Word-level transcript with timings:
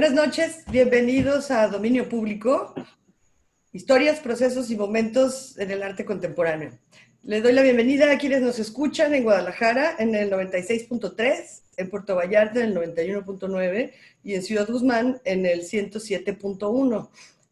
Buenas 0.00 0.16
noches, 0.16 0.64
bienvenidos 0.72 1.50
a 1.50 1.68
Dominio 1.68 2.08
Público, 2.08 2.72
historias, 3.70 4.20
procesos 4.20 4.70
y 4.70 4.76
momentos 4.76 5.58
en 5.58 5.70
el 5.70 5.82
arte 5.82 6.06
contemporáneo. 6.06 6.70
Les 7.22 7.42
doy 7.42 7.52
la 7.52 7.60
bienvenida 7.60 8.10
a 8.10 8.16
quienes 8.16 8.40
nos 8.40 8.58
escuchan 8.58 9.12
en 9.12 9.24
Guadalajara 9.24 9.96
en 9.98 10.14
el 10.14 10.30
96.3, 10.30 11.60
en 11.76 11.90
Puerto 11.90 12.16
Vallarta 12.16 12.60
en 12.60 12.70
el 12.70 12.76
91.9 12.76 13.92
y 14.24 14.34
en 14.36 14.42
Ciudad 14.42 14.66
Guzmán 14.66 15.20
en 15.26 15.44
el 15.44 15.64
107.1. 15.64 17.10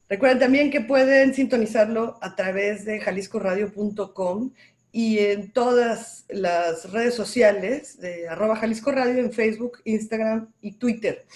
Recuerden 0.09 0.39
también 0.39 0.71
que 0.71 0.81
pueden 0.81 1.35
sintonizarlo 1.35 2.17
a 2.23 2.35
través 2.35 2.87
de 2.87 2.99
jaliscoradio.com 2.99 4.53
y 4.91 5.19
en 5.19 5.53
todas 5.53 6.25
las 6.31 6.91
redes 6.93 7.15
sociales 7.15 8.01
de 8.01 8.27
arroba 8.27 8.57
Jalisco 8.57 8.91
Radio 8.91 9.19
en 9.19 9.33
Facebook, 9.33 9.83
Instagram 9.85 10.51
y 10.63 10.79
Twitter. 10.79 11.27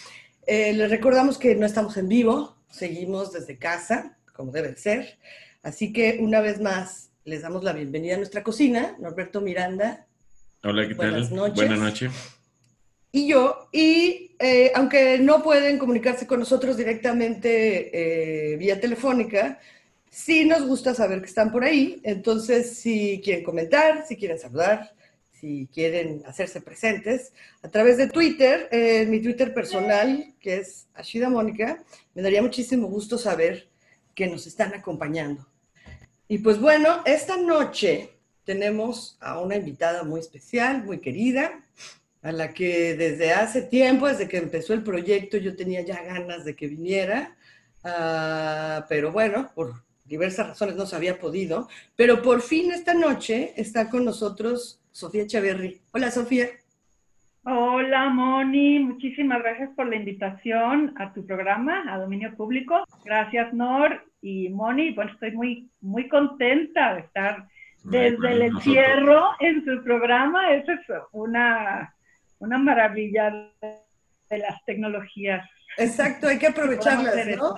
Eh, 0.47 0.73
les 0.73 0.91
recordamos 0.91 1.39
que 1.39 1.55
no 1.55 1.67
estamos 1.67 1.97
en 1.97 2.09
vivo, 2.09 2.57
seguimos 2.69 3.33
desde 3.33 3.59
casa, 3.59 4.17
como 4.33 4.51
debe 4.51 4.77
ser. 4.77 5.19
Así 5.63 5.93
que 5.93 6.19
una 6.21 6.41
vez 6.41 6.61
más 6.61 7.11
les 7.25 7.43
damos 7.43 7.63
la 7.63 7.73
bienvenida 7.73 8.15
a 8.15 8.19
nuestra 8.19 8.43
cocina, 8.43 8.97
Norberto 8.99 9.41
Miranda. 9.41 10.07
Hola, 10.65 10.89
¿qué 10.89 10.95
Buenas 10.95 11.29
tal? 11.29 11.37
Noches. 11.37 11.55
Buenas 11.55 11.79
noches. 11.79 12.13
Y 13.13 13.29
yo, 13.29 13.69
y 13.71 14.35
eh, 14.39 14.73
aunque 14.75 15.19
no 15.19 15.43
pueden 15.43 15.79
comunicarse 15.79 16.27
con 16.27 16.41
nosotros 16.41 16.77
directamente 16.77 18.53
eh, 18.53 18.57
vía 18.57 18.81
telefónica, 18.81 19.61
sí 20.11 20.45
nos 20.45 20.67
gusta 20.67 20.95
saber 20.95 21.21
que 21.21 21.27
están 21.27 21.53
por 21.53 21.63
ahí. 21.63 22.01
Entonces, 22.03 22.79
si 22.79 23.21
quieren 23.23 23.45
comentar, 23.45 24.05
si 24.09 24.17
quieren 24.17 24.39
saludar, 24.39 24.95
si 25.43 25.69
quieren 25.75 26.23
hacerse 26.25 26.61
presentes, 26.61 27.33
a 27.63 27.69
través 27.69 27.97
de 27.97 28.07
Twitter, 28.07 28.69
eh, 28.71 29.05
mi 29.07 29.21
Twitter 29.21 29.53
personal, 29.53 30.35
que 30.39 30.59
es 30.59 30.87
Ashida 30.95 31.29
Mónica, 31.29 31.83
me 32.15 32.23
daría 32.23 32.41
muchísimo 32.41 32.87
gusto 32.87 33.19
saber 33.19 33.69
que 34.15 34.29
nos 34.29 34.47
están 34.47 34.73
acompañando. 34.73 35.45
Y 36.29 36.39
pues 36.39 36.61
bueno, 36.61 37.03
esta 37.07 37.37
noche 37.37 38.11
tenemos 38.45 39.19
a 39.21 39.41
una 39.41 39.57
invitada 39.57 40.05
muy 40.05 40.21
especial, 40.21 40.85
muy 40.85 41.01
querida, 41.01 41.61
a 42.23 42.31
la 42.31 42.55
que 42.55 42.95
desde 42.95 43.33
hace 43.33 43.63
tiempo, 43.63 44.07
desde 44.07 44.29
que 44.29 44.37
empezó 44.37 44.75
el 44.75 44.85
proyecto, 44.85 45.39
yo 45.39 45.57
tenía 45.57 45.81
ya 45.81 46.05
ganas 46.05 46.45
de 46.45 46.55
que 46.55 46.69
viniera, 46.69 47.37
uh, 47.83 48.87
pero 48.89 49.11
bueno, 49.11 49.51
por 49.57 49.83
diversas 50.13 50.47
razones 50.47 50.77
no 50.77 50.85
se 50.85 50.95
había 50.95 51.19
podido, 51.19 51.69
pero 51.97 52.21
por 52.21 52.43
fin 52.43 52.71
esta 52.71 52.93
noche 52.93 53.55
está 53.57 53.89
con 53.89 54.05
nosotros 54.05 54.79
Sofía 54.91 55.23
Echeverry. 55.23 55.81
Hola, 55.95 56.11
Sofía. 56.11 56.49
Hola, 57.45 58.11
Moni. 58.11 58.79
Muchísimas 58.81 59.39
gracias 59.39 59.71
por 59.75 59.89
la 59.89 59.97
invitación 59.97 60.95
a 60.99 61.15
tu 61.15 61.25
programa, 61.27 61.85
a 61.89 61.99
Dominio 61.99 62.37
Público. 62.37 62.85
Gracias, 63.07 63.55
Nor 63.55 64.05
y 64.21 64.51
Moni. 64.51 64.93
Bueno, 64.93 65.13
estoy 65.13 65.33
muy, 65.33 65.71
muy 65.81 66.07
contenta 66.09 66.95
de 66.95 67.01
estar 67.01 67.49
desde 67.85 68.33
el 68.33 68.43
encierro 68.43 69.31
en 69.41 69.65
su 69.65 69.83
programa. 69.83 70.53
Eso 70.53 70.73
es 70.73 70.81
una, 71.13 71.97
una 72.39 72.59
maravilla 72.59 73.51
de 73.63 74.39
las 74.39 74.63
tecnologías. 74.67 75.49
Exacto, 75.79 76.29
hay 76.29 76.39
que 76.39 76.49
aprovecharlas, 76.49 77.27
¿no? 77.39 77.57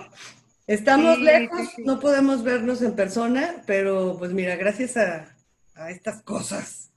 Estamos 0.67 1.19
lejos, 1.19 1.69
no 1.85 2.01
podemos 2.01 2.43
vernos 2.43 2.81
en 2.81 2.97
persona, 2.97 3.63
pero 3.67 4.17
pues 4.19 4.33
mira, 4.33 4.57
gracias 4.57 4.97
a, 4.97 5.37
a 5.75 5.91
estas 5.91 6.23
cosas 6.23 6.91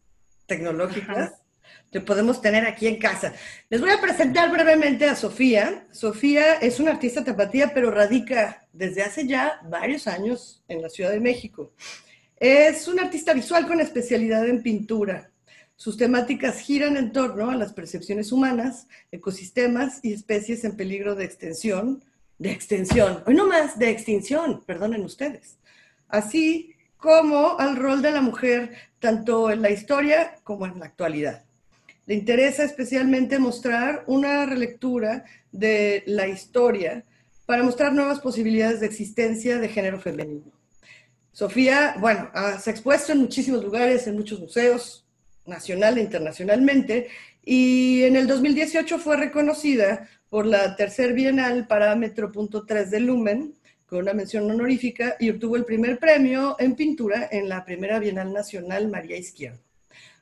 tecnológicas 0.45 1.33
que 1.91 1.99
podemos 1.99 2.41
tener 2.41 2.65
aquí 2.65 2.87
en 2.87 2.97
casa. 2.97 3.33
Les 3.69 3.81
voy 3.81 3.89
a 3.89 3.99
presentar 3.99 4.49
brevemente 4.51 5.03
a 5.03 5.17
Sofía. 5.17 5.85
Sofía 5.91 6.53
es 6.55 6.79
una 6.79 6.91
artista 6.91 7.25
tapatía, 7.25 7.73
pero 7.73 7.91
radica 7.91 8.65
desde 8.71 9.03
hace 9.03 9.27
ya 9.27 9.59
varios 9.69 10.07
años 10.07 10.63
en 10.69 10.81
la 10.81 10.89
Ciudad 10.89 11.11
de 11.11 11.19
México. 11.19 11.73
Es 12.37 12.87
una 12.87 13.03
artista 13.03 13.33
visual 13.33 13.67
con 13.67 13.81
especialidad 13.81 14.47
en 14.47 14.63
pintura. 14.63 15.29
Sus 15.75 15.97
temáticas 15.97 16.59
giran 16.59 16.95
en 16.95 17.11
torno 17.11 17.49
a 17.49 17.55
las 17.55 17.73
percepciones 17.73 18.31
humanas, 18.31 18.87
ecosistemas 19.11 19.99
y 20.03 20.13
especies 20.13 20.63
en 20.63 20.77
peligro 20.77 21.15
de 21.15 21.25
extensión, 21.25 22.03
de 22.37 22.51
extensión, 22.51 23.23
hoy 23.25 23.33
no 23.33 23.47
más, 23.47 23.79
de 23.79 23.89
extinción, 23.89 24.63
perdonen 24.65 25.03
ustedes. 25.03 25.57
Así 26.07 26.75
como 26.97 27.59
al 27.59 27.75
rol 27.75 28.01
de 28.01 28.11
la 28.11 28.21
mujer 28.21 28.75
tanto 28.99 29.51
en 29.51 29.61
la 29.61 29.69
historia 29.69 30.35
como 30.43 30.65
en 30.65 30.79
la 30.79 30.85
actualidad. 30.85 31.43
Le 32.05 32.15
interesa 32.15 32.63
especialmente 32.63 33.37
mostrar 33.37 34.03
una 34.07 34.45
relectura 34.45 35.25
de 35.51 36.03
la 36.07 36.27
historia 36.27 37.03
para 37.45 37.63
mostrar 37.63 37.93
nuevas 37.93 38.19
posibilidades 38.19 38.79
de 38.79 38.85
existencia 38.85 39.57
de 39.57 39.69
género 39.69 39.99
femenino. 39.99 40.51
Sofía, 41.31 41.95
bueno, 41.99 42.31
se 42.59 42.69
ha 42.69 42.73
expuesto 42.73 43.11
en 43.11 43.19
muchísimos 43.19 43.63
lugares, 43.63 44.07
en 44.07 44.15
muchos 44.15 44.39
museos, 44.39 45.05
nacional 45.45 45.97
e 45.97 46.01
internacionalmente, 46.01 47.07
y 47.49 48.03
en 48.03 48.17
el 48.17 48.27
2018 48.27 48.99
fue 48.99 49.15
reconocida 49.15 50.09
por 50.27 50.45
la 50.45 50.75
Tercer 50.75 51.13
Bienal 51.13 51.65
Parámetro 51.65 52.29
Punto 52.29 52.65
3 52.65 52.91
de 52.91 52.99
Lumen, 52.99 53.53
con 53.85 53.99
una 53.99 54.11
mención 54.11 54.51
honorífica 54.51 55.15
y 55.17 55.29
obtuvo 55.29 55.55
el 55.55 55.63
primer 55.63 55.97
premio 55.97 56.57
en 56.59 56.75
pintura 56.75 57.29
en 57.31 57.47
la 57.47 57.63
primera 57.63 57.99
Bienal 57.99 58.33
Nacional 58.33 58.89
María 58.89 59.15
Izquierdo. 59.15 59.61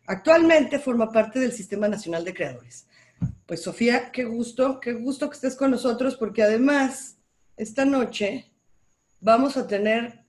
Actualmente 0.05 0.77
forma 0.77 1.11
parte 1.11 1.39
del 1.39 1.51
Sistema 1.51 1.87
Nacional 1.87 2.23
de 2.23 2.35
Creadores. 2.35 2.85
Pues 3.47 3.63
Sofía, 3.63 4.11
qué 4.11 4.25
gusto, 4.25 4.79
qué 4.79 4.93
gusto 4.93 5.27
que 5.27 5.33
estés 5.33 5.55
con 5.55 5.71
nosotros 5.71 6.17
porque 6.17 6.43
además 6.43 7.17
esta 7.57 7.85
noche 7.85 8.51
vamos 9.19 9.57
a 9.57 9.65
tener, 9.65 10.19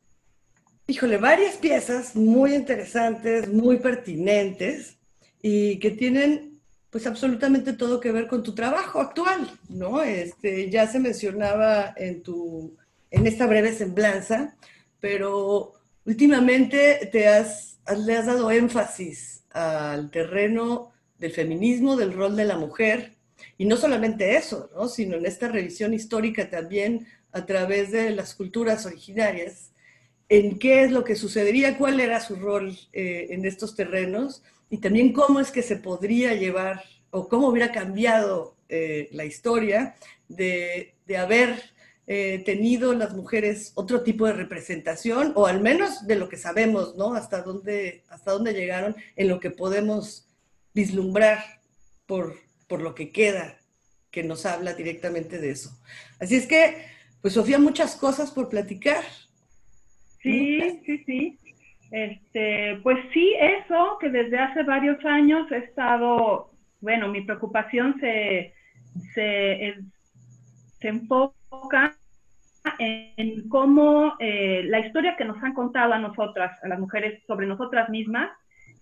híjole, 0.86 1.18
varias 1.18 1.58
piezas 1.58 2.16
muy 2.16 2.54
interesantes, 2.54 3.52
muy 3.52 3.80
pertinentes 3.80 4.96
y 5.42 5.78
que 5.78 5.90
tienen 5.90 6.45
pues 6.96 7.06
absolutamente 7.06 7.74
todo 7.74 8.00
que 8.00 8.10
ver 8.10 8.26
con 8.26 8.42
tu 8.42 8.54
trabajo 8.54 9.02
actual, 9.02 9.50
¿no? 9.68 10.00
Este, 10.00 10.70
ya 10.70 10.86
se 10.86 10.98
mencionaba 10.98 11.92
en 11.94 12.22
tu 12.22 12.74
en 13.10 13.26
esta 13.26 13.46
breve 13.46 13.74
semblanza, 13.74 14.56
pero 14.98 15.74
últimamente 16.06 17.06
te 17.12 17.28
has, 17.28 17.80
le 18.06 18.16
has 18.16 18.24
dado 18.24 18.50
énfasis 18.50 19.44
al 19.50 20.10
terreno 20.10 20.90
del 21.18 21.32
feminismo, 21.32 21.96
del 21.96 22.14
rol 22.14 22.34
de 22.34 22.46
la 22.46 22.56
mujer, 22.56 23.12
y 23.58 23.66
no 23.66 23.76
solamente 23.76 24.34
eso, 24.34 24.70
¿no? 24.74 24.88
sino 24.88 25.18
en 25.18 25.26
esta 25.26 25.48
revisión 25.48 25.92
histórica 25.92 26.48
también 26.48 27.06
a 27.30 27.44
través 27.44 27.90
de 27.90 28.08
las 28.08 28.34
culturas 28.34 28.86
originarias, 28.86 29.70
en 30.30 30.58
qué 30.58 30.84
es 30.84 30.92
lo 30.92 31.04
que 31.04 31.14
sucedería, 31.14 31.76
cuál 31.76 32.00
era 32.00 32.20
su 32.20 32.36
rol 32.36 32.74
eh, 32.94 33.26
en 33.32 33.44
estos 33.44 33.76
terrenos, 33.76 34.42
y 34.70 34.78
también 34.78 35.12
cómo 35.12 35.40
es 35.40 35.50
que 35.50 35.62
se 35.62 35.76
podría 35.76 36.34
llevar 36.34 36.82
o 37.10 37.28
cómo 37.28 37.48
hubiera 37.48 37.72
cambiado 37.72 38.56
eh, 38.68 39.08
la 39.12 39.24
historia 39.24 39.94
de, 40.28 40.94
de 41.06 41.16
haber 41.16 41.62
eh, 42.08 42.42
tenido 42.44 42.94
las 42.94 43.14
mujeres 43.14 43.72
otro 43.74 44.02
tipo 44.02 44.26
de 44.26 44.32
representación, 44.32 45.32
o 45.34 45.46
al 45.46 45.60
menos 45.60 46.06
de 46.06 46.14
lo 46.14 46.28
que 46.28 46.36
sabemos, 46.36 46.94
¿no? 46.96 47.14
Hasta 47.14 47.42
dónde, 47.42 48.04
hasta 48.08 48.30
dónde 48.30 48.54
llegaron, 48.54 48.94
en 49.16 49.28
lo 49.28 49.40
que 49.40 49.50
podemos 49.50 50.28
vislumbrar 50.72 51.60
por, 52.06 52.36
por 52.68 52.80
lo 52.80 52.94
que 52.94 53.10
queda, 53.10 53.58
que 54.12 54.22
nos 54.22 54.46
habla 54.46 54.74
directamente 54.74 55.38
de 55.38 55.50
eso. 55.50 55.76
Así 56.20 56.36
es 56.36 56.46
que, 56.46 56.84
pues 57.22 57.34
Sofía, 57.34 57.58
muchas 57.58 57.96
cosas 57.96 58.30
por 58.30 58.48
platicar. 58.48 59.02
Sí, 60.22 60.80
sí, 60.86 61.02
sí. 61.06 61.38
Este, 61.90 62.80
pues 62.82 62.98
sí, 63.12 63.34
eso 63.40 63.98
que 64.00 64.10
desde 64.10 64.38
hace 64.38 64.62
varios 64.64 65.04
años 65.04 65.50
he 65.52 65.58
estado, 65.58 66.50
bueno, 66.80 67.08
mi 67.08 67.22
preocupación 67.22 67.98
se, 68.00 68.52
se, 69.14 69.76
se 70.78 70.88
enfoca 70.88 71.96
en 72.78 73.48
cómo 73.48 74.14
eh, 74.18 74.64
la 74.66 74.80
historia 74.80 75.16
que 75.16 75.24
nos 75.24 75.42
han 75.42 75.54
contado 75.54 75.92
a 75.92 75.98
nosotras, 75.98 76.58
a 76.62 76.68
las 76.68 76.78
mujeres, 76.78 77.22
sobre 77.26 77.46
nosotras 77.46 77.88
mismas, 77.88 78.30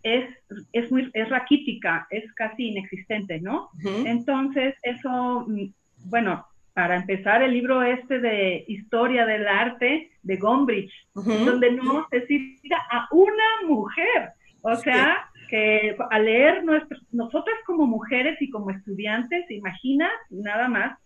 es, 0.02 0.28
es, 0.72 0.90
muy, 0.90 1.10
es 1.14 1.28
raquítica, 1.30 2.06
es 2.10 2.30
casi 2.34 2.68
inexistente, 2.68 3.40
¿no? 3.40 3.70
Entonces, 3.84 4.74
eso, 4.82 5.44
mm, 5.46 5.72
bueno, 6.10 6.46
para 6.74 6.96
empezar, 6.96 7.42
el 7.42 7.52
libro 7.52 7.82
este 7.82 8.18
de 8.18 8.64
Historia 8.66 9.24
del 9.26 9.46
Arte 9.46 10.10
de 10.22 10.36
Gombrich, 10.36 10.92
donde 11.14 11.70
no 11.72 12.06
se 12.10 12.26
cita 12.26 12.76
a 12.90 13.06
una 13.12 13.68
mujer. 13.68 14.30
O 14.62 14.74
sea, 14.74 15.30
que 15.48 15.96
al 16.10 16.24
leer 16.24 16.64
nosotras 17.12 17.56
como 17.64 17.86
mujeres 17.86 18.40
y 18.40 18.50
como 18.50 18.70
estudiantes, 18.70 19.48
imagina 19.50 20.10
nada 20.30 20.68
más 20.68 20.98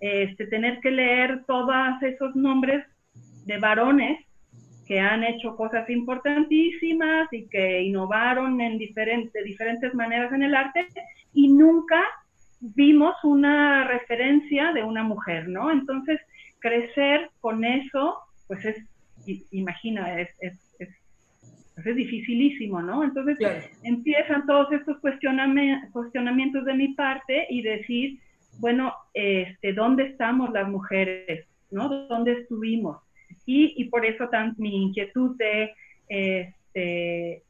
este, 0.00 0.46
tener 0.46 0.78
que 0.80 0.92
leer 0.92 1.44
todos 1.46 2.02
esos 2.02 2.36
nombres 2.36 2.84
de 3.44 3.58
varones 3.58 4.24
que 4.86 5.00
han 5.00 5.24
hecho 5.24 5.56
cosas 5.56 5.88
importantísimas 5.90 7.28
y 7.32 7.48
que 7.48 7.82
innovaron 7.82 8.60
en 8.60 8.78
diferentes, 8.78 9.32
de 9.32 9.42
diferentes 9.42 9.92
maneras 9.94 10.32
en 10.32 10.44
el 10.44 10.54
arte 10.54 10.86
y 11.34 11.48
nunca 11.48 12.02
vimos 12.60 13.14
una 13.22 13.84
referencia 13.84 14.72
de 14.72 14.82
una 14.82 15.02
mujer, 15.02 15.48
¿no? 15.48 15.70
Entonces, 15.70 16.20
crecer 16.58 17.30
con 17.40 17.64
eso, 17.64 18.18
pues 18.46 18.64
es, 18.64 18.76
imagina, 19.50 20.20
es, 20.20 20.30
es, 20.40 20.76
es, 20.78 20.88
pues 21.74 21.86
es 21.86 21.96
dificilísimo, 21.96 22.82
¿no? 22.82 23.04
Entonces, 23.04 23.38
empiezan 23.84 24.46
todos 24.46 24.72
estos 24.72 24.98
cuestionamientos 24.98 26.64
de 26.64 26.74
mi 26.74 26.94
parte 26.94 27.46
y 27.48 27.62
decir, 27.62 28.18
bueno, 28.58 28.92
este, 29.14 29.72
¿dónde 29.72 30.04
estamos 30.04 30.50
las 30.50 30.68
mujeres? 30.68 31.46
¿No? 31.70 31.88
¿Dónde 31.88 32.32
estuvimos? 32.32 32.98
Y, 33.46 33.74
y 33.80 33.84
por 33.84 34.04
eso 34.04 34.28
tan, 34.28 34.54
mi 34.58 34.84
inquietud 34.84 35.36
de, 35.36 35.72
este, 36.08 37.42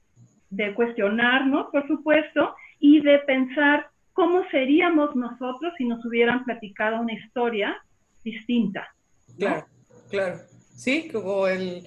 de 0.50 0.74
cuestionarnos, 0.74 1.68
por 1.70 1.86
supuesto, 1.86 2.54
y 2.80 3.00
de 3.00 3.18
pensar 3.20 3.86
cómo 4.18 4.42
seríamos 4.50 5.14
nosotros 5.14 5.72
si 5.78 5.84
nos 5.84 6.04
hubieran 6.04 6.44
platicado 6.44 7.00
una 7.00 7.12
historia 7.12 7.80
distinta. 8.24 8.92
Claro, 9.36 9.64
claro. 10.10 10.40
Sí, 10.74 11.08
como 11.08 11.46
el... 11.46 11.86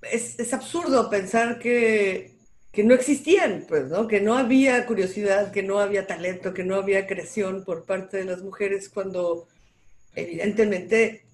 Es, 0.00 0.54
absurdo 0.54 1.10
pensar 1.10 1.58
que, 1.58 2.36
que, 2.70 2.84
no 2.84 2.94
existían, 2.94 3.64
pues, 3.68 3.88
¿no? 3.88 4.06
Que 4.06 4.20
no 4.20 4.38
había 4.38 4.86
curiosidad, 4.86 5.50
que 5.50 5.64
no 5.64 5.80
había 5.80 6.06
talento, 6.06 6.54
que 6.54 6.62
no 6.62 6.76
había 6.76 7.08
creación 7.08 7.64
por 7.64 7.84
parte 7.84 8.18
de 8.18 8.26
las 8.26 8.40
mujeres 8.40 8.88
cuando 8.88 9.48
evidentemente 10.14 11.24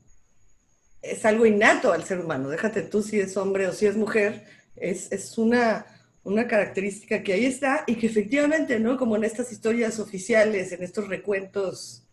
es 1.02 1.26
algo 1.26 1.44
innato 1.44 1.92
al 1.92 2.04
ser 2.04 2.20
humano. 2.20 2.48
Déjate 2.48 2.80
tú 2.80 3.02
si 3.02 3.20
es 3.20 3.36
hombre 3.36 3.68
o 3.68 3.72
si 3.72 3.84
es 3.84 3.96
mujer, 3.96 4.46
es, 4.76 5.12
es 5.12 5.36
una 5.36 5.84
una 6.22 6.46
característica 6.46 7.22
que 7.22 7.32
ahí 7.32 7.46
está 7.46 7.84
y 7.86 7.96
que 7.96 8.06
efectivamente, 8.06 8.78
¿no? 8.78 8.96
Como 8.96 9.16
en 9.16 9.24
estas 9.24 9.52
historias 9.52 9.98
oficiales, 9.98 10.72
en 10.72 10.82
estos 10.82 11.08
recuentos 11.08 12.04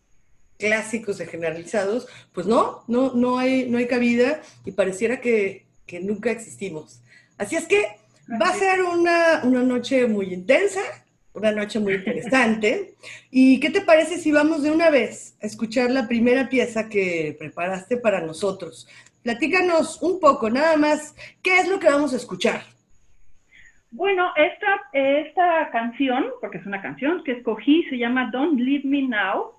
clásicos 0.58 1.20
y 1.20 1.26
generalizados, 1.26 2.08
pues 2.34 2.48
no, 2.48 2.84
no, 2.88 3.14
no 3.14 3.38
hay, 3.38 3.70
no 3.70 3.78
hay 3.78 3.88
cabida 3.88 4.42
y 4.66 4.72
pareciera 4.72 5.22
que, 5.22 5.66
nunca 6.02 6.32
existimos. 6.32 7.02
Así 7.38 7.56
es 7.56 7.66
que 7.66 7.98
va 8.42 8.50
a 8.50 8.56
ser 8.56 8.82
una, 8.82 9.42
una 9.44 9.64
noche 9.64 10.06
muy 10.06 10.34
intensa, 10.34 10.82
una 11.34 11.52
noche 11.52 11.80
muy 11.80 11.94
interesante. 11.94 12.96
¿Y 13.32 13.60
qué 13.60 13.70
te 13.70 13.82
parece 13.82 14.18
si 14.18 14.32
vamos 14.32 14.64
de 14.64 14.72
una 14.72 14.90
vez 14.90 15.36
a 15.42 15.46
escuchar 15.46 15.92
la 15.92 16.08
primera 16.08 16.50
pieza 16.50 16.90
que 16.90 17.36
preparaste 17.40 17.98
para 17.98 18.22
nosotros? 18.22 18.88
Platícanos 19.24 20.02
un 20.02 20.20
poco, 20.20 20.50
nada 20.50 20.76
más, 20.76 21.14
¿qué 21.42 21.60
es 21.60 21.68
lo 21.68 21.80
que 21.80 21.90
vamos 21.90 22.14
a 22.14 22.18
escuchar? 22.18 22.77
Bueno, 23.92 24.32
esta, 24.36 24.82
esta 24.92 25.70
canción, 25.72 26.26
porque 26.42 26.58
es 26.58 26.66
una 26.66 26.82
canción 26.82 27.24
que 27.24 27.34
escogí, 27.34 27.84
se 27.90 27.98
llama 27.98 28.30
Don't 28.32 28.60
Leave 28.60 28.84
Me 28.86 29.04
Now. 29.04 29.52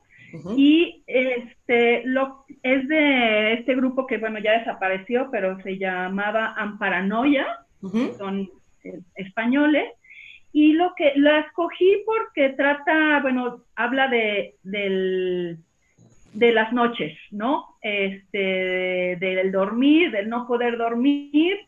Y 0.58 1.02
este 1.06 2.02
lo, 2.04 2.44
es 2.62 2.86
de 2.86 3.54
este 3.54 3.74
grupo 3.74 4.06
que, 4.06 4.18
bueno, 4.18 4.38
ya 4.38 4.58
desapareció, 4.58 5.30
pero 5.30 5.58
se 5.62 5.78
llamaba 5.78 6.52
Amparanoia, 6.54 7.46
son 8.18 8.50
eh, 8.84 9.00
españoles. 9.14 9.86
Y 10.52 10.74
lo 10.74 10.94
que 10.96 11.12
la 11.16 11.40
escogí 11.40 12.02
porque 12.04 12.50
trata, 12.50 13.20
bueno, 13.22 13.62
habla 13.74 14.08
de, 14.08 14.56
del, 14.62 15.58
de 16.34 16.52
las 16.52 16.74
noches, 16.74 17.16
¿no? 17.30 17.76
Este, 17.80 19.16
del 19.18 19.50
dormir, 19.50 20.10
del 20.10 20.28
no 20.28 20.46
poder 20.46 20.76
dormir 20.76 21.58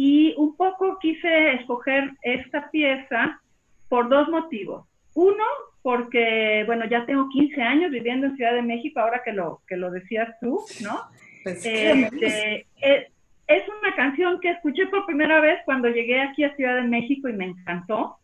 y 0.00 0.32
un 0.36 0.56
poco 0.56 0.96
quise 1.00 1.54
escoger 1.54 2.12
esta 2.22 2.70
pieza 2.70 3.42
por 3.88 4.08
dos 4.08 4.28
motivos. 4.28 4.86
Uno, 5.14 5.42
porque, 5.82 6.62
bueno, 6.66 6.84
ya 6.88 7.04
tengo 7.04 7.28
15 7.28 7.60
años 7.60 7.90
viviendo 7.90 8.28
en 8.28 8.36
Ciudad 8.36 8.54
de 8.54 8.62
México, 8.62 9.00
ahora 9.00 9.22
que 9.24 9.32
lo, 9.32 9.60
que 9.66 9.76
lo 9.76 9.90
decías 9.90 10.28
tú, 10.40 10.60
¿no? 10.84 11.00
Pues, 11.42 11.66
este, 11.66 12.68
es, 12.80 13.08
es, 13.48 13.62
una 13.80 13.96
canción 13.96 14.38
que 14.38 14.50
escuché 14.50 14.86
por 14.86 15.04
primera 15.04 15.40
vez 15.40 15.58
cuando 15.64 15.88
llegué 15.88 16.20
aquí 16.20 16.44
a 16.44 16.54
Ciudad 16.54 16.76
de 16.76 16.82
México 16.82 17.28
y 17.28 17.32
me 17.32 17.46
encantó. 17.46 18.18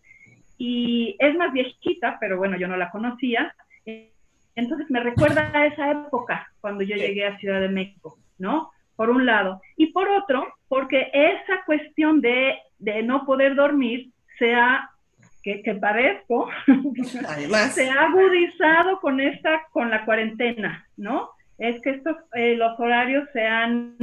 Y 0.57 1.17
es 1.19 1.35
más 1.35 1.53
viejita, 1.53 2.19
pero 2.21 2.39
bueno, 2.39 2.57
yo 2.57 2.69
no 2.69 2.77
la 2.77 2.93
conocía. 2.93 3.53
Entonces 4.55 4.89
me 4.93 5.01
recuerda 5.01 5.51
a 5.53 5.67
esa 5.67 5.91
época 5.91 6.53
cuando 6.61 6.85
yo 6.85 6.95
llegué 6.95 7.27
a 7.27 7.37
Ciudad 7.39 7.61
de 7.61 7.69
México, 7.69 8.17
¿no? 8.39 8.71
Por 8.97 9.11
un 9.11 9.27
lado. 9.27 9.61
Y 9.77 9.87
por 9.87 10.09
otro, 10.09 10.47
porque 10.69 11.11
esa 11.13 11.65
cuestión 11.67 12.21
de, 12.21 12.57
no 13.05 13.25
poder 13.25 13.55
dormir 13.55 14.11
se 14.39 14.55
ha, 14.55 14.91
que, 15.43 15.63
que 15.63 15.75
parezco, 15.75 16.49
se 17.73 17.91
ha 17.91 18.03
agudizado 18.03 19.01
con 19.01 19.21
esta, 19.21 19.63
con 19.71 19.91
la 19.91 20.05
cuarentena, 20.05 20.87
¿no? 20.97 21.31
Es 21.59 21.81
que 21.83 21.91
estos, 21.91 22.17
eh, 22.35 22.57
los 22.57 22.79
horarios 22.81 23.29
se 23.33 23.47
han, 23.47 23.97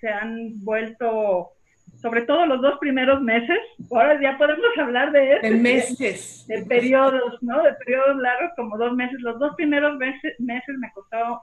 se 0.00 0.08
han 0.08 0.64
vuelto, 0.64 1.50
sobre 2.00 2.22
todo 2.22 2.46
los 2.46 2.62
dos 2.62 2.78
primeros 2.78 3.20
meses, 3.20 3.58
ahora 3.90 4.20
ya 4.20 4.38
podemos 4.38 4.66
hablar 4.78 5.10
de 5.10 5.32
eso. 5.32 5.42
De 5.42 5.50
meses. 5.50 6.44
De, 6.46 6.64
periodos, 6.64 7.42
¿no? 7.42 7.62
De 7.62 7.72
periodos 7.84 8.16
largos, 8.18 8.52
como 8.54 8.78
dos 8.78 8.94
meses. 8.94 9.20
Los 9.22 9.40
dos 9.40 9.56
primeros 9.56 9.96
meses, 9.98 10.38
meses 10.38 10.76
me 10.78 10.92
costó 10.92 11.42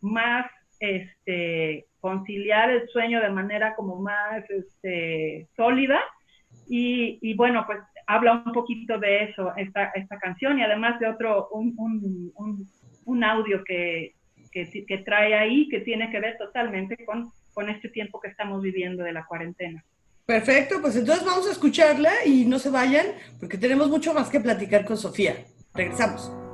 más 0.00 0.46
este, 0.80 1.86
conciliar 2.00 2.70
el 2.70 2.88
sueño 2.88 3.20
de 3.20 3.30
manera 3.30 3.74
como 3.74 3.96
más 3.96 4.48
este, 4.50 5.48
sólida. 5.56 6.00
Y, 6.68 7.34
bueno, 7.34 7.64
pues 7.66 7.78
habla 8.06 8.42
un 8.44 8.52
poquito 8.52 8.98
de 8.98 9.24
eso, 9.24 9.54
esta, 9.56 9.86
esta 9.94 10.18
canción, 10.18 10.58
y 10.58 10.62
además 10.62 10.98
de 10.98 11.08
otro, 11.08 11.48
un, 11.50 11.74
un, 11.76 12.66
un, 13.04 13.24
audio 13.24 13.62
que, 13.64 14.14
que, 14.52 14.98
trae 15.04 15.34
ahí 15.34 15.68
que 15.68 15.80
tiene 15.80 16.10
que 16.10 16.18
ver 16.18 16.36
totalmente 16.38 17.04
con, 17.04 17.30
con 17.54 17.68
este 17.68 17.88
tiempo 17.88 18.20
que 18.20 18.28
estamos 18.28 18.62
viviendo 18.62 19.04
de 19.04 19.12
la 19.12 19.26
cuarentena. 19.26 19.84
Perfecto, 20.24 20.80
pues 20.80 20.96
entonces 20.96 21.24
vamos 21.24 21.46
a 21.46 21.52
escucharla 21.52 22.12
y 22.24 22.44
no 22.46 22.58
se 22.58 22.70
vayan, 22.70 23.06
porque 23.38 23.58
tenemos 23.58 23.88
mucho 23.88 24.12
más 24.12 24.28
que 24.28 24.40
platicar 24.40 24.84
con 24.84 24.96
Sofía. 24.96 25.36
Regresamos. 25.72 26.45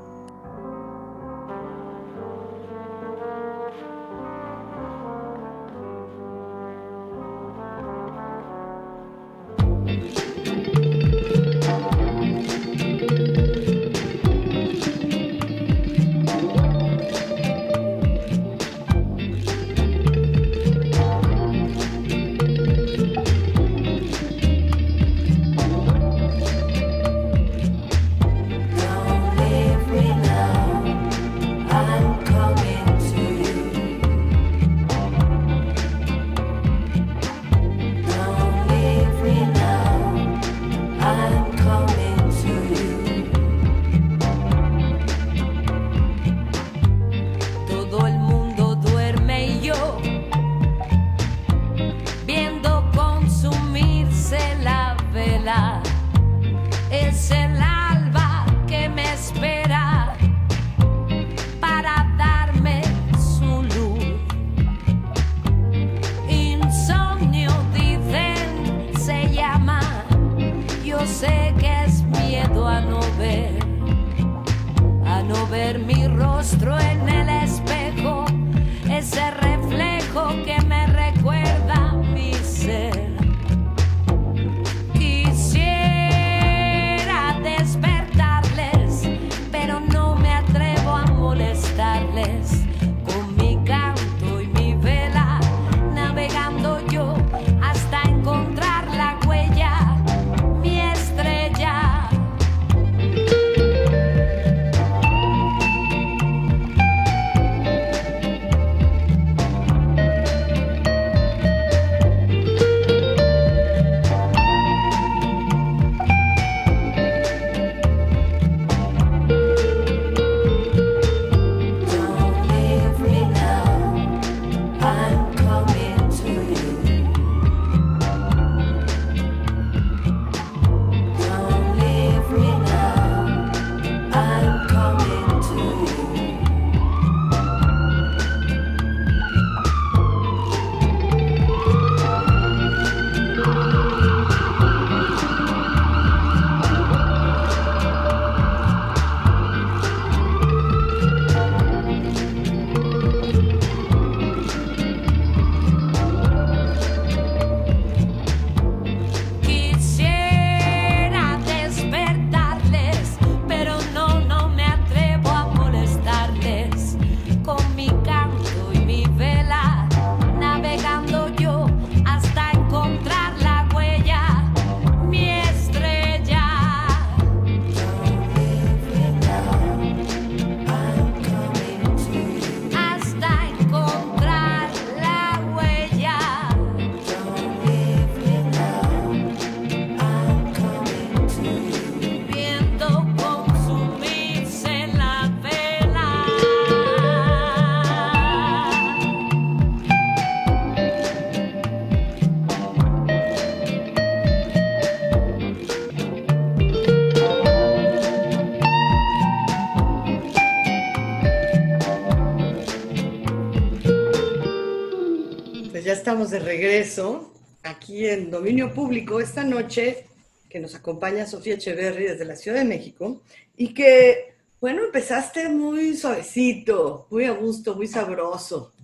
Estamos 216.12 216.30
de 216.30 216.40
regreso 216.40 217.32
aquí 217.62 218.06
en 218.06 218.30
Dominio 218.30 218.74
Público 218.74 219.18
esta 219.18 219.44
noche 219.44 220.04
que 220.50 220.60
nos 220.60 220.74
acompaña 220.74 221.26
Sofía 221.26 221.54
Echeverry 221.54 222.04
desde 222.04 222.26
la 222.26 222.36
Ciudad 222.36 222.58
de 222.58 222.66
México 222.66 223.22
y 223.56 223.72
que, 223.72 224.34
bueno, 224.60 224.84
empezaste 224.84 225.48
muy 225.48 225.96
suavecito, 225.96 227.06
muy 227.10 227.24
a 227.24 227.30
gusto, 227.30 227.76
muy 227.76 227.86
sabroso. 227.86 228.74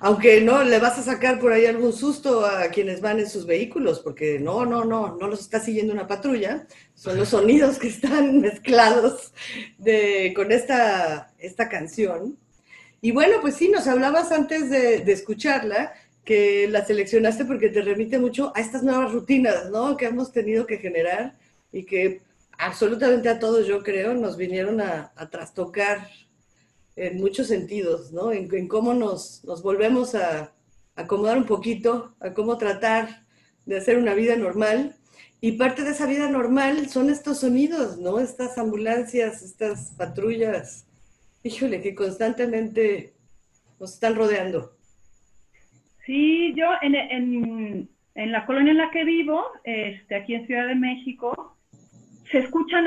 Aunque 0.00 0.40
no 0.40 0.64
le 0.64 0.80
vas 0.80 0.98
a 0.98 1.04
sacar 1.04 1.38
por 1.38 1.52
ahí 1.52 1.66
algún 1.66 1.92
susto 1.92 2.44
a 2.44 2.66
quienes 2.70 3.00
van 3.00 3.20
en 3.20 3.30
sus 3.30 3.46
vehículos, 3.46 4.00
porque 4.00 4.40
no, 4.40 4.66
no, 4.66 4.84
no, 4.84 5.16
no 5.16 5.28
los 5.28 5.38
está 5.38 5.60
siguiendo 5.60 5.92
una 5.92 6.08
patrulla, 6.08 6.66
son 6.96 7.16
los 7.16 7.28
sonidos 7.28 7.78
que 7.78 7.86
están 7.86 8.40
mezclados 8.40 9.32
de, 9.78 10.32
con 10.34 10.50
esta, 10.50 11.32
esta 11.38 11.68
canción. 11.68 12.38
Y 13.04 13.10
bueno, 13.10 13.38
pues 13.40 13.56
sí, 13.56 13.68
nos 13.68 13.88
hablabas 13.88 14.30
antes 14.30 14.70
de, 14.70 15.02
escucharla, 15.12 15.92
que 16.24 16.68
la 16.68 16.84
seleccionaste 16.84 17.44
porque 17.44 17.68
te 17.68 17.82
remite 17.82 18.18
mucho 18.18 18.52
a 18.54 18.60
estas 18.60 18.82
nuevas 18.82 19.12
rutinas, 19.12 19.70
¿no? 19.70 19.96
Que 19.96 20.06
hemos 20.06 20.32
tenido 20.32 20.66
que 20.66 20.78
generar 20.78 21.34
y 21.72 21.84
que 21.84 22.22
absolutamente 22.58 23.28
a 23.28 23.38
todos, 23.38 23.66
yo 23.66 23.82
creo, 23.82 24.14
nos 24.14 24.36
vinieron 24.36 24.80
a, 24.80 25.12
trastocar 25.30 26.08
en 26.94 27.18
muchos 27.18 27.48
sentidos, 27.48 28.12
¿no? 28.12 28.30
En, 28.32 28.68
cómo 28.68 28.94
nos, 28.94 29.42
nos, 29.44 29.62
volvemos 29.62 30.14
a 30.14 30.52
acomodar 30.94 31.38
un 31.38 31.46
poquito, 31.46 32.14
a 32.20 32.32
cómo 32.34 32.58
tratar 32.58 33.24
de 33.66 33.78
hacer 33.78 33.98
una 33.98 34.14
vida 34.14 34.36
normal. 34.36 34.96
Y 35.40 35.52
parte 35.52 35.82
de 35.82 35.90
esa 35.90 36.06
vida 36.06 36.28
normal 36.28 36.88
son 36.88 37.10
estos 37.10 37.40
sonidos, 37.40 37.98
¿no? 37.98 38.20
Estas 38.20 38.58
ambulancias, 38.58 39.42
estas 39.42 39.90
patrullas, 39.96 40.84
híjole, 41.42 41.82
que 41.82 41.96
constantemente 41.96 43.14
nos 43.80 43.94
están 43.94 44.14
rodeando. 44.14 44.76
Sí, 46.12 46.52
yo 46.54 46.66
en, 46.82 47.88
en, 48.14 48.32
la 48.32 48.44
colonia 48.44 48.72
en 48.72 48.76
la 48.76 48.90
que 48.90 49.02
vivo, 49.02 49.46
este, 49.64 50.14
aquí 50.14 50.34
en 50.34 50.46
Ciudad 50.46 50.66
de 50.66 50.74
México, 50.74 51.56
se 52.30 52.40
escuchan, 52.40 52.84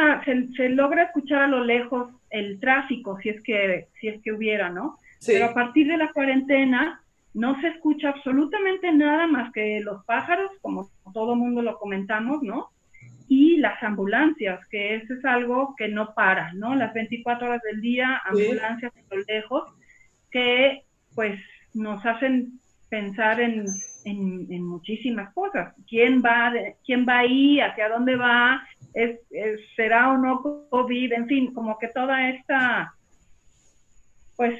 se, 0.55 0.70
logra 0.70 1.05
escuchar 1.05 1.41
a 1.41 1.48
lo 1.48 1.63
lejos 1.63 2.13
el 2.29 2.60
tráfico, 2.60 3.17
si 3.24 3.29
es 3.29 3.41
que, 3.41 3.88
si 4.00 4.10
es 4.10 4.22
que 4.22 4.32
hubiera, 4.32 4.70
¿no? 4.70 5.00
Pero 5.25 5.46
a 5.46 5.55
partir 5.55 5.88
de 5.88 5.98
la 5.98 6.12
cuarentena 6.12 7.01
no 7.34 7.60
se 7.62 7.70
escucha 7.70 8.10
absolutamente 8.10 8.91
nada 8.91 9.25
más 9.25 9.51
que 9.53 9.79
los 9.79 10.05
pájaros, 10.05 10.51
como 10.62 10.88
todo 11.12 11.36
mundo 11.36 11.63
lo 11.63 11.79
comentamos, 11.79 12.44
¿no? 12.44 12.70
y 13.27 13.58
las 13.58 13.82
ambulancias, 13.82 14.60
que 14.67 14.98
eso 14.98 15.15
es 15.15 15.25
algo 15.25 15.74
que 15.75 15.88
no 15.88 16.13
para, 16.13 16.53
¿no? 16.53 16.75
Las 16.75 16.94
24 16.94 17.48
horas 17.48 17.62
del 17.63 17.82
día, 17.82 18.22
ambulancias 18.24 18.94
a 18.96 19.15
lo 19.15 19.24
lejos, 19.24 19.63
que 20.29 20.84
pues 21.15 21.39
nos 21.74 22.05
hacen 22.05 22.60
pensar 22.89 23.39
en, 23.39 23.65
en, 24.06 24.63
muchísimas 24.63 25.34
cosas. 25.34 25.74
¿Quién 25.88 26.22
va, 26.22 26.54
¿Quién 26.86 27.06
va 27.08 27.20
ahí? 27.20 27.60
¿Hacia 27.60 27.89
dónde 27.89 28.15
va? 28.15 28.62
¿Es, 28.94 29.20
será 29.75 30.12
o 30.12 30.18
no 30.18 30.42
COVID? 30.70 31.13
En 31.13 31.27
fin, 31.27 31.54
como 31.54 31.77
que 31.77 31.88
toda 31.89 32.30
esta, 32.30 32.94
pues, 34.36 34.60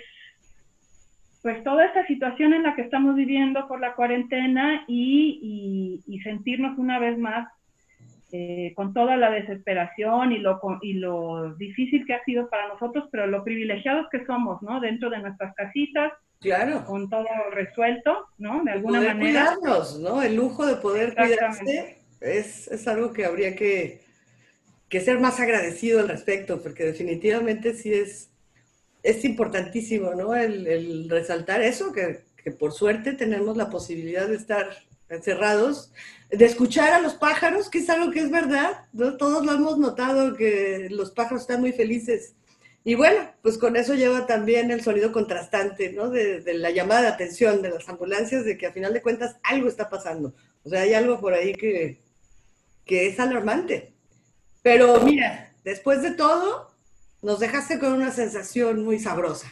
pues 1.42 1.64
toda 1.64 1.86
esta 1.86 2.06
situación 2.08 2.54
en 2.54 2.64
la 2.64 2.76
que 2.76 2.82
estamos 2.82 3.16
viviendo 3.16 3.68
por 3.68 3.80
la 3.80 3.94
cuarentena 3.94 4.84
y, 4.88 6.02
y 6.06 6.20
sentirnos 6.22 6.78
una 6.78 7.00
vez 7.00 7.18
más 7.18 7.48
eh, 8.38 8.74
con 8.76 8.94
toda 8.94 9.16
la 9.16 9.30
desesperación 9.30 10.34
y 10.34 10.40
lo, 10.40 10.60
y 10.82 10.96
lo 10.96 11.54
difícil 11.56 12.06
que 12.06 12.16
ha 12.16 12.24
sido 12.26 12.50
para 12.50 12.68
nosotros, 12.68 13.08
pero 13.10 13.28
lo 13.28 13.46
privilegiados 13.46 14.08
que 14.10 14.26
somos, 14.26 14.62
¿no? 14.62 14.82
Dentro 14.82 15.10
de 15.10 15.20
nuestras 15.20 15.56
casitas, 15.56 16.12
claro. 16.40 16.86
con 16.86 17.10
todo 17.10 17.26
resuelto, 17.52 18.28
¿no? 18.38 18.64
De 18.64 18.72
alguna 18.72 19.00
poder 19.00 19.16
manera. 19.16 19.56
cuidarnos, 19.56 20.00
¿no? 20.00 20.22
El 20.22 20.36
lujo 20.36 20.66
de 20.66 20.76
poder 20.76 21.16
cuidarse 21.16 21.98
es, 22.22 22.68
es 22.68 22.88
algo 22.88 23.14
que 23.14 23.26
habría 23.26 23.56
que, 23.56 24.02
que 24.90 25.02
ser 25.02 25.20
más 25.20 25.40
agradecido 25.40 26.00
al 26.00 26.10
respecto, 26.10 26.62
porque 26.62 26.86
definitivamente 26.86 27.74
sí 27.74 27.94
es, 27.94 28.30
es 29.04 29.26
importantísimo, 29.26 30.14
¿no? 30.14 30.36
El, 30.36 30.68
el 30.68 31.10
resaltar 31.10 31.62
eso, 31.62 31.92
que, 31.92 32.24
que 32.44 32.52
por 32.52 32.72
suerte 32.72 33.14
tenemos 33.14 33.58
la 33.58 33.70
posibilidad 33.70 34.28
de 34.28 34.36
estar 34.36 34.70
encerrados, 35.10 35.92
de 36.30 36.46
escuchar 36.46 36.94
a 36.94 37.00
los 37.00 37.14
pájaros, 37.14 37.70
que 37.70 37.80
es 37.80 37.90
algo 37.90 38.12
que 38.12 38.20
es 38.20 38.32
verdad, 38.32 38.86
todos 39.18 39.46
lo 39.46 39.54
hemos 39.54 39.78
notado, 39.78 40.36
que 40.36 40.88
los 40.90 41.12
pájaros 41.12 41.42
están 41.42 41.62
muy 41.62 41.72
felices. 41.72 42.36
Y 42.88 42.94
bueno, 42.96 43.32
pues 43.42 43.58
con 43.58 43.76
eso 43.76 43.96
lleva 43.96 44.28
también 44.28 44.70
el 44.70 44.82
sonido 44.82 45.12
contrastante, 45.12 45.92
¿no? 45.92 46.10
De, 46.10 46.42
la 46.54 46.70
llamada 46.70 47.02
de 47.02 47.08
atención 47.08 47.62
de 47.64 47.72
las 47.72 47.90
ambulancias, 47.90 48.46
de 48.46 48.58
que 48.58 48.68
a 48.68 48.72
final 48.72 48.94
de 48.94 49.02
cuentas 49.02 49.36
algo 49.44 49.68
está 49.68 49.90
pasando. 49.90 50.34
O 50.64 50.70
sea, 50.70 50.82
hay 50.82 50.94
algo 50.94 51.20
por 51.20 51.34
ahí 51.34 51.54
que, 51.54 52.00
que 52.86 53.08
es 53.08 53.20
alarmante. 53.20 53.92
Pero 54.62 55.02
mira, 55.02 55.52
después 55.64 56.04
de 56.04 56.12
todo, 56.12 56.72
nos 57.24 57.40
dejaste 57.40 57.80
con 57.80 57.92
una 57.92 58.12
sensación 58.12 58.84
muy 58.84 59.00
sabrosa. 59.00 59.52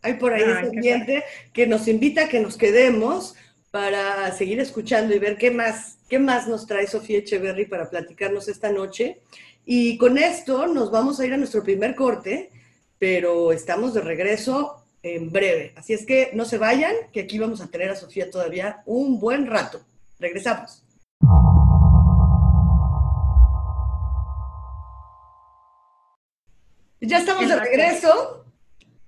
Hay 0.00 0.14
por 0.14 0.32
ahí 0.32 0.42
ese 0.42 0.68
ambiente 0.68 1.24
que 1.52 1.66
nos 1.66 1.88
invita 1.88 2.26
a 2.26 2.28
que 2.28 2.38
nos 2.38 2.56
quedemos, 2.56 3.34
para 3.74 4.30
seguir 4.30 4.60
escuchando 4.60 5.12
y 5.16 5.18
ver 5.18 5.36
qué 5.36 5.50
más, 5.50 5.98
qué 6.08 6.20
más 6.20 6.46
nos 6.46 6.64
trae 6.64 6.86
Sofía 6.86 7.18
Echeverry 7.18 7.64
para 7.66 7.90
platicarnos 7.90 8.46
esta 8.46 8.70
noche. 8.70 9.18
Y 9.64 9.96
con 9.96 10.18
esto 10.18 10.66
nos 10.66 10.90
vamos 10.90 11.18
a 11.18 11.26
ir 11.26 11.32
a 11.32 11.36
nuestro 11.36 11.62
primer 11.62 11.94
corte, 11.94 12.50
pero 12.98 13.52
estamos 13.52 13.94
de 13.94 14.02
regreso 14.02 14.82
en 15.02 15.30
breve. 15.30 15.72
Así 15.76 15.92
es 15.92 16.04
que 16.04 16.30
no 16.34 16.44
se 16.44 16.58
vayan, 16.58 16.94
que 17.12 17.20
aquí 17.20 17.38
vamos 17.38 17.60
a 17.60 17.68
tener 17.68 17.90
a 17.90 17.96
Sofía 17.96 18.30
todavía 18.30 18.82
un 18.86 19.18
buen 19.18 19.46
rato. 19.46 19.80
Regresamos. 20.18 20.82
Ya 27.00 27.18
estamos 27.18 27.48
de 27.48 27.56
regreso, 27.56 28.46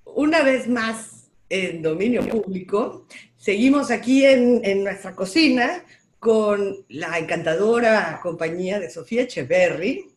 una 0.04 0.42
vez 0.42 0.68
más 0.68 1.28
en 1.48 1.82
dominio 1.82 2.26
público. 2.28 3.06
Seguimos 3.36 3.90
aquí 3.90 4.24
en, 4.24 4.84
nuestra 4.84 5.14
cocina 5.14 5.82
con 6.18 6.84
la 6.88 7.18
encantadora 7.18 8.20
compañía 8.22 8.80
de 8.80 8.90
Sofía 8.90 9.22
Echeverry, 9.22 10.15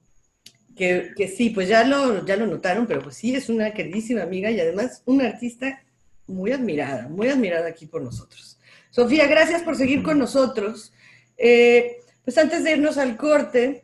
que, 0.79 1.27
sí, 1.27 1.49
pues 1.49 1.67
ya 1.67 1.83
lo, 1.83 2.25
ya 2.25 2.37
lo 2.37 2.47
notaron, 2.47 2.87
pero 2.87 3.01
pues 3.01 3.17
sí, 3.17 3.35
es 3.35 3.49
una 3.49 3.73
queridísima 3.73 4.23
amiga 4.23 4.49
y 4.49 4.61
además 4.61 5.03
una 5.05 5.25
artista 5.25 5.83
muy 6.25 6.53
admirada, 6.53 7.09
muy 7.09 7.27
admirada 7.27 7.67
aquí 7.67 7.85
por 7.85 8.01
nosotros. 8.01 8.57
Sofía, 8.89 9.27
gracias 9.27 9.61
por 9.61 9.75
seguir 9.75 10.01
con 10.01 10.17
nosotros. 10.17 10.93
Eh, 11.37 11.97
pues 12.23 12.37
antes 12.37 12.63
de 12.63 12.71
irnos 12.71 12.97
al 12.97 13.17
corte, 13.17 13.83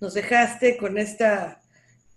nos 0.00 0.14
dejaste 0.14 0.76
con 0.76 0.98
esta, 0.98 1.62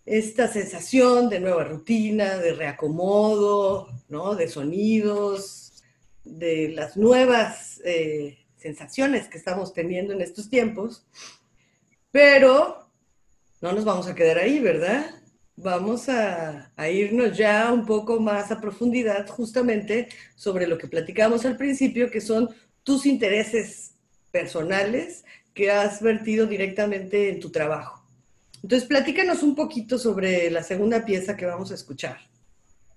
esta 0.03 0.47
sensación 0.47 1.29
de 1.29 1.39
nueva 1.39 1.63
rutina, 1.63 2.37
de 2.37 2.53
reacomodo, 2.53 3.89
¿no? 4.09 4.33
De 4.33 4.47
sonidos, 4.47 5.83
de 6.23 6.69
las 6.69 6.97
nuevas 6.97 7.81
eh, 7.85 8.39
sensaciones 8.57 9.27
que 9.27 9.37
estamos 9.37 9.73
teniendo 9.73 10.11
en 10.11 10.21
estos 10.21 10.49
tiempos, 10.49 11.05
pero 12.11 12.84
no 13.65 13.73
nos 13.73 13.83
vamos 13.83 14.07
a 14.07 14.13
quedar 14.13 14.37
ahí, 14.37 14.59
¿verdad? 14.59 15.07
Vamos 15.57 16.07
a, 16.07 16.71
irnos 16.87 17.35
ya 17.35 17.73
un 17.73 17.83
poco 17.83 18.19
más 18.19 18.51
a 18.51 18.61
profundidad 18.61 19.27
justamente 19.27 20.07
sobre 20.35 20.67
lo 20.67 20.77
que 20.77 20.87
platicamos 20.87 21.47
al 21.47 21.57
principio, 21.57 22.11
que 22.11 22.21
son 22.21 22.47
tus 22.83 23.07
intereses 23.07 23.97
personales 24.31 25.25
que 25.55 25.71
has 25.71 25.99
vertido 25.99 26.45
directamente 26.45 27.29
en 27.29 27.39
tu 27.39 27.51
trabajo. 27.51 28.05
Entonces, 28.61 28.87
platícanos 28.87 29.41
un 29.41 29.55
poquito 29.55 29.97
sobre 29.97 30.51
la 30.51 30.61
segunda 30.61 31.03
pieza 31.03 31.35
que 31.35 31.47
vamos 31.47 31.71
a 31.71 31.75
escuchar. 31.75 32.17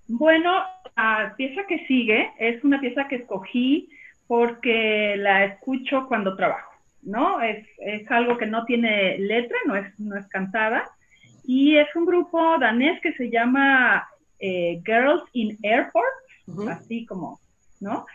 Bueno, 0.07 0.51
la 0.95 1.33
pieza 1.35 1.61
que 1.67 1.83
sigue 1.87 2.29
es 2.37 2.63
una 2.63 2.79
pieza 2.79 3.07
que 3.07 3.15
escogí 3.15 3.89
porque 4.27 5.15
la 5.17 5.45
escucho 5.45 6.05
cuando 6.07 6.35
trabajo, 6.35 6.68
¿no? 7.01 7.41
Es, 7.41 7.65
algo 8.09 8.37
que 8.37 8.45
no 8.45 8.65
tiene 8.65 9.17
letra, 9.17 9.57
no 9.65 9.75
es, 9.75 9.99
no 9.99 10.17
es 10.17 10.27
cantada, 10.27 10.89
y 11.45 11.77
es 11.77 11.87
un 11.95 12.05
grupo 12.05 12.57
danés 12.59 12.99
que 13.01 13.13
se 13.13 13.29
llama 13.29 14.07
eh, 14.39 14.81
Girls 14.85 15.23
in 15.33 15.57
Airport, 15.63 16.05
así 16.69 17.05
como, 17.05 17.39
¿no? 17.79 18.05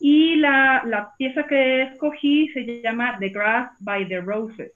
Y 0.00 0.36
la, 0.36 0.82
la 0.84 1.12
pieza 1.16 1.44
que 1.46 1.82
escogí 1.82 2.48
se 2.48 2.82
llama 2.82 3.16
The 3.20 3.28
Grass 3.28 3.70
by 3.80 4.08
the 4.08 4.20
Roses. 4.20 4.72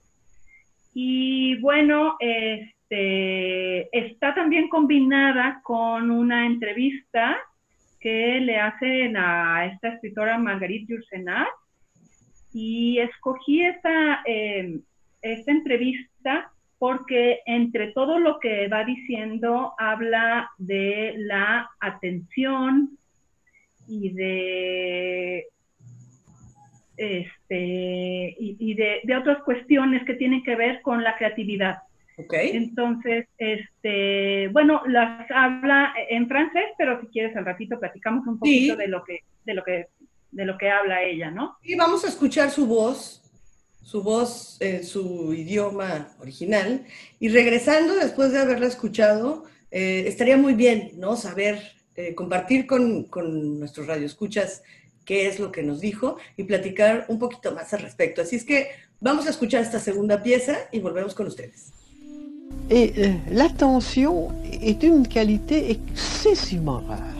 Y 0.93 1.59
bueno, 1.59 2.15
es 2.19 2.73
este, 2.89 3.97
está 3.97 4.33
también 4.33 4.69
combinada 4.69 5.59
con 5.61 6.09
una 6.09 6.45
entrevista 6.45 7.37
que 7.99 8.39
le 8.39 8.57
hacen 8.57 9.17
a 9.17 9.65
esta 9.65 9.89
escritora 9.89 10.37
Marguerite 10.37 10.93
Yourcenar 10.93 11.47
y 12.57 12.97
escogí 12.97 13.61
esta, 13.61 14.23
em, 14.25 14.81
esta 15.21 15.51
entrevista 15.51 16.51
porque 16.79 17.41
entre 17.45 17.91
todo 17.91 18.17
lo 18.17 18.39
que 18.39 18.67
va 18.67 18.83
diciendo 18.83 19.73
habla 19.77 20.49
de 20.57 21.13
la 21.17 21.69
atención 21.79 22.97
y 23.87 24.09
de 24.09 25.45
este, 26.97 28.35
y, 28.39 28.73
de, 28.73 29.01
de, 29.03 29.15
otras 29.15 29.43
cuestiones 29.43 30.03
que 30.03 30.15
tienen 30.15 30.43
que 30.43 30.55
ver 30.55 30.81
con 30.81 31.03
la 31.03 31.15
creatividad. 31.15 31.77
Okay. 32.17 32.57
Entonces, 32.57 33.27
este, 33.37 34.47
bueno, 34.47 34.81
las 34.87 35.29
habla 35.29 35.93
en 36.09 36.27
francés, 36.27 36.65
pero 36.75 36.99
si 37.01 37.07
quieres 37.07 37.35
al 37.35 37.45
ratito 37.45 37.79
platicamos 37.79 38.25
un 38.25 38.39
poquito 38.39 38.75
de 38.75 38.87
lo 38.87 39.03
que, 39.03 39.19
de 39.45 39.53
lo 39.53 39.63
que, 39.63 39.85
de 40.31 40.45
lo 40.45 40.57
que 40.57 40.69
habla 40.69 41.03
ella, 41.03 41.31
¿no? 41.31 41.57
Y 41.63 41.75
vamos 41.75 42.03
a 42.05 42.09
escuchar 42.09 42.51
su 42.51 42.65
voz, 42.67 43.21
su 43.83 44.03
voz 44.03 44.57
en 44.59 44.83
su 44.83 45.33
idioma 45.33 46.09
original. 46.19 46.85
Y 47.19 47.29
regresando, 47.29 47.95
después 47.95 48.31
de 48.31 48.39
haberla 48.39 48.67
escuchado, 48.67 49.45
eh, 49.71 50.05
estaría 50.07 50.37
muy 50.37 50.53
bien, 50.53 50.91
¿no? 50.97 51.15
Saber, 51.15 51.61
eh, 51.95 52.13
compartir 52.13 52.67
con, 52.67 53.03
con 53.05 53.59
nuestros 53.59 53.87
radioescuchas 53.87 54.63
qué 55.05 55.27
es 55.27 55.39
lo 55.39 55.51
que 55.51 55.63
nos 55.63 55.79
dijo 55.79 56.17
y 56.35 56.43
platicar 56.43 57.05
un 57.07 57.17
poquito 57.17 57.53
más 57.53 57.73
al 57.73 57.81
respecto. 57.81 58.21
Así 58.21 58.35
es 58.35 58.43
que 58.43 58.69
vamos 58.99 59.25
a 59.25 59.29
escuchar 59.29 59.63
esta 59.63 59.79
segunda 59.79 60.21
pieza 60.21 60.57
y 60.71 60.79
volvemos 60.79 61.15
con 61.15 61.27
ustedes. 61.27 61.71
Et 62.69 62.93
euh, 62.97 63.13
l'attention 63.31 64.31
est 64.61 64.83
une 64.83 65.07
qualité 65.07 65.71
excessivement 65.71 66.81
rare. 66.85 67.16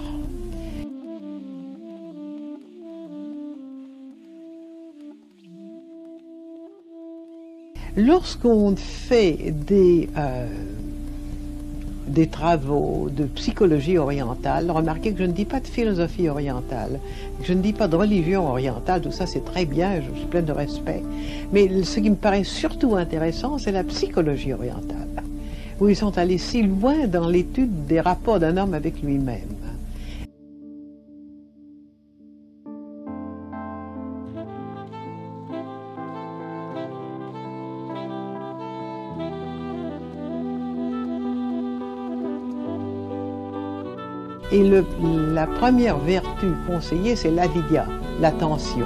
Lorsqu'on 7.97 8.75
fait 8.75 9.51
des, 9.51 10.07
euh, 10.15 10.47
des 12.07 12.27
travaux 12.27 13.09
de 13.11 13.23
psychologie 13.23 13.97
orientale, 13.97 14.69
remarquez 14.69 15.13
que 15.13 15.17
je 15.17 15.23
ne 15.23 15.31
dis 15.31 15.45
pas 15.45 15.59
de 15.59 15.65
philosophie 15.65 16.29
orientale, 16.29 16.99
je 17.41 17.53
ne 17.53 17.61
dis 17.61 17.73
pas 17.73 17.87
de 17.87 17.95
religion 17.95 18.47
orientale, 18.47 19.01
tout 19.01 19.11
ça 19.11 19.25
c'est 19.25 19.43
très 19.43 19.65
bien, 19.65 19.95
je 19.95 20.19
suis 20.19 20.27
plein 20.27 20.43
de 20.43 20.51
respect, 20.51 21.01
mais 21.51 21.83
ce 21.83 21.99
qui 21.99 22.11
me 22.11 22.15
paraît 22.15 22.43
surtout 22.43 22.95
intéressant, 22.95 23.57
c'est 23.57 23.71
la 23.71 23.83
psychologie 23.83 24.53
orientale 24.53 25.07
où 25.79 25.89
ils 25.89 25.95
sont 25.95 26.17
allés 26.19 26.37
si 26.37 26.61
loin 26.63 27.07
dans 27.07 27.27
l'étude 27.27 27.87
des 27.87 27.99
rapports 27.99 28.39
d'un 28.39 28.57
homme 28.57 28.73
avec 28.73 29.01
lui-même. 29.01 29.56
Et 44.51 44.63
la 45.33 45.45
première 45.45 45.97
vertu 45.97 46.47
conseillée, 46.67 47.15
c'est 47.15 47.31
l'avidia, 47.31 47.85
l'attention. 48.21 48.85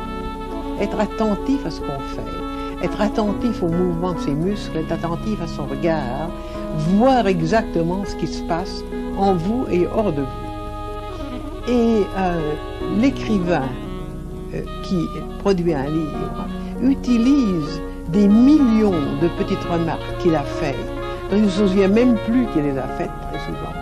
Être 0.80 1.00
attentif 1.00 1.64
à 1.66 1.70
ce 1.70 1.80
qu'on 1.80 2.00
fait, 2.16 2.84
être 2.84 3.00
attentif 3.00 3.62
au 3.62 3.68
mouvement 3.68 4.14
de 4.14 4.20
ses 4.20 4.34
muscles, 4.34 4.78
être 4.78 4.92
attentif 4.92 5.40
à 5.42 5.48
son 5.48 5.66
regard, 5.68 6.32
voir 6.96 7.28
exactement 7.28 8.04
ce 8.06 8.16
qui 8.16 8.28
se 8.28 8.42
passe 8.44 8.84
en 9.18 9.34
vous 9.34 9.66
et 9.72 9.86
hors 9.86 10.12
de 10.12 10.22
vous. 10.22 11.72
Et 11.72 12.02
euh, 12.18 12.54
l'écrivain 13.00 13.70
euh, 14.56 14.64
qui 14.84 15.06
produit 15.40 15.74
un 15.76 15.86
livre 15.86 16.48
utilise 16.82 17.80
des 18.10 18.28
millions 18.28 18.92
de 19.22 19.28
petites 19.38 19.64
remarques 19.72 20.02
qu'il 20.20 20.36
a 20.36 20.42
faites, 20.42 20.76
il 21.32 21.44
ne 21.44 21.50
se 21.50 21.68
souvient 21.68 21.88
même 21.88 22.16
plus 22.26 22.46
qu'il 22.48 22.64
les 22.64 22.78
a 22.78 22.88
faites 22.98 23.12
très 23.30 23.40
souvent, 23.46 23.74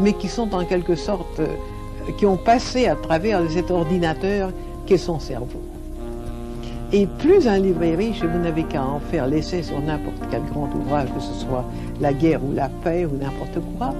mais 0.00 0.12
qui 0.12 0.28
sont 0.28 0.54
en 0.54 0.64
quelque 0.64 0.94
sorte, 0.94 1.40
euh, 1.40 1.46
qui 2.16 2.26
ont 2.26 2.36
passé 2.36 2.86
à 2.86 2.96
travers 2.96 3.40
cet 3.50 3.70
ordinateur 3.70 4.50
qu'est 4.86 4.96
son 4.98 5.18
cerveau. 5.18 5.60
Et 6.90 7.06
plus 7.06 7.46
un 7.46 7.58
livre 7.58 7.82
est 7.82 7.96
riche, 7.96 8.24
vous 8.24 8.38
n'avez 8.38 8.62
qu'à 8.62 8.82
en 8.82 8.98
faire 8.98 9.26
l'essai 9.26 9.62
sur 9.62 9.78
n'importe 9.80 10.22
quel 10.30 10.42
grand 10.46 10.70
ouvrage, 10.74 11.08
que 11.14 11.20
ce 11.20 11.34
soit 11.34 11.64
la 12.00 12.14
guerre 12.14 12.42
ou 12.42 12.54
la 12.54 12.70
paix 12.82 13.04
ou 13.04 13.14
n'importe 13.22 13.58
quoi, 13.76 13.92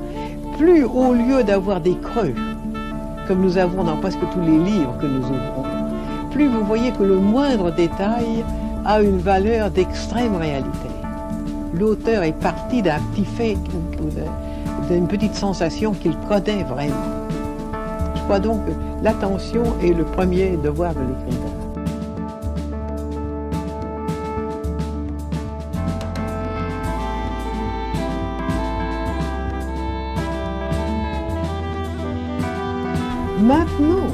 plus 0.57 0.85
au 0.85 1.13
lieu 1.13 1.45
d'avoir 1.45 1.83
des 1.83 1.97
creux, 1.97 2.35
comme 3.27 3.43
nous 3.43 3.59
avons 3.59 3.85
dans 3.85 3.97
presque 3.99 4.21
tous 4.33 4.41
les 4.41 4.59
livres 4.59 4.97
que 4.99 5.07
nous 5.07 5.23
ouvrons, 5.23 5.65
plus 6.31 6.49
vous 6.49 6.65
voyez 6.65 6.91
que 6.93 7.03
le 7.03 7.17
moindre 7.17 7.71
détail 7.71 8.43
a 8.87 9.03
une 9.03 9.19
valeur 9.19 9.71
d'extrême 9.71 10.37
réalité. 10.37 10.89
L'auteur 11.75 12.23
est 12.23 12.33
parti 12.41 12.81
d'un 12.81 13.01
petit 13.13 13.27
fait 13.27 13.57
ou 14.01 14.09
d'une 14.89 15.07
petite 15.07 15.35
sensation 15.35 15.93
qu'il 15.93 16.17
connaît 16.29 16.63
vraiment. 16.65 16.95
Je 18.15 18.21
crois 18.23 18.41
donc 18.41 18.65
que 18.67 18.73
l'attention 19.03 19.63
est 19.83 19.93
le 19.93 20.05
premier 20.05 20.57
devoir 20.57 20.95
de 20.95 21.01
l'écrivain. 21.01 21.49
Maintenant, 33.41 34.09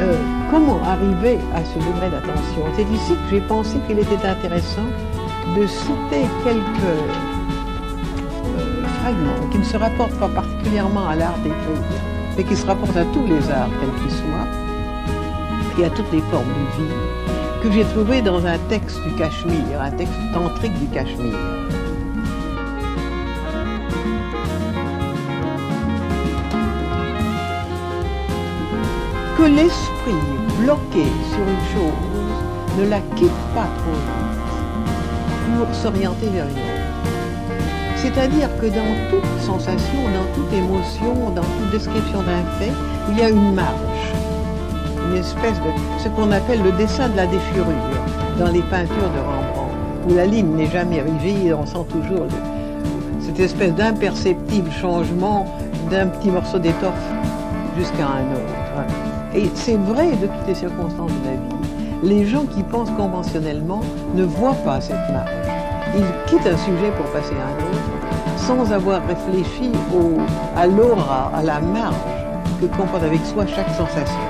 euh, 0.00 0.16
comment 0.50 0.82
arriver 0.82 1.38
à 1.54 1.64
ce 1.64 1.78
degré 1.78 2.10
d'attention? 2.10 2.62
C'est 2.74 2.82
ici 2.82 3.12
que 3.12 3.36
j'ai 3.36 3.40
pensé 3.42 3.76
qu'il 3.86 3.98
était 3.98 4.26
intéressant 4.26 4.82
de 5.56 5.66
citer 5.66 6.26
quelques 6.42 7.31
qui 9.50 9.58
ne 9.58 9.64
se 9.64 9.76
rapportent 9.76 10.18
pas 10.18 10.28
particulièrement 10.28 11.08
à 11.08 11.16
l'art 11.16 11.38
d'écrire, 11.38 11.82
mais 12.36 12.44
qui 12.44 12.56
se 12.56 12.66
rapportent 12.66 12.96
à 12.96 13.04
tous 13.06 13.26
les 13.26 13.50
arts, 13.50 13.70
quels 13.80 14.02
qu'ils 14.02 14.16
soient, 14.16 14.48
et 15.78 15.84
à 15.84 15.90
toutes 15.90 16.12
les 16.12 16.20
formes 16.20 16.46
de 16.46 16.82
vie, 16.82 16.94
que 17.62 17.72
j'ai 17.72 17.84
trouvé 17.84 18.22
dans 18.22 18.44
un 18.46 18.58
texte 18.68 19.00
du 19.02 19.12
Cachemire, 19.14 19.80
un 19.80 19.90
texte 19.90 20.14
tantrique 20.32 20.78
du 20.78 20.86
Cachemire. 20.86 21.38
que 29.42 29.48
l'esprit 29.48 30.14
bloqué 30.60 31.04
sur 31.30 31.40
une 31.40 31.66
chose 31.74 32.78
ne 32.78 32.88
la 32.88 33.00
quitte 33.16 33.30
pas 33.54 33.66
trop 33.78 33.90
vite 33.90 35.58
pour 35.58 35.74
s'orienter 35.74 36.28
vers 36.28 36.46
une 36.46 36.52
autre. 36.52 36.81
C'est-à-dire 38.02 38.48
que 38.60 38.66
dans 38.66 39.10
toute 39.10 39.40
sensation, 39.40 40.00
dans 40.12 40.34
toute 40.34 40.52
émotion, 40.52 41.30
dans 41.36 41.42
toute 41.42 41.70
description 41.70 42.18
d'un 42.22 42.42
fait, 42.58 42.72
il 43.10 43.16
y 43.16 43.22
a 43.22 43.30
une 43.30 43.54
marge, 43.54 44.12
une 45.08 45.18
espèce 45.18 45.54
de 45.54 46.02
ce 46.02 46.08
qu'on 46.08 46.32
appelle 46.32 46.64
le 46.64 46.72
dessin 46.72 47.08
de 47.08 47.16
la 47.16 47.26
déchirure 47.26 47.64
dans 48.40 48.48
les 48.48 48.62
peintures 48.62 48.96
de 48.96 49.20
Rembrandt, 49.20 49.72
où 50.08 50.14
la 50.16 50.26
ligne 50.26 50.52
n'est 50.56 50.66
jamais 50.68 51.00
rigide, 51.00 51.56
on 51.56 51.64
sent 51.64 51.86
toujours 51.90 52.26
cette 53.20 53.38
espèce 53.38 53.72
d'imperceptible 53.74 54.72
changement 54.72 55.46
d'un 55.88 56.08
petit 56.08 56.30
morceau 56.32 56.58
d'étoffe 56.58 56.92
jusqu'à 57.78 58.08
un 58.08 58.32
autre. 58.32 58.90
Et 59.32 59.48
c'est 59.54 59.76
vrai 59.76 60.10
de 60.10 60.26
toutes 60.26 60.48
les 60.48 60.56
circonstances 60.56 61.12
de 61.12 61.24
la 61.24 61.34
vie. 61.34 61.68
Les 62.02 62.26
gens 62.26 62.46
qui 62.46 62.64
pensent 62.64 62.90
conventionnellement 62.96 63.82
ne 64.16 64.24
voient 64.24 64.56
pas 64.64 64.80
cette 64.80 65.08
marge. 65.12 65.51
Ils 65.94 66.04
quittent 66.26 66.46
un 66.46 66.56
sujet 66.56 66.90
pour 66.96 67.06
passer 67.06 67.34
à 67.34 67.48
un 67.48 67.56
autre 67.68 68.02
sans 68.46 68.72
avoir 68.72 69.00
réfléchi 69.06 69.70
au, 69.94 70.18
à 70.56 70.66
l'aura, 70.66 71.30
à 71.34 71.42
la 71.42 71.60
marge 71.60 71.94
que 72.60 72.66
comporte 72.66 73.04
avec 73.04 73.20
soi 73.24 73.46
chaque 73.46 73.68
sensation. 73.70 74.26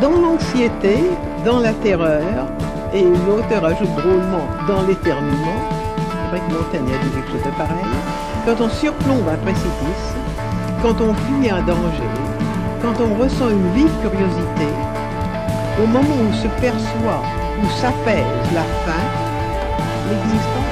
Dans 0.00 0.10
l'anxiété, 0.10 1.04
dans 1.44 1.58
la 1.58 1.72
terreur, 1.72 2.46
et 2.92 3.02
l'auteur 3.02 3.64
ajoute 3.64 3.94
drôlement 3.96 4.46
dans 4.68 4.82
l'éternuement, 4.86 5.60
c'est 5.96 6.30
vrai 6.30 6.40
que 6.46 6.54
Montaigne 6.54 6.94
a 6.94 7.04
dit 7.04 7.10
quelque 7.10 7.32
chose 7.32 7.44
de 7.44 7.56
pareil, 7.58 7.84
quand 8.46 8.64
on 8.64 8.68
surplombe 8.68 9.28
un 9.28 9.36
précipice, 9.38 10.14
quand 10.82 11.00
on 11.00 11.12
fuit 11.12 11.50
un 11.50 11.62
danger, 11.62 12.10
quand 12.82 12.94
on 13.02 13.20
ressent 13.20 13.50
une 13.50 13.72
vive 13.72 13.92
curiosité, 14.00 14.68
au 15.82 15.86
moment 15.86 16.16
où 16.28 16.32
se 16.34 16.48
perçoit, 16.60 17.22
où 17.62 17.68
s'apaise 17.80 18.24
la 18.54 18.62
faim, 18.84 19.23
Ligue 20.04 20.63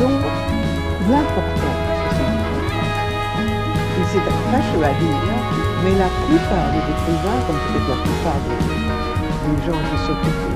donc 0.00 0.22
l'importance 1.10 1.80
de 1.86 2.08
ces 2.16 2.26
livres. 2.26 2.64
Et 3.94 4.04
c'est 4.10 4.24
fâcheux 4.50 4.82
à 4.82 4.94
dire, 4.98 5.20
mais 5.84 5.94
la 5.94 6.10
plupart 6.26 6.68
des 6.74 6.82
écrivains, 6.82 7.40
comme 7.46 7.60
peut-être 7.62 7.88
la 7.92 8.00
plupart 8.02 8.40
des, 8.42 8.58
gens 9.66 9.76
qui 9.76 9.98
s'occupent 10.02 10.50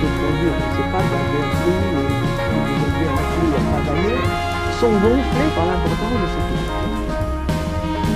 de 0.00 0.06
produire, 0.18 0.54
je 0.56 0.66
ne 0.66 0.74
sais 0.74 0.88
pas, 0.90 1.02
de 1.04 1.12
la 1.14 1.22
verrerie 1.30 1.70
ou 1.70 1.98
de 2.00 3.04
la 3.06 3.20
à 3.50 3.62
travailler, 3.70 4.18
sont 4.80 4.94
gonflés 4.98 5.52
par 5.54 5.66
l'importance 5.68 6.16
de 6.16 6.28
ces 6.32 6.44
livres. 6.50 6.80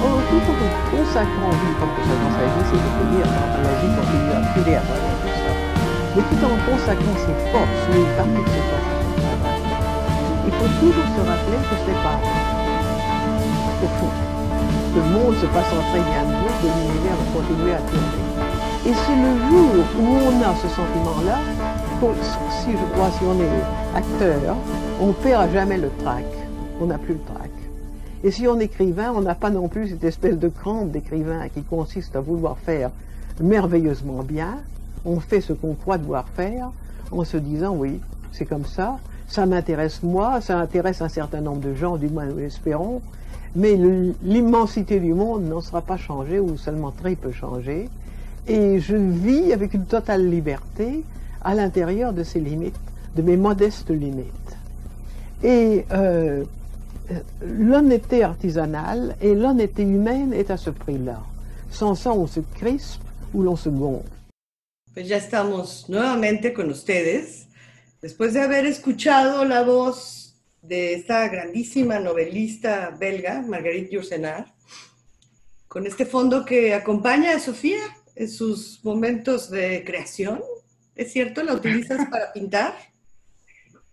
Or, 0.02 0.18
tout 0.28 0.44
en 0.50 0.68
consacrant, 0.90 1.52
oui, 1.52 1.70
comme 1.78 1.92
consacrant 1.94 2.32
sa 2.34 2.44
vie, 2.48 2.64
c'est 2.68 2.80
de 2.80 3.04
dire, 3.12 3.28
la 3.28 3.74
vie 3.80 3.92
continue 3.94 4.32
à 4.32 4.42
filer 4.52 4.76
à 4.76 4.84
travers 4.84 5.16
tout 5.20 5.36
ça, 5.44 5.52
mais 6.16 6.24
tout 6.26 6.42
en 6.42 6.56
consacrant 6.64 7.16
ses 7.22 7.36
forces, 7.52 7.84
une 7.92 8.12
partie 8.16 8.42
de 8.42 8.50
ses 8.50 8.64
forces, 8.72 8.94
il 8.96 9.03
faut 10.64 10.86
toujours 10.86 11.04
se 11.04 11.20
rappeler 11.20 11.58
que 11.68 11.76
ce 11.76 11.86
n'est 11.90 12.02
pas 12.02 12.18
au 13.82 13.88
fond. 13.98 14.12
Le 14.96 15.02
monde 15.12 15.34
se 15.36 15.46
passe 15.46 15.70
en 15.72 15.82
très 15.90 16.00
bien 16.00 16.22
de 16.24 16.32
vous, 16.40 16.52
que 16.60 16.68
l'univers 16.72 17.16
va 17.20 17.38
continuer 17.38 17.74
à 17.74 17.78
tourner. 17.78 18.24
Et 18.86 18.94
c'est 18.94 19.16
le 19.16 19.32
jour 19.48 19.84
où 19.98 20.04
on 20.24 20.42
a 20.42 20.54
ce 20.56 20.68
sentiment-là, 20.68 21.38
si 22.62 22.72
je 22.72 22.92
crois, 22.94 23.10
si 23.10 23.24
on 23.24 23.38
est 23.40 23.98
acteur, 23.98 24.56
on 25.00 25.12
perd 25.12 25.52
jamais 25.52 25.76
le 25.76 25.90
trac. 26.02 26.24
On 26.80 26.86
n'a 26.86 26.98
plus 26.98 27.14
le 27.14 27.20
trac. 27.20 27.50
Et 28.22 28.30
si 28.30 28.48
on 28.48 28.58
est 28.58 28.64
écrivain, 28.64 29.12
on 29.14 29.20
n'a 29.20 29.34
pas 29.34 29.50
non 29.50 29.68
plus 29.68 29.88
cette 29.88 30.04
espèce 30.04 30.38
de 30.38 30.48
crampe 30.48 30.90
d'écrivain 30.90 31.46
qui 31.52 31.62
consiste 31.62 32.16
à 32.16 32.20
vouloir 32.20 32.56
faire 32.56 32.90
merveilleusement 33.40 34.22
bien. 34.22 34.58
On 35.04 35.20
fait 35.20 35.42
ce 35.42 35.52
qu'on 35.52 35.74
croit 35.74 35.98
devoir 35.98 36.26
faire 36.28 36.70
en 37.10 37.24
se 37.24 37.36
disant 37.36 37.74
oui, 37.76 38.00
c'est 38.32 38.46
comme 38.46 38.64
ça, 38.64 38.98
ça 39.28 39.46
m'intéresse 39.46 40.02
moi, 40.02 40.40
ça 40.40 40.58
intéresse 40.58 41.00
un 41.02 41.08
certain 41.08 41.40
nombre 41.40 41.60
de 41.60 41.74
gens, 41.74 41.96
du 41.96 42.08
moins 42.08 42.26
nous 42.26 42.38
l'espérons, 42.38 43.02
mais 43.56 43.78
l'immensité 44.22 45.00
du 45.00 45.14
monde 45.14 45.44
n'en 45.44 45.60
sera 45.60 45.80
pas 45.82 45.96
changée 45.96 46.40
ou 46.40 46.56
seulement 46.56 46.90
très 46.90 47.14
peu 47.14 47.32
changée. 47.32 47.88
Et 48.46 48.80
je 48.80 48.96
vis 48.96 49.52
avec 49.52 49.74
une 49.74 49.86
totale 49.86 50.28
liberté 50.28 51.04
à 51.42 51.54
l'intérieur 51.54 52.12
de 52.12 52.24
ces 52.24 52.40
limites, 52.40 52.78
de 53.16 53.22
mes 53.22 53.36
modestes 53.36 53.90
limites. 53.90 54.56
Et 55.42 55.84
euh, 55.92 56.44
l'honnêteté 57.42 58.22
artisanale 58.22 59.14
et 59.20 59.34
l'honnêteté 59.34 59.82
humaine 59.82 60.32
est 60.32 60.50
à 60.50 60.56
ce 60.56 60.70
prix-là. 60.70 61.20
Sans 61.70 61.94
ça, 61.94 62.12
on 62.12 62.26
se 62.26 62.40
crispe 62.54 63.02
ou 63.32 63.42
l'on 63.42 63.56
se 63.56 63.68
gonfle. 63.68 64.08
Pues 64.94 65.08
ya 65.08 65.16
estamos 65.16 65.86
nuevamente 65.88 66.52
con 66.54 66.70
ustedes. 66.70 67.43
Después 68.04 68.34
de 68.34 68.42
haber 68.42 68.66
escuchado 68.66 69.46
la 69.46 69.62
voz 69.62 70.38
de 70.60 70.92
esta 70.92 71.26
grandísima 71.28 71.98
novelista 71.98 72.94
belga, 73.00 73.40
Marguerite 73.40 73.94
Yourcenar, 73.94 74.44
con 75.68 75.86
este 75.86 76.04
fondo 76.04 76.44
que 76.44 76.74
acompaña 76.74 77.30
a 77.30 77.38
Sofía 77.38 77.80
en 78.14 78.28
sus 78.28 78.84
momentos 78.84 79.50
de 79.50 79.82
creación, 79.86 80.42
¿es 80.94 81.14
cierto? 81.14 81.42
¿La 81.42 81.54
utilizas 81.54 82.06
para 82.10 82.30
pintar? 82.30 82.74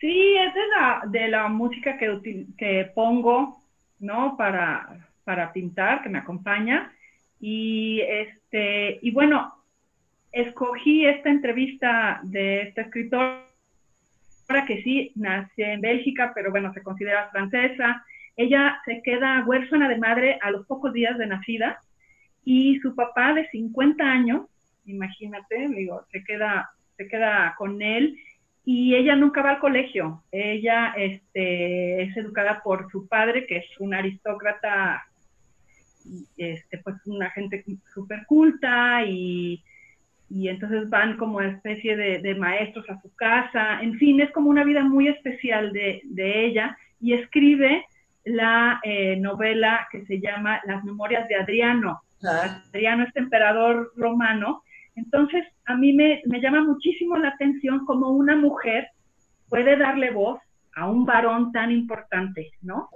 Sí, 0.02 0.36
es 0.36 0.54
de 0.56 0.68
la, 0.76 1.04
de 1.08 1.28
la 1.30 1.48
música 1.48 1.98
que, 1.98 2.48
que 2.58 2.92
pongo, 2.94 3.64
¿no? 4.00 4.36
Para, 4.36 5.08
para 5.24 5.54
pintar, 5.54 6.04
que 6.04 6.10
me 6.10 6.18
acompaña. 6.18 6.92
Y, 7.40 8.02
este, 8.02 9.00
y 9.02 9.12
bueno, 9.12 9.56
escogí 10.34 11.06
esta 11.06 11.30
entrevista 11.30 12.20
de 12.24 12.64
esta 12.64 12.82
escritora 12.82 13.46
que 14.66 14.82
sí 14.84 15.12
nació 15.16 15.66
en 15.66 15.82
Bélgica, 15.82 16.32
pero 16.36 16.52
bueno, 16.52 16.74
se 16.74 16.84
considera 16.84 17.30
francesa. 17.32 18.06
Ella 18.38 18.80
se 18.86 19.02
queda 19.04 19.44
huérfana 19.46 19.90
de 19.90 19.98
madre 19.98 20.40
a 20.42 20.52
los 20.52 20.66
pocos 20.66 20.94
días 20.94 21.18
de 21.18 21.28
nacida 21.28 21.80
y 22.44 22.80
su 22.80 22.96
papá 22.96 23.34
de 23.34 23.48
50 23.50 24.04
años, 24.04 24.48
imagínate, 24.86 25.68
digo, 25.70 26.06
se 26.12 26.24
queda, 26.24 26.72
se 26.98 27.08
queda 27.08 27.56
con 27.58 27.82
él 27.82 28.18
y 28.64 28.96
ella 28.96 29.16
nunca 29.16 29.42
va 29.42 29.52
al 29.52 29.60
colegio. 29.60 30.24
Ella 30.32 30.94
este, 30.98 32.04
es 32.04 32.18
educada 32.18 32.62
por 32.64 32.92
su 32.92 33.08
padre, 33.08 33.46
que 33.46 33.58
es 33.58 33.66
un 33.80 33.94
aristócrata, 33.94 35.04
este, 36.38 36.78
pues 36.80 36.96
una 37.06 37.30
gente 37.32 37.64
súper 37.94 38.26
culta 38.26 39.04
y 39.06 39.64
y 40.34 40.48
entonces 40.48 40.90
van 40.90 41.18
como 41.18 41.42
especie 41.42 41.98
de, 41.98 42.36
maestros 42.36 42.90
a 42.90 43.02
su 43.02 43.14
casa, 43.16 43.82
en 43.82 43.96
fin, 43.96 44.22
es 44.22 44.32
como 44.32 44.50
una 44.50 44.64
vida 44.64 44.82
muy 44.84 45.10
especial 45.10 45.74
de, 45.74 46.02
ella 46.16 46.78
y 47.02 47.14
escribe 47.14 47.86
la 48.24 48.80
eh, 48.84 49.18
novela 49.18 49.88
que 49.92 50.06
se 50.06 50.22
llama 50.22 50.62
Las 50.66 50.84
Memorias 50.86 51.28
de 51.28 51.36
Adriano. 51.36 52.02
Adriano 52.24 53.04
es 53.04 53.16
emperador 53.16 53.92
romano, 53.98 54.64
entonces 54.96 55.44
a 55.66 55.76
mí 55.76 55.92
me, 55.92 56.22
llama 56.42 56.64
muchísimo 56.64 57.18
la 57.18 57.30
atención 57.30 57.86
cómo 57.86 58.12
una 58.12 58.38
mujer 58.38 58.88
puede 59.50 59.76
darle 59.76 60.12
voz 60.12 60.40
a 60.76 60.90
un 60.90 61.06
varón 61.06 61.52
tan 61.52 61.72
importante, 61.72 62.52
¿no? 62.62 62.90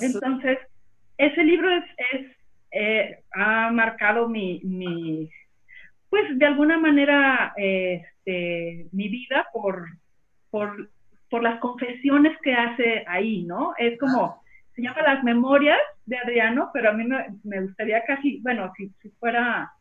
Entonces, 0.00 0.58
ese 1.16 1.44
libro 1.44 1.70
es, 1.70 1.84
eh, 2.72 3.22
ha 3.34 3.70
marcado 3.70 4.28
mi, 4.28 4.60
mi 4.64 5.30
pues 6.12 6.38
de 6.38 6.44
alguna 6.44 6.78
manera 6.78 7.54
este, 7.56 8.86
mi 8.92 9.08
vida 9.08 9.46
por, 9.50 9.86
por, 10.50 10.90
por, 11.30 11.42
las 11.42 11.58
confesiones 11.58 12.36
que 12.42 12.52
hace 12.52 13.02
ahí, 13.08 13.44
¿no? 13.44 13.72
Es 13.78 13.98
como, 13.98 14.42
se 14.74 14.82
llama 14.82 15.00
Las 15.00 15.24
Memorias 15.24 15.80
de 16.04 16.18
Adriano, 16.18 16.68
pero 16.74 16.90
a 16.90 16.92
mí 16.92 17.08
me, 17.44 17.60
gustaría 17.62 18.04
casi, 18.04 18.40
bueno, 18.42 18.70
si, 18.76 18.90
si 19.00 19.08
fuera, 19.12 19.72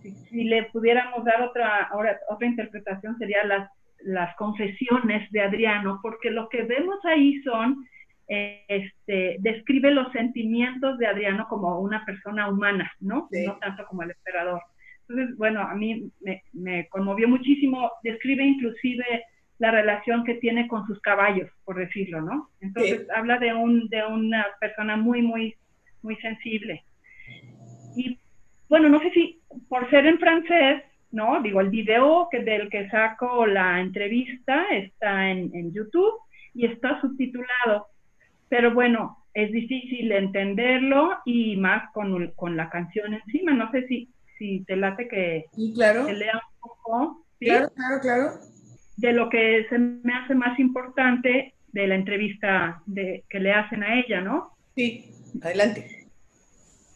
si, 0.00 0.44
le 0.44 0.66
pudiéramos 0.66 1.24
dar 1.24 1.42
otra, 1.42 1.82
ahora, 1.90 2.16
otra 2.28 2.46
interpretación, 2.46 3.18
sería 3.18 3.42
las, 3.42 3.68
las 4.04 4.36
confesiones 4.36 5.28
de 5.32 5.40
Adriano, 5.40 5.98
porque 6.00 6.30
lo 6.30 6.48
que 6.48 6.62
vemos 6.62 7.04
ahí 7.06 7.42
son, 7.42 7.84
este, 8.28 9.38
describe 9.40 9.90
los 9.90 10.12
sentimientos 10.12 10.96
de 10.98 11.08
Adriano 11.08 11.48
como 11.48 11.80
una 11.80 12.04
persona 12.04 12.48
humana, 12.48 12.92
¿no? 13.00 13.28
No 13.32 13.58
tanto 13.58 13.84
como 13.86 14.04
el 14.04 14.12
emperador. 14.12 14.62
Entonces, 15.10 15.36
bueno, 15.36 15.60
a 15.60 15.74
mí 15.74 16.08
me, 16.52 16.88
conmovió 16.88 17.28
muchísimo, 17.28 17.90
describe 18.04 18.44
inclusive 18.44 19.24
la 19.58 19.72
relación 19.72 20.24
que 20.24 20.34
tiene 20.34 20.68
con 20.68 20.86
sus 20.86 21.00
caballos, 21.00 21.50
por 21.64 21.76
decirlo, 21.76 22.20
¿no? 22.20 22.48
Entonces 22.60 23.08
habla 23.10 23.38
de, 23.38 23.52
un, 23.52 23.88
de 23.88 24.06
una 24.06 24.46
persona 24.60 24.96
muy, 24.96 25.20
muy, 25.20 25.56
muy 26.02 26.14
sensible. 26.16 26.84
Y 27.96 28.18
bueno, 28.68 28.88
no 28.88 29.00
sé 29.00 29.10
si 29.10 29.40
por 29.68 29.90
ser 29.90 30.06
en 30.06 30.18
francés, 30.18 30.84
¿no? 31.10 31.42
Digo, 31.42 31.60
el 31.60 31.70
video 31.70 32.28
que, 32.30 32.44
del 32.44 32.70
que 32.70 32.88
saco 32.88 33.46
la 33.46 33.80
entrevista 33.80 34.64
está 34.70 35.28
en, 35.28 35.50
en 35.54 35.72
YouTube 35.72 36.14
y 36.54 36.66
está 36.66 37.00
subtitulado, 37.00 37.88
pero 38.48 38.72
bueno, 38.72 39.18
es 39.34 39.50
difícil 39.50 40.12
entenderlo 40.12 41.18
y 41.24 41.56
más 41.56 41.90
con, 41.92 42.30
con 42.36 42.56
la 42.56 42.70
canción 42.70 43.14
encima. 43.14 43.52
No 43.52 43.70
sé 43.72 43.88
si 43.88 44.08
si 44.40 44.64
te 44.64 44.74
late 44.74 45.06
que, 45.06 45.44
claro. 45.74 46.10
lea 46.10 46.32
un 46.34 46.60
poco. 46.60 47.26
Claro, 47.38 47.68
claro, 47.76 48.00
claro. 48.00 48.30
De 48.96 49.12
lo 49.12 49.28
que 49.28 49.66
se 49.68 49.78
me 49.78 50.14
hace 50.14 50.34
más 50.34 50.58
importante 50.58 51.54
de 51.72 51.86
la 51.86 51.94
entrevista 51.94 52.82
de, 52.86 53.22
que 53.28 53.38
le 53.38 53.52
hacen 53.52 53.82
a 53.82 54.00
ella, 54.00 54.22
¿no? 54.22 54.52
Sí, 54.74 55.10
adelante. 55.42 56.08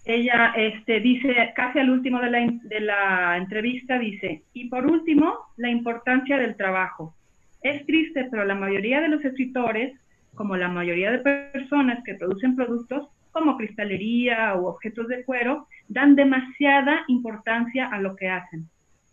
Ella 0.06 0.54
este, 0.56 1.00
dice, 1.00 1.34
casi 1.54 1.78
al 1.78 1.90
último 1.90 2.18
de 2.20 2.30
la, 2.30 2.38
de 2.62 2.80
la 2.80 3.36
entrevista, 3.36 3.98
dice, 3.98 4.42
y 4.54 4.70
por 4.70 4.86
último, 4.86 5.34
la 5.58 5.68
importancia 5.68 6.38
del 6.38 6.56
trabajo. 6.56 7.14
Es 7.60 7.84
triste, 7.84 8.26
pero 8.30 8.44
la 8.44 8.54
mayoría 8.54 9.02
de 9.02 9.08
los 9.08 9.22
escritores, 9.22 9.94
como 10.34 10.56
la 10.56 10.68
mayoría 10.68 11.10
de 11.10 11.18
personas 11.18 12.02
que 12.04 12.14
producen 12.14 12.56
productos, 12.56 13.08
como 13.34 13.56
cristalería 13.56 14.54
u 14.54 14.66
objetos 14.66 15.08
de 15.08 15.24
cuero, 15.24 15.66
dan 15.88 16.14
demasiada 16.14 17.04
importancia 17.08 17.88
a 17.88 18.00
lo 18.00 18.14
que 18.14 18.28
hacen. 18.28 18.70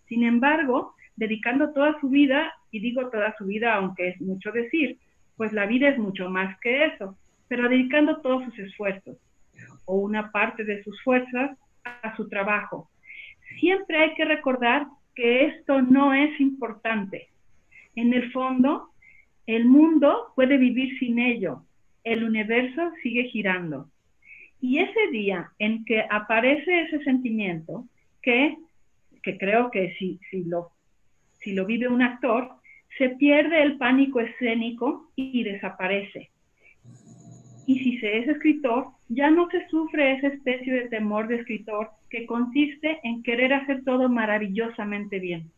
Sin 0.08 0.24
embargo, 0.24 0.94
dedicando 1.16 1.74
toda 1.74 2.00
su 2.00 2.08
vida, 2.08 2.54
y 2.70 2.80
digo 2.80 3.10
toda 3.10 3.36
su 3.38 3.46
vida 3.46 3.74
aunque 3.74 4.10
es 4.10 4.22
mucho 4.22 4.52
decir, 4.52 5.00
pues 5.38 5.52
la 5.54 5.66
vida 5.66 5.90
es 5.90 5.98
mucho 5.98 6.30
más 6.30 6.58
que 6.60 6.86
eso, 6.86 7.18
pero 7.48 7.68
dedicando 7.68 8.22
todos 8.22 8.46
sus 8.46 8.60
esfuerzos 8.60 9.18
o 9.86 9.96
una 9.96 10.32
parte 10.32 10.64
de 10.64 10.84
sus 10.84 11.02
fuerzas 11.02 11.58
a 11.84 12.16
su 12.16 12.30
trabajo. 12.30 12.90
Siempre 13.60 13.98
hay 13.98 14.14
que 14.14 14.26
recordar 14.26 14.86
que 15.16 15.46
esto 15.48 15.82
no 15.82 16.14
es 16.14 16.40
importante. 16.40 17.30
En 17.96 18.14
el 18.14 18.32
fondo, 18.32 18.92
el 19.48 19.66
mundo 19.66 20.32
puede 20.36 20.58
vivir 20.58 20.98
sin 21.00 21.20
ello. 21.20 21.64
El 22.04 22.24
universo 22.24 22.92
sigue 23.02 23.24
girando. 23.24 23.90
Y 24.62 24.78
ese 24.78 25.10
día 25.12 25.52
en 25.58 25.84
que 25.86 26.06
aparece 26.08 26.84
ese 26.84 27.04
sentimiento, 27.04 27.86
que, 28.22 28.56
creo 29.24 29.72
que 29.72 29.96
si, 29.98 30.20
lo, 30.46 30.72
vive 31.66 31.88
un 31.88 32.04
actor, 32.04 32.52
se 32.98 33.10
pierde 33.10 33.64
el 33.64 33.78
pánico 33.78 34.20
escénico 34.20 35.12
y 35.16 35.44
desaparece. 35.44 36.30
Y 37.66 37.80
si 37.80 37.98
se 37.98 38.20
es 38.20 38.28
escritor, 38.28 38.88
ya 39.10 39.32
no 39.32 39.50
se 39.50 39.68
sufre 39.68 40.14
esa 40.14 40.28
especie 40.28 40.74
de 40.74 40.90
temor 40.90 41.28
de 41.28 41.38
escritor 41.38 41.90
que 42.10 42.28
consiste 42.28 43.00
en 43.04 43.24
querer 43.24 43.54
hacer 43.54 43.84
todo 43.84 44.10
maravillosamente 44.10 45.20
bien. 45.20 45.50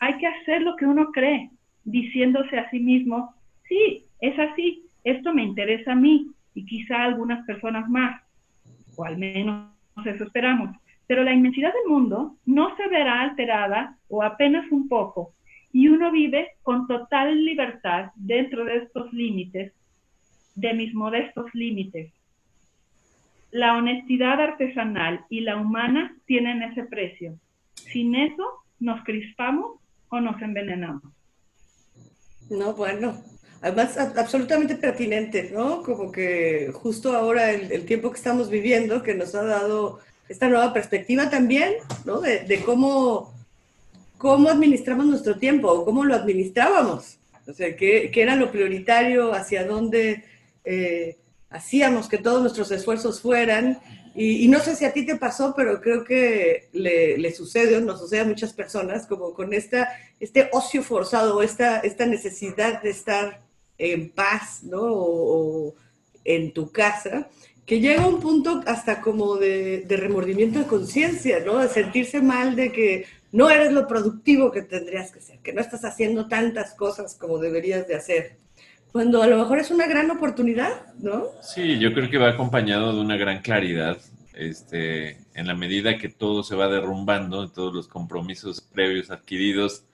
Hay 0.00 0.18
que 0.18 0.26
hacer 0.26 0.62
lo 0.62 0.74
que 0.74 0.86
uno 0.86 1.12
cree, 1.12 1.50
diciéndose 1.84 2.58
a 2.58 2.68
sí 2.70 2.80
mismo, 2.80 3.34
sí, 3.68 4.04
es 4.20 4.36
así, 4.38 4.82
esto 5.04 5.32
me 5.32 5.44
interesa 5.44 5.92
a 5.92 5.96
mí 5.96 6.30
y 6.54 6.64
quizá 6.64 6.96
a 6.96 7.04
algunas 7.04 7.44
personas 7.46 7.88
más, 7.88 8.23
o 8.96 9.04
al 9.04 9.18
menos 9.18 9.70
eso 10.04 10.24
esperamos. 10.24 10.76
Pero 11.06 11.22
la 11.22 11.32
inmensidad 11.32 11.72
del 11.72 11.90
mundo 11.90 12.36
no 12.46 12.74
se 12.76 12.88
verá 12.88 13.20
alterada 13.20 13.98
o 14.08 14.22
apenas 14.22 14.70
un 14.72 14.88
poco, 14.88 15.34
y 15.72 15.88
uno 15.88 16.10
vive 16.12 16.52
con 16.62 16.86
total 16.86 17.44
libertad 17.44 18.12
dentro 18.14 18.64
de 18.64 18.76
estos 18.78 19.12
límites, 19.12 19.72
de 20.54 20.72
mis 20.72 20.94
modestos 20.94 21.46
límites. 21.52 22.12
La 23.50 23.76
honestidad 23.76 24.40
artesanal 24.40 25.24
y 25.28 25.40
la 25.40 25.56
humana 25.56 26.16
tienen 26.26 26.62
ese 26.62 26.84
precio. 26.84 27.34
Sin 27.74 28.14
eso 28.14 28.44
nos 28.78 29.02
crispamos 29.04 29.80
o 30.08 30.20
nos 30.20 30.40
envenenamos. 30.40 31.12
No, 32.50 32.74
bueno, 32.74 33.14
además 33.64 33.96
absolutamente 33.96 34.74
pertinente, 34.74 35.50
¿no? 35.50 35.82
Como 35.82 36.12
que 36.12 36.70
justo 36.74 37.16
ahora 37.16 37.50
el, 37.50 37.86
tiempo 37.86 38.10
que 38.10 38.18
estamos 38.18 38.50
viviendo, 38.50 39.02
que 39.02 39.14
nos 39.14 39.34
ha 39.34 39.42
dado 39.42 40.00
esta 40.28 40.48
nueva 40.48 40.74
perspectiva 40.74 41.30
también, 41.30 41.76
¿no? 42.04 42.20
De, 42.20 42.62
cómo, 42.66 43.32
cómo 44.18 44.50
administramos 44.50 45.06
nuestro 45.06 45.38
tiempo 45.38 45.68
o 45.68 45.84
cómo 45.86 46.04
lo 46.04 46.14
administrábamos. 46.14 47.16
O 47.46 47.54
sea, 47.54 47.74
qué, 47.74 48.10
qué 48.12 48.22
era 48.22 48.36
lo 48.36 48.52
prioritario, 48.52 49.32
hacia 49.32 49.66
dónde 49.66 50.24
eh, 50.66 51.16
hacíamos 51.48 52.06
que 52.06 52.18
todos 52.18 52.42
nuestros 52.42 52.70
esfuerzos 52.70 53.22
fueran. 53.22 53.80
Y, 54.14 54.46
no 54.48 54.60
sé 54.60 54.76
si 54.76 54.84
a 54.84 54.92
ti 54.92 55.06
te 55.06 55.16
pasó, 55.16 55.54
pero 55.56 55.80
creo 55.80 56.04
que 56.04 56.68
le, 56.72 57.16
le, 57.16 57.32
sucede, 57.32 57.80
nos 57.80 57.98
sucede 57.98 58.20
a 58.20 58.24
muchas 58.26 58.52
personas, 58.52 59.06
como 59.06 59.32
con 59.32 59.54
esta, 59.54 59.88
este 60.20 60.50
ocio 60.52 60.82
forzado, 60.82 61.42
esta, 61.42 61.80
esta 61.80 62.04
necesidad 62.04 62.82
de 62.82 62.90
estar 62.90 63.43
en 63.78 64.10
paz, 64.10 64.62
¿no? 64.64 64.80
O, 64.82 65.74
en 66.24 66.52
tu 66.52 66.72
casa, 66.72 67.28
que 67.66 67.80
llega 67.80 68.06
un 68.06 68.18
punto 68.18 68.62
hasta 68.66 69.02
como 69.02 69.36
de, 69.36 69.80
de 69.80 69.96
remordimiento 69.96 70.58
de 70.58 70.66
conciencia, 70.66 71.40
¿no? 71.40 71.58
De 71.58 71.68
sentirse 71.68 72.22
mal 72.22 72.56
de 72.56 72.72
que 72.72 73.04
no 73.30 73.50
eres 73.50 73.72
lo 73.72 73.86
productivo 73.86 74.50
que 74.50 74.62
tendrías 74.62 75.12
que 75.12 75.20
ser, 75.20 75.38
que 75.40 75.52
no 75.52 75.60
estás 75.60 75.84
haciendo 75.84 76.26
tantas 76.26 76.72
cosas 76.74 77.14
como 77.14 77.38
deberías 77.38 77.86
de 77.86 77.96
hacer 77.96 78.44
cuando 78.94 79.24
a 79.24 79.26
lo 79.26 79.38
mejor 79.38 79.58
es 79.58 79.72
una 79.72 79.88
gran 79.88 80.08
oportunidad, 80.12 80.94
¿no? 81.00 81.24
Sí, 81.42 81.80
yo 81.80 81.92
creo 81.92 82.08
que 82.08 82.16
va 82.16 82.28
acompañado 82.28 82.94
de 82.94 83.00
una 83.00 83.16
gran 83.16 83.42
claridad, 83.42 83.98
este, 84.34 85.18
en 85.34 85.48
la 85.48 85.56
medida 85.56 85.98
que 85.98 86.08
todo 86.08 86.44
se 86.44 86.54
va 86.54 86.68
derrumbando, 86.68 87.50
todos 87.50 87.74
los 87.74 87.88
compromisos 87.88 88.60
previos 88.60 89.10
adquiridos, 89.10 89.84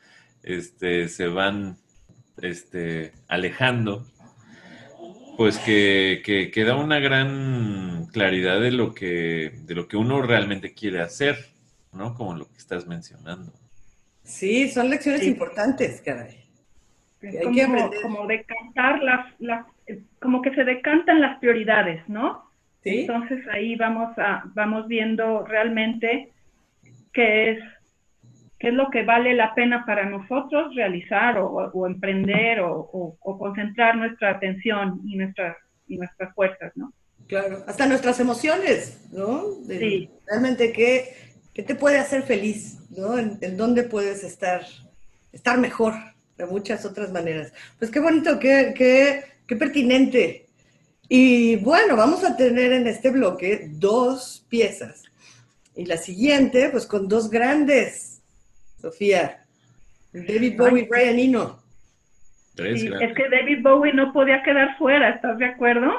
este, 0.43 1.09
se 1.09 1.29
van, 1.29 1.79
este, 2.43 3.13
alejando, 3.29 4.07
pues 5.37 5.59
que, 5.59 6.23
que, 6.25 6.65
da 6.65 6.77
una 6.77 6.99
gran 7.01 8.07
claridad 8.13 8.61
de 8.61 8.73
lo 8.73 8.95
que, 8.95 9.53
de 9.63 9.75
lo 9.75 9.89
que 9.89 9.97
uno 9.97 10.23
realmente 10.23 10.75
quiere 10.75 11.01
hacer, 11.01 11.37
¿no? 11.93 12.15
Como 12.15 12.35
lo 12.35 12.47
que 12.47 12.59
estás 12.59 12.87
mencionando. 12.87 13.53
Sí, 14.23 14.71
son 14.71 14.91
lecciones 14.91 15.25
importantes, 15.25 16.03
caray 16.03 16.41
como, 17.21 17.91
como 18.03 18.27
decantar 18.27 19.03
las, 19.03 19.41
las, 19.41 19.67
como 20.21 20.43
que 20.43 20.55
se 20.55 20.65
decantan 20.65 21.21
las 21.21 21.39
prioridades, 21.39 22.07
¿no? 22.09 22.45
¿Sí? 22.83 23.01
Entonces 23.01 23.47
ahí 23.49 23.77
vamos 23.77 24.17
a, 24.19 24.45
vamos 24.55 24.89
viendo 24.89 25.45
realmente 25.45 26.33
qué 27.13 27.51
es, 27.51 27.59
qué 28.61 28.69
es 28.69 28.75
lo 28.75 28.91
que 28.91 29.03
vale 29.05 29.35
la 29.35 29.55
pena 29.55 29.85
para 29.87 30.05
nosotros 30.05 30.75
realizar 30.75 31.39
o, 31.39 31.87
emprender 31.87 32.61
o, 32.61 33.17
concentrar 33.21 33.97
nuestra 33.97 34.33
atención 34.33 35.01
y 35.07 35.17
nuestras, 35.17 35.57
y 35.89 35.97
nuestras 35.97 36.35
fuerzas, 36.35 36.71
¿no? 36.77 36.93
Claro, 37.27 37.65
hasta 37.67 37.87
nuestras 37.87 38.21
emociones, 38.21 39.09
¿no? 39.13 39.45
sí. 39.67 40.11
Realmente 40.27 40.73
qué, 40.73 41.15
qué 41.55 41.63
te 41.63 41.75
puede 41.75 41.99
hacer 41.99 42.23
feliz, 42.23 42.79
¿no? 42.91 43.19
En, 43.19 43.39
en 43.41 43.57
dónde 43.57 43.85
puedes 43.85 44.23
estar, 44.25 44.63
estar 45.33 45.59
mejor 45.59 45.95
de 46.37 46.45
muchas 46.45 46.85
otras 46.85 47.11
maneras. 47.11 47.55
Pues 47.79 47.91
qué 47.91 47.99
bonito, 47.99 48.39
qué, 48.39 48.75
qué, 48.77 49.25
qué 49.47 49.57
pertinente. 49.57 50.49
Y 51.09 51.57
bueno, 51.57 51.97
vamos 51.97 52.25
a 52.25 52.37
tener 52.37 52.73
en 52.73 52.87
este 52.87 53.11
bloque 53.11 53.69
dos 53.71 54.45
piezas. 54.51 55.05
Y 55.75 55.87
la 55.87 55.97
siguiente, 55.97 56.69
pues 56.69 56.85
con 56.85 57.09
dos 57.09 57.31
grandes, 57.31 58.20
Sofía. 58.81 59.45
David 60.13 60.57
Bowie 60.57 60.89
Brian 60.91 61.19
Eno. 61.19 61.63
es 62.57 63.15
que 63.15 63.29
David 63.29 63.63
Bowie 63.63 63.93
no 63.93 64.13
podía 64.13 64.43
quedar 64.43 64.77
fuera, 64.77 65.11
¿estás 65.11 65.39
de 65.39 65.47
acuerdo? 65.47 65.93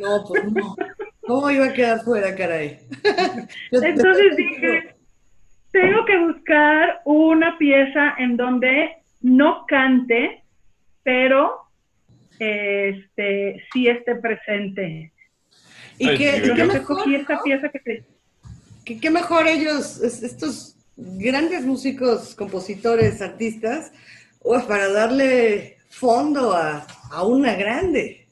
No, 0.00 0.24
pues 0.26 0.44
no. 0.44 0.76
¿Cómo 1.20 1.50
iba 1.50 1.66
a 1.66 1.72
quedar 1.72 2.00
fuera, 2.00 2.34
caray? 2.34 2.78
Entonces 3.70 4.36
dije, 4.36 4.94
tengo 5.70 6.04
que 6.04 6.18
buscar 6.18 7.02
una 7.04 7.58
pieza 7.58 8.14
en 8.18 8.36
donde 8.36 8.96
no 9.20 9.66
cante, 9.66 10.42
pero 11.02 11.60
este, 12.38 13.62
sí 13.72 13.86
esté 13.88 14.16
presente. 14.16 15.12
Y 15.98 16.08
que, 16.16 16.42
qué 16.42 16.64
mejor, 16.64 17.14
esta 17.14 17.42
pieza 17.42 17.68
que, 17.68 18.98
qué 18.98 19.10
mejor 19.10 19.46
ellos, 19.46 20.00
estos 20.00 20.79
grandes 21.18 21.64
músicos, 21.64 22.34
compositores, 22.34 23.22
artistas, 23.22 23.92
para 24.66 24.92
darle 24.92 25.78
fondo 25.88 26.52
a, 26.54 26.86
una 27.24 27.54
grande. 27.54 28.26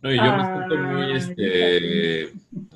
No, 0.00 0.12
y 0.12 0.16
yo 0.16 0.36
me 0.36 0.44
siento 0.44 0.78
muy, 0.78 1.16
este, 1.16 2.32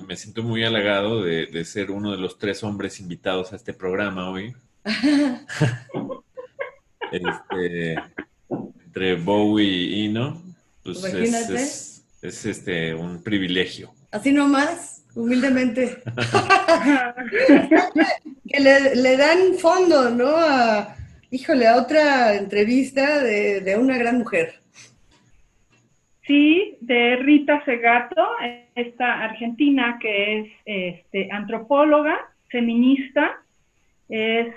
me 0.07 0.17
siento 0.17 0.43
muy 0.43 0.65
halagado 0.65 1.23
de, 1.25 1.47
de, 1.47 1.65
ser 1.65 1.91
uno 1.91 2.13
de 2.13 2.19
los 2.19 2.39
tres 2.39 2.63
hombres 2.63 3.01
invitados 3.01 3.53
a 3.53 3.57
este 3.57 3.73
programa 3.73 4.31
hoy. 4.31 4.55
este, 7.11 7.97
entre 8.85 9.17
Bowie 9.17 9.67
y 9.67 10.05
Ino, 10.05 10.41
pues 10.83 11.03
es, 12.23 12.47
este, 12.47 12.95
un 12.95 13.23
privilegio. 13.23 13.93
Así 14.11 14.33
nomás, 14.33 14.96
humildemente. 15.17 15.97
que 18.49 18.61
le, 18.61 19.17
dan 19.17 19.55
fondo, 19.59 20.11
¿no? 20.11 20.29
A, 20.37 20.95
híjole, 21.31 21.67
a 21.67 21.77
otra 21.77 22.35
entrevista 22.37 23.23
de, 23.23 23.77
una 23.77 23.99
gran 23.99 24.19
mujer. 24.19 24.61
Sí, 26.27 26.77
de 26.81 27.17
Rita 27.17 27.65
Segato, 27.65 28.23
esta 28.75 29.25
argentina 29.25 29.99
que 30.01 30.41
es 30.41 30.49
este, 30.65 31.29
antropóloga, 31.33 32.17
feminista, 32.49 33.39
es 34.09 34.49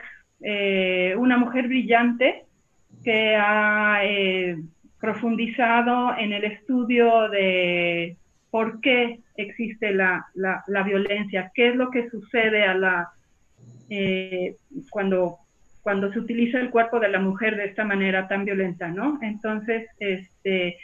eh, 0.42 1.16
una 1.18 1.38
mujer 1.38 1.68
brillante 1.68 2.46
que 3.04 3.36
ha 3.36 4.02
eh, 4.04 4.58
profundizado 5.00 6.18
en 6.18 6.34
el 6.34 6.44
estudio 6.44 7.30
de 7.30 8.18
por 8.52 8.82
qué 8.82 9.20
existe 9.36 9.92
la, 9.92 10.26
violencia, 10.86 11.52
qué 11.54 11.70
es 11.70 11.76
lo 11.76 11.92
que 11.92 12.10
sucede 12.10 12.64
a 12.64 12.74
la, 12.74 13.10
eh, 13.90 14.56
cuando, 14.90 15.38
cuando 15.82 16.12
se 16.12 16.20
utiliza 16.20 16.60
el 16.60 16.70
cuerpo 16.70 17.00
de 17.00 17.10
la 17.10 17.20
mujer 17.20 17.56
de 17.56 17.66
esta 17.66 17.84
manera 17.84 18.28
tan 18.28 18.46
violenta, 18.46 18.88
¿no? 18.88 19.20
Entonces, 19.22 19.88
este, 20.00 20.78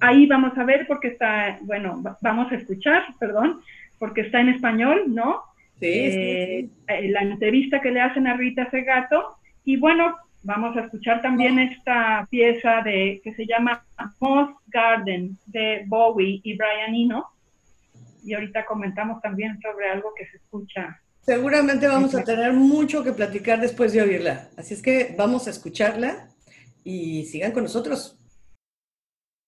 ahí 0.00 0.26
vamos 0.26 0.56
a 0.56 0.64
ver 0.64 0.86
porque 0.86 1.08
está, 1.08 1.58
bueno, 1.62 2.02
vamos 2.20 2.52
a 2.52 2.56
escuchar, 2.56 3.04
perdón, 3.18 3.60
porque 3.98 4.22
está 4.22 4.40
en 4.40 4.50
español, 4.50 5.04
¿no? 5.08 5.42
Sí, 5.80 5.88
eh, 5.88 6.68
La 7.10 7.22
entrevista 7.22 7.80
que 7.80 7.90
le 7.90 8.00
hacen 8.00 8.26
a 8.26 8.36
Rita 8.36 8.68
Segato. 8.70 9.36
Y 9.64 9.76
bueno, 9.76 10.16
vamos 10.42 10.76
a 10.76 10.80
escuchar 10.80 11.22
también 11.22 11.58
esta 11.58 12.26
pieza 12.30 12.82
de, 12.82 13.20
que 13.22 13.34
se 13.34 13.46
llama 13.46 13.84
Moss 14.20 14.50
Garden 14.66 15.36
de 15.46 15.84
Bowie 15.86 16.40
y 16.42 16.56
Brian 16.56 16.94
Eno. 16.94 17.26
Y 18.24 18.34
ahorita 18.34 18.66
comentamos 18.66 19.22
también 19.22 19.60
sobre 19.60 19.88
algo 19.90 20.12
que 20.16 20.26
se 20.26 20.36
escucha. 20.36 21.00
Seguramente 21.20 21.86
vamos 21.86 22.14
a 22.14 22.24
tener 22.24 22.52
mucho 22.52 23.04
que 23.04 23.12
platicar 23.12 23.60
después 23.60 23.92
de 23.92 24.02
oírla. 24.02 24.48
Así 24.56 24.74
es 24.74 24.82
que 24.82 25.14
vamos 25.16 25.46
a 25.46 25.50
escucharla 25.50 26.28
y 26.84 27.24
sigan 27.26 27.52
con 27.52 27.64
nosotros. 27.64 28.16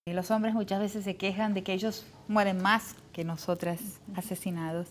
Los 0.07 0.31
hombres 0.31 0.55
muchas 0.55 0.81
veces 0.81 1.05
se 1.05 1.16
quejan 1.16 1.55
de 1.55 1.62
que 1.62 1.72
ellos 1.72 2.07
mueren 2.29 2.61
más 2.61 2.96
que 3.12 3.24
nosotras 3.24 3.81
asesinados. 4.16 4.88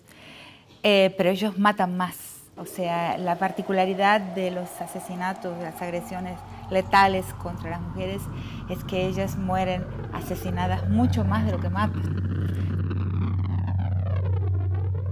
Eh, 0.83 1.13
pero 1.17 1.29
ellos 1.29 1.57
matan 1.57 1.97
más. 1.97 2.28
O 2.59 2.65
sea, 2.65 3.17
la 3.17 3.37
particularidad 3.37 4.19
de 4.19 4.51
los 4.51 4.69
asesinatos, 4.81 5.57
de 5.57 5.63
las 5.63 5.81
agresiones 5.81 6.37
letales 6.69 7.25
contra 7.35 7.69
las 7.69 7.81
mujeres 7.81 8.21
es 8.67 8.83
que 8.83 9.07
ellas 9.07 9.37
mueren 9.37 9.85
asesinadas 10.11 10.89
mucho 10.89 11.23
más 11.23 11.45
de 11.45 11.53
lo 11.53 11.59
que 11.61 11.69
matan. 11.69 12.03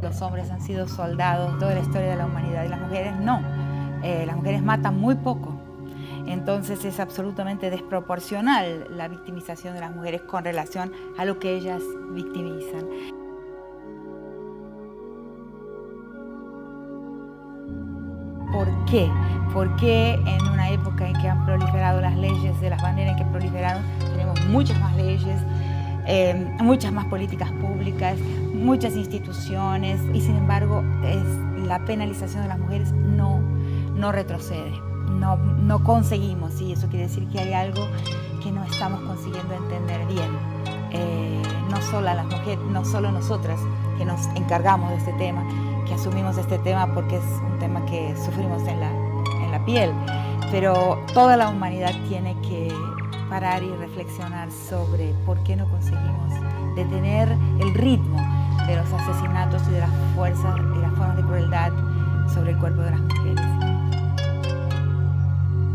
Los 0.02 0.22
hombres 0.22 0.52
han 0.52 0.62
sido 0.62 0.90
soldados 0.90 1.58
toda 1.58 1.74
la 1.74 1.80
historia 1.80 2.10
de 2.10 2.16
la 2.18 2.26
humanidad 2.26 2.66
y 2.66 2.68
las 2.68 2.82
mujeres 2.82 3.16
no. 3.16 3.42
Eh, 4.04 4.26
las 4.26 4.36
mujeres 4.36 4.62
matan 4.62 5.00
muy 5.00 5.16
poco. 5.16 5.58
Entonces 6.28 6.84
es 6.84 7.00
absolutamente 7.00 7.70
desproporcional 7.70 8.88
la 8.90 9.08
victimización 9.08 9.74
de 9.74 9.80
las 9.80 9.96
mujeres 9.96 10.22
con 10.24 10.44
relación 10.44 10.92
a 11.18 11.24
lo 11.24 11.40
que 11.40 11.56
ellas 11.56 11.82
victimizan. 12.12 13.17
¿Por 18.58 18.86
qué? 18.86 19.08
Porque 19.54 20.14
en 20.14 20.48
una 20.48 20.72
época 20.72 21.08
en 21.08 21.14
que 21.22 21.30
han 21.30 21.46
proliferado 21.46 22.02
las 22.02 22.18
leyes 22.18 22.60
de 22.60 22.72
las 22.72 22.82
maneras 22.82 23.12
en 23.12 23.24
que 23.24 23.32
proliferaron, 23.32 23.84
tenemos 24.14 24.44
muchas 24.48 24.80
más 24.80 24.96
leyes, 24.96 25.40
eh, 26.08 26.56
muchas 26.60 26.92
más 26.92 27.06
políticas 27.06 27.52
públicas, 27.52 28.18
muchas 28.56 28.96
instituciones 28.96 30.02
y 30.12 30.22
sin 30.22 30.38
embargo 30.38 30.84
es, 31.04 31.68
la 31.68 31.86
penalización 31.86 32.42
de 32.42 32.48
las 32.48 32.58
mujeres 32.58 32.92
no, 32.94 33.42
no 33.94 34.12
retrocede, 34.12 34.72
no, 35.12 35.38
no 35.38 35.84
conseguimos 35.84 36.60
y 36.60 36.72
eso 36.72 36.88
quiere 36.88 37.06
decir 37.06 37.28
que 37.28 37.38
hay 37.38 37.54
algo 37.54 37.86
que 38.42 38.52
no 38.52 38.64
estamos 38.64 39.02
consiguiendo 39.02 39.54
entender 39.54 40.04
bien. 40.08 40.32
Eh, 40.94 41.44
no, 41.70 41.80
solo 41.92 42.12
las 42.12 42.26
mujeres, 42.26 42.58
no 42.72 42.84
solo 42.84 43.12
nosotras 43.12 43.60
que 44.00 44.06
nos 44.06 44.26
encargamos 44.36 44.90
de 44.90 44.96
este 44.96 45.14
tema, 45.14 45.46
que 45.88 45.94
asumimos 45.94 46.38
este 46.38 46.58
tema 46.60 46.88
porque 46.94 47.18
es 47.18 47.24
un 47.52 47.60
tema 47.60 47.86
que 47.86 48.16
sufrimos 48.18 48.62
en 48.68 48.80
la, 48.80 48.92
en 49.44 49.52
la 49.52 49.64
piel, 49.66 49.92
pero 50.52 51.00
toda 51.14 51.38
la 51.38 51.50
humanidad 51.50 51.94
tiene 52.08 52.36
que 52.42 52.74
parar 53.30 53.64
y 53.64 53.70
reflexionar 53.76 54.50
sobre 54.52 55.14
por 55.26 55.42
qué 55.44 55.56
no 55.56 55.70
conseguimos 55.70 56.34
detener 56.76 57.30
el 57.60 57.74
ritmo 57.74 58.18
de 58.68 58.76
los 58.76 58.92
asesinatos 58.94 59.62
y 59.70 59.72
de 59.72 59.80
las 59.80 59.90
fuerzas 60.16 60.56
y 60.76 60.82
las 60.82 60.92
formas 60.92 61.18
de 61.18 61.24
crueldad 61.24 61.72
sobre 62.34 62.52
el 62.52 62.58
cuerpo 62.60 62.82
de 62.82 62.92
las 62.92 63.00
mujeres. 63.00 63.46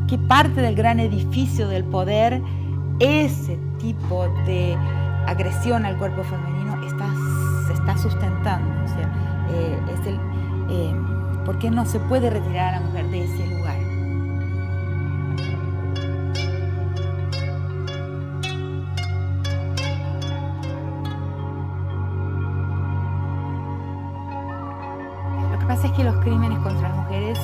¿Qué 0.08 0.18
parte 0.18 0.60
del 0.60 0.74
gran 0.74 1.00
edificio 1.00 1.68
del 1.68 1.84
poder 1.84 2.42
ese 3.00 3.58
tipo 3.78 4.28
de 4.46 4.76
agresión 5.26 5.86
al 5.86 5.96
cuerpo 5.96 6.22
femenino 6.22 6.82
está, 6.86 7.06
se 7.66 7.72
está 7.72 7.96
sustentando? 7.96 8.84
O 8.84 8.88
sea, 8.88 9.21
eh, 9.52 9.78
eh, 10.70 10.94
¿Por 11.44 11.58
qué 11.58 11.70
no 11.70 11.84
se 11.84 11.98
puede 12.00 12.30
retirar 12.30 12.74
a 12.74 12.80
la 12.80 12.86
mujer 12.86 13.06
de 13.08 13.24
ese 13.24 13.46
lugar? 13.46 13.92
es 25.86 25.92
que 25.92 26.04
los 26.04 26.16
crímenes 26.16 26.58
contra 26.60 26.88
las 26.88 26.98
mujeres 26.98 27.38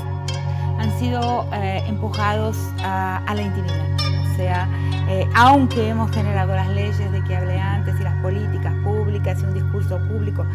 han 0.78 0.96
sido 0.98 1.46
eh, 1.52 1.82
empujados 1.88 2.56
a, 2.82 3.22
la 3.34 3.42
intimidad. 3.42 3.96
O 4.32 4.36
sea, 4.36 4.68
eh, 5.08 5.28
aunque 5.34 5.88
hemos 5.88 6.10
generado 6.12 6.54
las 6.54 6.68
leyes 6.68 7.10
de 7.10 7.24
que 7.24 7.36
hablé 7.36 7.58
antes 7.58 7.98
y 7.98 8.02
las 8.04 8.14
políticas 8.22 8.72
públicas 8.84 9.40
y 9.42 9.44
un 9.44 9.54
discurso 9.54 9.98
público 10.06 10.46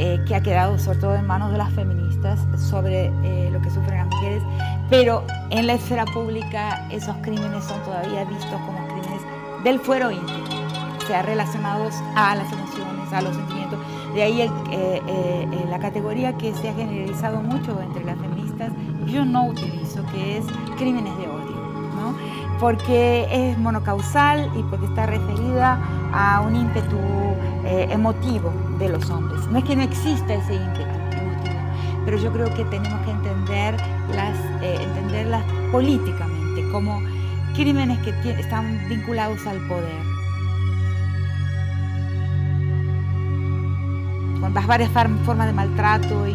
eh, 0.00 0.22
que 0.26 0.34
ha 0.34 0.40
quedado 0.40 0.78
sobre 0.78 0.98
todo 0.98 1.14
en 1.14 1.26
manos 1.26 1.52
de 1.52 1.58
las 1.58 1.70
feministas 1.72 2.40
sobre 2.56 3.10
lo 3.50 3.60
que 3.60 3.70
sufren 3.70 3.98
las 3.98 4.06
mujeres, 4.06 4.42
pero 4.88 5.24
en 5.50 5.66
la 5.66 5.74
esfera 5.74 6.04
pública 6.06 6.86
esos 6.90 7.16
crímenes 7.22 7.64
son 7.64 7.80
todavía 7.82 8.24
vistos 8.24 8.60
como 8.66 8.86
crímenes 8.88 9.22
del 9.64 9.78
fuero 9.78 10.10
íntimo, 10.10 10.44
o 10.98 11.06
sea, 11.06 11.22
relacionados 11.22 11.94
a 12.16 12.34
las 12.34 12.50
emociones, 12.52 13.12
a 13.12 13.22
los 13.22 13.34
sentimientos. 13.34 13.78
De 14.14 14.22
ahí 14.22 14.40
eh, 14.40 14.50
eh, 14.72 15.00
eh, 15.08 15.66
la 15.68 15.78
categoría 15.78 16.36
que 16.36 16.52
se 16.54 16.68
ha 16.68 16.74
generalizado 16.74 17.40
mucho 17.40 17.80
entre 17.80 18.04
las 18.04 18.18
feministas, 18.18 18.72
yo 19.06 19.24
no 19.24 19.46
utilizo, 19.46 20.04
que 20.12 20.38
es 20.38 20.44
crímenes 20.76 21.16
de 21.18 21.28
odio, 21.28 21.56
¿no? 21.94 22.14
porque 22.58 23.26
es 23.30 23.56
monocausal 23.58 24.50
y 24.56 24.62
porque 24.64 24.86
está 24.86 25.06
referida 25.06 25.78
a 26.12 26.40
un 26.40 26.56
ímpetu 26.56 26.98
emotivo 27.64 28.52
de 28.80 28.88
los 28.88 29.08
hombres. 29.10 29.46
No 29.46 29.58
es 29.58 29.64
que 29.64 29.76
no 29.76 29.82
exista 29.82 30.34
ese 30.34 30.54
ímpetu 30.54 31.00
pero 32.04 32.16
yo 32.16 32.32
creo 32.32 32.52
que 32.54 32.64
tenemos 32.64 32.98
que 33.04 33.10
entenderlas, 33.12 34.36
entenderlas 34.62 35.44
políticamente 35.70 36.68
como 36.72 37.00
crímenes 37.54 37.98
que 37.98 38.30
están 38.30 38.80
vinculados 38.88 39.46
al 39.46 39.58
poder 39.68 40.10
con 44.40 44.54
las 44.54 44.66
varias 44.66 44.90
formas 44.90 45.46
de 45.46 45.52
maltrato 45.52 46.26
y, 46.26 46.34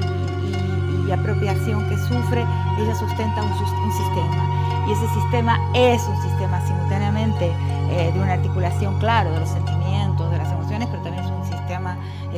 apropiación 1.12 1.88
que 1.88 1.98
sufre, 1.98 2.44
ella 2.80 2.96
sustenta 2.96 3.42
un, 3.42 3.54
sistema. 3.54 4.86
Y 4.88 4.92
ese 4.92 5.08
sistema 5.14 5.58
es 5.74 6.02
un 6.08 6.22
sistema 6.24 6.60
simultáneamente 6.66 7.52
eh, 7.92 8.12
de 8.12 8.20
una 8.20 8.34
articulación, 8.34 9.00
claro, 9.00 9.32
de 9.32 9.40
los 9.40 9.50
sentimientos, 9.50 9.75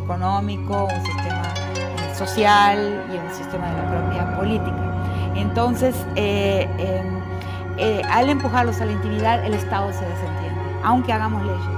económico, 0.07 0.85
un 0.85 1.05
sistema 1.05 1.43
eh, 1.75 2.15
social 2.15 3.05
y 3.11 3.17
un 3.17 3.35
sistema 3.35 3.69
de 3.69 3.81
la 3.81 3.89
propia 3.89 4.37
política. 4.37 5.33
Entonces, 5.35 5.95
eh, 6.15 6.67
em, 6.79 7.17
al 8.09 8.29
empujarlos 8.29 8.81
a 8.81 8.85
la 8.85 8.93
intimidad, 8.93 9.45
el 9.45 9.53
Estado 9.53 9.93
se 9.93 10.03
desentiende, 10.03 10.59
aunque 10.83 11.13
hagamos 11.13 11.43
leyes 11.43 11.77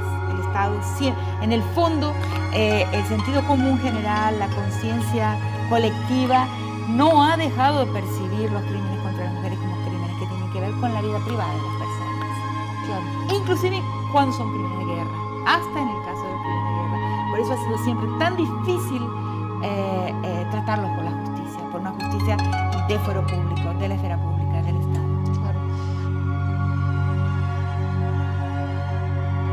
en 1.42 1.54
el 1.54 1.62
fondo, 1.74 2.14
eh, 2.54 2.86
el 2.92 3.06
sentido 3.06 3.42
común 3.48 3.80
general, 3.80 4.38
la 4.40 4.48
conciencia 4.48 5.38
colectiva, 5.70 6.48
no 6.90 7.24
ha 7.24 7.38
dejado 7.38 7.86
de 7.86 7.92
percibir 7.94 8.52
los 8.52 8.62
crímenes 8.64 9.00
contra 9.02 9.26
las 9.26 9.34
mujeres 9.36 9.60
como 9.60 9.76
crímenes 9.86 10.20
que 10.20 10.26
tienen 10.26 10.52
que 10.52 10.60
ver 10.60 10.72
con 10.82 10.94
la 10.94 11.02
vida 11.02 11.20
privada 11.26 11.54
de 11.54 11.62
las 11.62 11.76
personas. 11.78 12.10
inclusive 13.32 13.82
cuando 14.12 14.36
son 14.36 14.52
crímenes 14.52 14.80
de 14.80 14.96
guerra, 14.96 15.12
hasta 15.46 15.82
en 15.82 15.90
el 15.90 15.99
eso 17.54 17.62
ha 17.62 17.66
sido 17.66 17.78
siempre 17.84 18.08
tan 18.20 18.38
difícil 18.38 19.02
eh, 19.64 20.14
eh, 20.24 20.48
tratarlos 20.52 20.92
por 20.92 21.04
la 21.04 21.12
justicia, 21.12 21.70
por 21.72 21.82
una 21.82 21.92
justicia 21.92 22.38
de 22.88 23.00
fuero 23.00 23.26
público, 23.26 23.74
de 23.80 23.88
la 23.88 23.96
esfera 23.96 24.18
pública. 24.18 24.40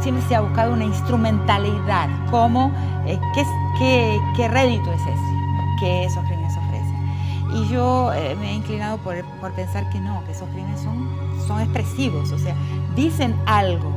siempre 0.07 0.25
se 0.29 0.37
ha 0.37 0.41
buscado 0.41 0.73
una 0.73 0.85
instrumentalidad, 0.85 2.09
como 2.31 2.71
eh, 3.07 3.19
¿qué, 3.35 4.21
qué, 4.37 4.47
rédito 4.47 4.93
es 4.93 5.01
ese 5.01 5.11
que 5.81 6.05
esos 6.05 6.25
crímenes 6.27 6.57
ofrecen. 6.57 7.11
Y 7.53 7.69
yo 7.69 8.13
eh, 8.13 8.37
me 8.37 8.53
he 8.53 8.55
inclinado 8.55 8.99
por, 8.99 9.21
por, 9.41 9.51
pensar 9.51 9.91
que 9.91 9.99
no, 9.99 10.23
que 10.25 10.31
esos 10.31 10.49
crímenes 10.51 10.79
son, 10.79 11.09
son 11.49 11.61
expresivos, 11.61 12.31
o 12.31 12.39
sea, 12.39 12.55
dicen 12.95 13.35
algo. 13.47 13.96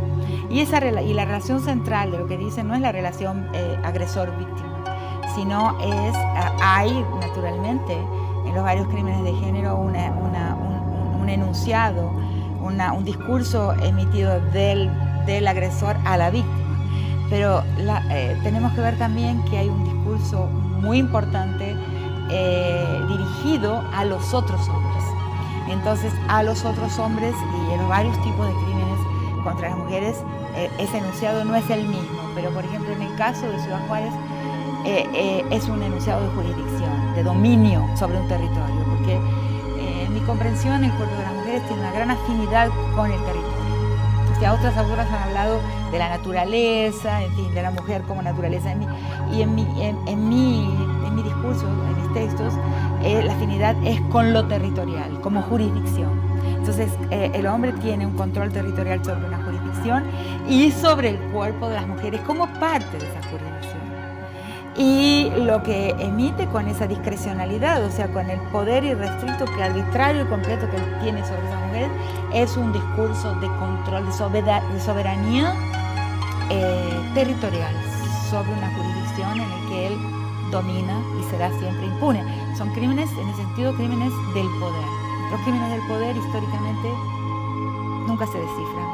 Y, 0.49 0.59
esa, 0.61 0.83
y 1.01 1.13
la 1.13 1.25
relación 1.25 1.61
central 1.61 2.11
de 2.11 2.19
lo 2.19 2.27
que 2.27 2.37
dicen 2.37 2.67
no 2.67 2.75
es 2.75 2.81
la 2.81 2.91
relación 2.91 3.47
eh, 3.53 3.77
agresor-víctima, 3.83 4.83
sino 5.35 5.77
es, 5.79 6.15
hay 6.61 7.05
naturalmente 7.21 7.93
en 8.45 8.55
los 8.55 8.63
varios 8.63 8.87
crímenes 8.87 9.23
de 9.23 9.33
género 9.33 9.77
una, 9.77 10.11
una, 10.11 10.55
un, 10.55 11.21
un, 11.21 11.29
enunciado, 11.29 12.11
una, 12.61 12.93
un 12.93 13.05
discurso 13.05 13.73
emitido 13.81 14.39
del 14.51 14.89
del 15.25 15.47
agresor 15.47 15.95
a 16.05 16.17
la 16.17 16.29
víctima. 16.29 16.55
Pero 17.29 17.63
eh, 18.11 18.37
tenemos 18.43 18.73
que 18.73 18.81
ver 18.81 18.97
también 18.97 19.43
que 19.45 19.57
hay 19.57 19.69
un 19.69 19.83
discurso 19.83 20.47
muy 20.81 20.97
importante 20.97 21.75
eh, 22.31 23.01
dirigido 23.07 23.83
a 23.93 24.05
los 24.05 24.33
otros 24.33 24.67
hombres. 24.67 25.03
Entonces, 25.69 26.11
a 26.27 26.41
los 26.41 26.65
otros 26.65 26.97
hombres 26.97 27.35
y 27.69 27.73
en 27.73 27.87
varios 27.87 28.19
tipos 28.23 28.47
de 28.47 28.53
crímenes 28.63 28.78
contra 29.43 29.69
las 29.69 29.77
mujeres, 29.77 30.17
eh, 30.55 30.69
ese 30.79 30.97
enunciado 30.97 31.43
no 31.45 31.55
es 31.55 31.69
el 31.69 31.87
mismo. 31.87 32.19
Pero, 32.35 32.51
por 32.51 32.63
ejemplo, 32.63 32.91
en 32.93 33.01
el 33.01 33.15
caso 33.15 33.47
de 33.47 33.59
Ciudad 33.59 33.79
Juárez, 33.87 34.13
es 34.85 35.67
un 35.67 35.83
enunciado 35.83 36.21
de 36.23 36.29
jurisdicción, 36.35 37.13
de 37.13 37.21
dominio 37.21 37.85
sobre 37.97 38.17
un 38.17 38.27
territorio, 38.27 38.85
porque 38.87 39.19
en 39.77 40.13
mi 40.13 40.21
comprensión 40.21 40.83
el 40.83 40.91
cuerpo 40.91 41.15
de 41.15 41.23
las 41.23 41.33
mujeres 41.33 41.67
tiene 41.67 41.81
una 41.81 41.91
gran 41.91 42.11
afinidad 42.11 42.69
con 42.95 43.11
el 43.11 43.19
territorio 43.25 43.59
otras 44.47 44.77
autoras 44.77 45.07
han 45.11 45.29
hablado 45.29 45.59
de 45.91 45.99
la 45.99 46.09
naturaleza, 46.09 47.21
en 47.23 47.31
fin, 47.33 47.53
de 47.53 47.61
la 47.61 47.71
mujer 47.71 48.03
como 48.03 48.21
naturaleza. 48.21 48.73
y 49.31 49.41
en 49.41 49.53
mi, 49.53 49.67
en, 49.81 50.29
mi, 50.29 50.65
en 51.05 51.15
mi 51.15 51.23
discurso, 51.23 51.67
en 51.67 52.01
mis 52.01 52.13
textos, 52.13 52.53
eh, 53.03 53.21
la 53.23 53.33
afinidad 53.33 53.75
es 53.83 53.99
con 54.09 54.33
lo 54.33 54.47
territorial, 54.47 55.19
como 55.21 55.41
jurisdicción. 55.41 56.28
Entonces, 56.69 56.99
eh, 57.09 57.31
el 57.33 57.47
hombre 57.47 57.73
tiene 57.81 58.05
un 58.05 58.15
control 58.15 58.51
territorial 58.51 59.03
sobre 59.03 59.25
una 59.25 59.43
jurisdicción 59.43 60.03
y 60.47 60.69
sobre 60.69 61.09
el 61.09 61.17
cuerpo 61.31 61.67
de 61.67 61.73
las 61.73 61.87
mujeres 61.87 62.21
como 62.27 62.45
parte 62.59 62.95
de 62.95 63.07
esa 63.09 63.27
jurisdicción. 63.27 63.79
y 64.77 65.31
lo 65.35 65.63
que 65.63 65.89
emite 65.99 66.45
con 66.45 66.67
esa 66.67 66.85
discrecionalidad, 66.85 67.83
o 67.83 67.89
sea, 67.89 68.07
con 68.13 68.29
el 68.29 68.39
poder 68.51 68.83
irrestricto, 68.83 69.45
que 69.45 69.63
arbitrario 69.63 70.21
y 70.21 70.25
completo 70.27 70.69
que 70.69 70.77
tiene 71.03 71.25
sobre 71.25 71.47
esa 71.47 71.59
mujer, 71.67 71.89
es 72.33 72.55
un 72.55 72.71
discurso 72.71 73.33
de 73.41 73.47
control, 73.57 74.05
de 74.05 74.79
soberanía 74.79 75.55
eh, 76.51 77.11
territorial 77.15 77.73
sobre 78.29 78.53
una 78.53 78.71
jurisdicción 78.75 79.31
en 79.41 79.49
la 79.49 79.69
que 79.69 79.87
él 79.87 79.93
domina 80.51 81.01
y 81.19 81.29
será 81.31 81.49
siempre 81.57 81.87
impune. 81.87 82.23
Son 82.55 82.69
crímenes, 82.73 83.09
en 83.19 83.27
el 83.27 83.35
sentido, 83.35 83.73
crímenes 83.73 84.13
del 84.35 84.47
poder. 84.59 85.08
Los 85.31 85.39
crímenes 85.41 85.69
del 85.69 85.81
poder 85.87 86.17
históricamente 86.17 86.91
nunca 88.07 88.25
se 88.25 88.39
descifran. 88.39 88.89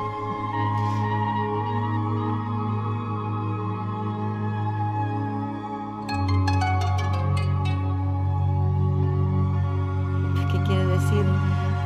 ¿Qué 10.51 10.63
quiere 10.63 10.85
decir? 10.87 11.25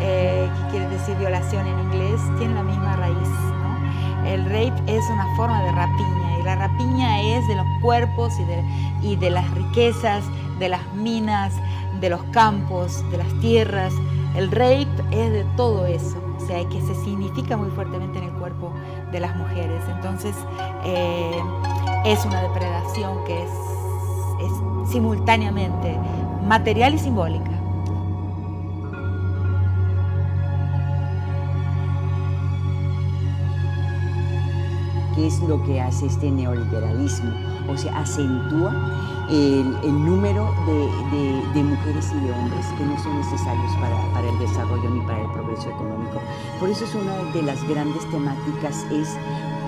Eh, 0.01 0.49
¿Qué 0.55 0.71
quiere 0.71 0.89
decir 0.89 1.15
violación 1.17 1.67
en 1.67 1.79
inglés? 1.81 2.19
Tiene 2.39 2.55
la 2.55 2.63
misma 2.63 2.95
raíz. 2.95 3.15
¿no? 3.17 4.27
El 4.27 4.45
rape 4.45 4.81
es 4.87 5.03
una 5.11 5.27
forma 5.35 5.61
de 5.61 5.71
rapiña 5.73 6.39
y 6.39 6.43
la 6.43 6.55
rapiña 6.55 7.21
es 7.21 7.47
de 7.47 7.55
los 7.55 7.67
cuerpos 7.81 8.33
y 8.39 8.45
de, 8.45 8.63
y 9.03 9.15
de 9.15 9.29
las 9.29 9.49
riquezas, 9.51 10.23
de 10.57 10.69
las 10.69 10.81
minas, 10.95 11.53
de 11.99 12.09
los 12.09 12.23
campos, 12.31 13.03
de 13.11 13.17
las 13.17 13.31
tierras. 13.41 13.93
El 14.39 14.51
rape 14.51 14.87
es 15.11 15.31
de 15.33 15.45
todo 15.57 15.85
eso 15.85 16.15
sea, 16.49 16.67
que 16.67 16.81
se 16.81 16.95
significa 16.95 17.55
muy 17.55 17.69
fuertemente 17.71 18.17
en 18.17 18.25
el 18.25 18.31
cuerpo 18.31 18.73
de 19.11 19.19
las 19.19 19.35
mujeres. 19.35 19.83
Entonces, 19.95 20.35
eh, 20.85 21.39
es 22.05 22.25
una 22.25 22.41
depredación 22.41 23.23
que 23.25 23.43
es 23.43 23.49
simultáneamente 24.91 25.95
material 26.47 26.95
y 26.95 26.99
simbólica. 26.99 27.51
¿Qué 35.19 35.27
es 35.27 35.41
lo 35.41 35.61
que 35.63 35.81
hace 35.81 36.05
este 36.05 36.31
neoliberalismo? 36.31 37.33
O 37.67 37.75
sea, 37.75 37.99
acentúa 37.99 38.71
el, 39.29 39.65
número 40.05 40.49
de, 40.65 41.61
mujeres 41.61 42.09
y 42.15 42.25
de 42.25 42.31
hombres 42.31 42.65
que 42.77 42.85
no 42.85 42.97
son 43.03 43.17
necesarios 43.17 43.69
para, 44.13 44.29
el 44.29 44.39
desarrollo 44.39 44.89
ni 44.89 45.01
para 45.01 45.19
el 45.21 45.29
progreso 45.31 45.71
económico. 45.71 46.21
Por 46.57 46.69
eso 46.69 46.85
es 46.85 46.95
una 46.95 47.17
de 47.33 47.41
las 47.41 47.61
grandes 47.67 48.09
temáticas, 48.09 48.85
es 48.93 49.17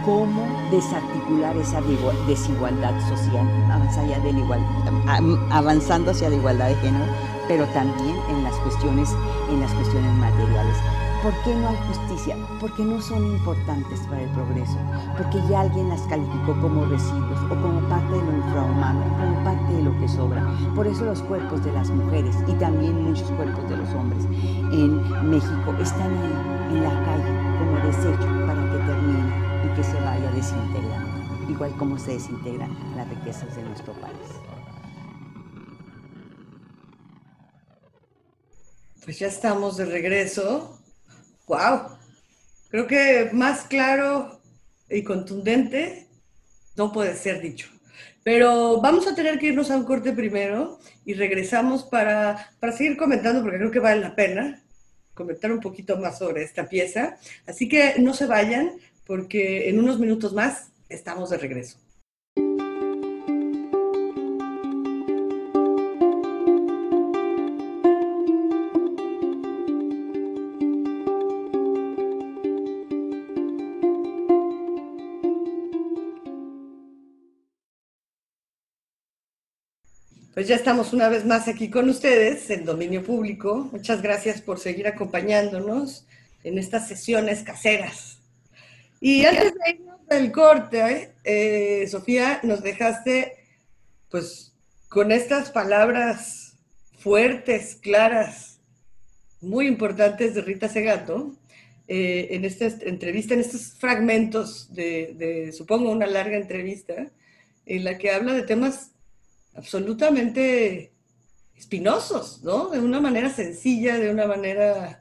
cómo 0.06 0.48
desarticular 0.72 1.58
esa 1.58 1.82
desigualdad 2.28 2.98
social, 3.10 3.46
allá 4.00 4.22
avanzando 5.50 6.12
hacia 6.12 6.30
la 6.30 6.36
igualdad 6.38 6.70
de 6.70 6.76
género, 6.76 7.06
pero 7.50 7.66
también 7.74 8.16
en 8.30 8.46
las 8.46 8.56
cuestiones, 8.56 9.10
en 9.50 9.60
las 9.60 9.74
cuestiones 9.74 10.14
materiales. 10.14 10.78
¿Por 11.22 11.34
qué 11.44 11.54
no 11.54 11.70
hay 11.70 11.78
justicia? 11.88 12.36
Porque 12.60 12.84
no 12.84 13.00
son 13.00 13.24
importantes 13.24 14.00
para 14.08 14.24
el 14.24 14.30
progreso, 14.32 14.78
porque 15.16 15.40
ya 15.48 15.62
alguien 15.62 15.88
las 15.90 16.02
calificó 16.08 16.60
como 16.60 16.84
residuos 16.86 17.40
o 17.44 17.62
como 17.62 17.88
parte 17.90 18.12
de 18.12 18.24
lo 18.24 18.38
infrahumano, 18.38 19.04
como 19.20 19.44
parte 19.44 19.72
de 19.72 19.84
lo 19.84 19.96
que 20.00 20.08
sobra. 20.08 20.44
Por 20.74 20.88
eso 20.88 21.06
los 21.06 21.22
cuerpos 21.22 21.64
de 21.64 21.74
las 21.74 21.92
mujeres 21.92 22.36
y 22.48 22.54
también 22.54 23.04
muchos 23.04 23.30
cuerpos 23.34 23.70
de 23.70 23.78
los 23.78 23.90
hombres 23.90 24.26
en 24.72 25.30
México 25.30 25.76
están 25.80 26.12
ahí 26.12 26.76
en 26.76 26.84
la 26.84 27.06
calle 27.06 27.32
como 27.60 27.78
desecho 27.86 28.28
para 28.48 28.64
que 28.72 28.78
termine 28.80 29.68
y 29.68 29.76
que 29.76 29.84
se 29.84 30.02
vaya 30.02 30.32
desintegrando, 30.32 31.52
igual 31.52 31.72
como 31.78 32.00
se 32.00 32.14
desintegran 32.14 32.76
las 32.98 33.08
riquezas 33.08 33.56
de 33.56 33.62
nuestro 33.62 33.94
país. 33.94 34.16
Pues 39.06 39.20
ya 39.20 39.28
estamos 39.28 39.78
de 39.78 39.86
regreso 39.86 40.81
wow, 41.52 41.98
creo 42.70 42.88
que 42.88 43.30
más 43.34 43.64
claro 43.64 44.40
y 44.90 45.04
contundente 45.04 46.08
no 46.78 46.94
puede 46.94 47.16
ser 47.16 47.42
dicho. 47.42 47.68
Pero 48.24 48.80
vamos 48.80 49.06
a 49.06 49.16
tener 49.16 49.38
que 49.38 49.48
irnos 49.48 49.70
a 49.70 49.76
un 49.76 49.84
corte 49.84 50.14
primero 50.14 50.80
y 51.04 51.14
regresamos 51.14 51.84
para, 51.84 52.52
para 52.60 52.72
seguir 52.72 52.96
comentando 52.96 53.42
porque 53.42 53.58
creo 53.58 53.72
que 53.72 53.80
vale 53.80 54.00
la 54.00 54.16
pena 54.16 54.62
comentar 55.14 55.52
un 55.52 55.60
poquito 55.60 55.98
más 55.98 56.20
sobre 56.20 56.44
esta 56.44 56.70
pieza. 56.70 57.18
Así 57.46 57.68
que 57.68 57.96
no 58.00 58.14
se 58.14 58.28
vayan 58.28 58.72
porque 59.06 59.68
en 59.70 59.80
unos 59.80 60.00
minutos 60.00 60.34
más 60.34 60.72
estamos 60.88 61.32
de 61.32 61.38
regreso. 61.38 61.80
Pues 80.42 80.50
ya 80.50 80.56
estamos 80.56 80.92
una 80.92 81.08
vez 81.08 81.24
más 81.24 81.48
aquí 81.48 81.70
con 81.70 81.88
ustedes 81.88 82.50
en 82.50 82.66
dominio 82.66 83.04
público. 83.04 83.70
Muchas 83.72 84.02
gracias 84.02 84.42
por 84.42 84.58
seguir 84.58 84.88
acompañándonos 84.88 86.08
en 86.44 86.58
estas 86.58 86.88
sesiones 86.88 87.44
caseras. 87.44 88.18
Y 89.00 89.24
antes 89.24 89.54
de 89.54 89.70
irnos 89.70 90.08
del 90.08 90.32
corte, 90.32 91.12
eh, 91.24 91.88
Sofía, 91.88 92.40
nos 92.42 92.64
dejaste 92.64 93.36
pues 94.10 94.52
con 94.90 95.12
estas 95.12 95.52
palabras 95.52 96.58
fuertes, 96.98 97.78
claras, 97.80 98.60
muy 99.42 99.68
importantes 99.68 100.34
de 100.34 100.42
Rita 100.42 100.70
Segato, 100.70 101.36
eh, 101.88 102.30
en 102.32 102.46
esta 102.46 102.66
entrevista, 102.66 103.36
en 103.36 103.42
estos 103.42 103.74
fragmentos 103.74 104.74
de, 104.74 105.14
de, 105.20 105.52
supongo, 105.52 105.92
una 105.92 106.08
larga 106.08 106.38
entrevista, 106.38 107.12
en 107.68 107.84
la 107.84 108.00
que 108.00 108.10
habla 108.10 108.34
de 108.34 108.42
temas 108.42 108.91
absolutamente 109.56 110.92
espinosos, 111.56 112.44
¿no? 112.44 112.70
De 112.70 112.80
una 112.80 113.00
manera 113.00 113.30
sencilla, 113.30 113.98
de 113.98 114.10
una 114.10 114.26
manera 114.26 115.00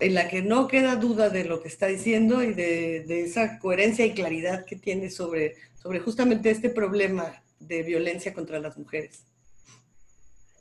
en 0.00 0.14
la 0.14 0.28
que 0.28 0.42
no 0.42 0.66
queda 0.66 0.96
duda 0.96 1.30
de 1.30 1.44
lo 1.44 1.62
que 1.62 1.68
está 1.68 1.86
diciendo 1.86 2.42
y 2.42 2.52
de, 2.52 3.22
esa 3.22 3.58
coherencia 3.58 4.04
y 4.04 4.12
claridad 4.12 4.64
que 4.64 4.76
tiene 4.76 5.10
sobre, 5.10 5.54
sobre 5.76 6.00
justamente 6.00 6.50
este 6.50 6.70
problema 6.70 7.32
de 7.60 7.82
violencia 7.82 8.34
contra 8.34 8.58
las 8.58 8.76
mujeres. 8.76 9.24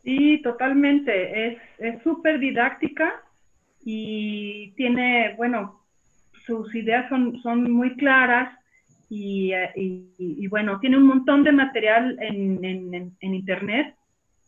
Sí, 0.03 0.39
totalmente. 0.43 1.57
Es 1.79 2.03
súper 2.03 2.39
didáctica 2.39 3.23
y 3.83 4.71
tiene, 4.71 5.33
bueno, 5.35 5.81
sus 6.45 6.73
ideas 6.75 7.09
son, 7.09 7.41
son 7.41 7.71
muy 7.71 7.95
claras 7.95 8.57
y, 9.15 10.47
bueno, 10.47 10.79
tiene 10.79 10.97
un 10.97 11.07
montón 11.07 11.43
de 11.43 11.51
material 11.51 12.17
en, 12.19 12.63
en, 12.63 13.33
Internet. 13.33 13.95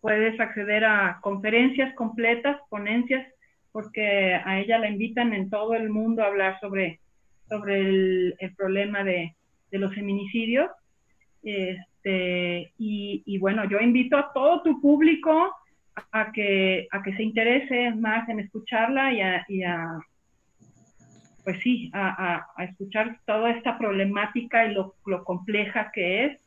Puedes 0.02 0.40
acceder 0.40 0.86
a 0.86 1.20
conferencias 1.22 1.94
completas, 1.96 2.58
ponencias, 2.70 3.28
porque 3.72 4.34
a 4.34 4.60
ella 4.60 4.80
la 4.80 4.90
invitan 4.90 5.34
en 5.34 5.50
todo 5.50 5.74
el 5.74 5.90
mundo 5.90 6.24
a 6.24 6.28
hablar 6.28 6.60
sobre, 6.60 7.00
sobre 7.48 7.82
el, 7.82 8.54
problema 8.58 9.04
de, 9.04 9.36
de, 9.72 9.78
los 9.78 9.94
feminicidios. 9.94 10.70
Este, 11.44 12.72
y, 12.78 13.24
y, 13.26 13.38
bueno, 13.38 13.70
yo 13.70 13.80
invito 13.80 14.18
a 14.18 14.32
todo 14.34 14.64
tu 14.64 14.82
público 14.82 15.52
a 16.12 16.32
que, 16.32 16.88
a 16.92 17.04
que 17.04 17.16
se 17.16 17.24
interese 17.24 17.92
más 17.92 18.28
en 18.30 18.40
escucharla 18.40 19.14
y 19.14 19.22
a, 19.22 19.46
y 19.48 19.64
a 19.64 20.00
pues 21.46 21.60
sí, 21.62 21.92
a, 21.94 22.48
escuchar 22.58 23.20
toda 23.26 23.52
esta 23.52 23.78
problemática 23.78 24.66
y 24.66 24.74
lo, 24.74 24.96
compleja 25.24 25.92
que 25.94 26.26
es 26.26 26.40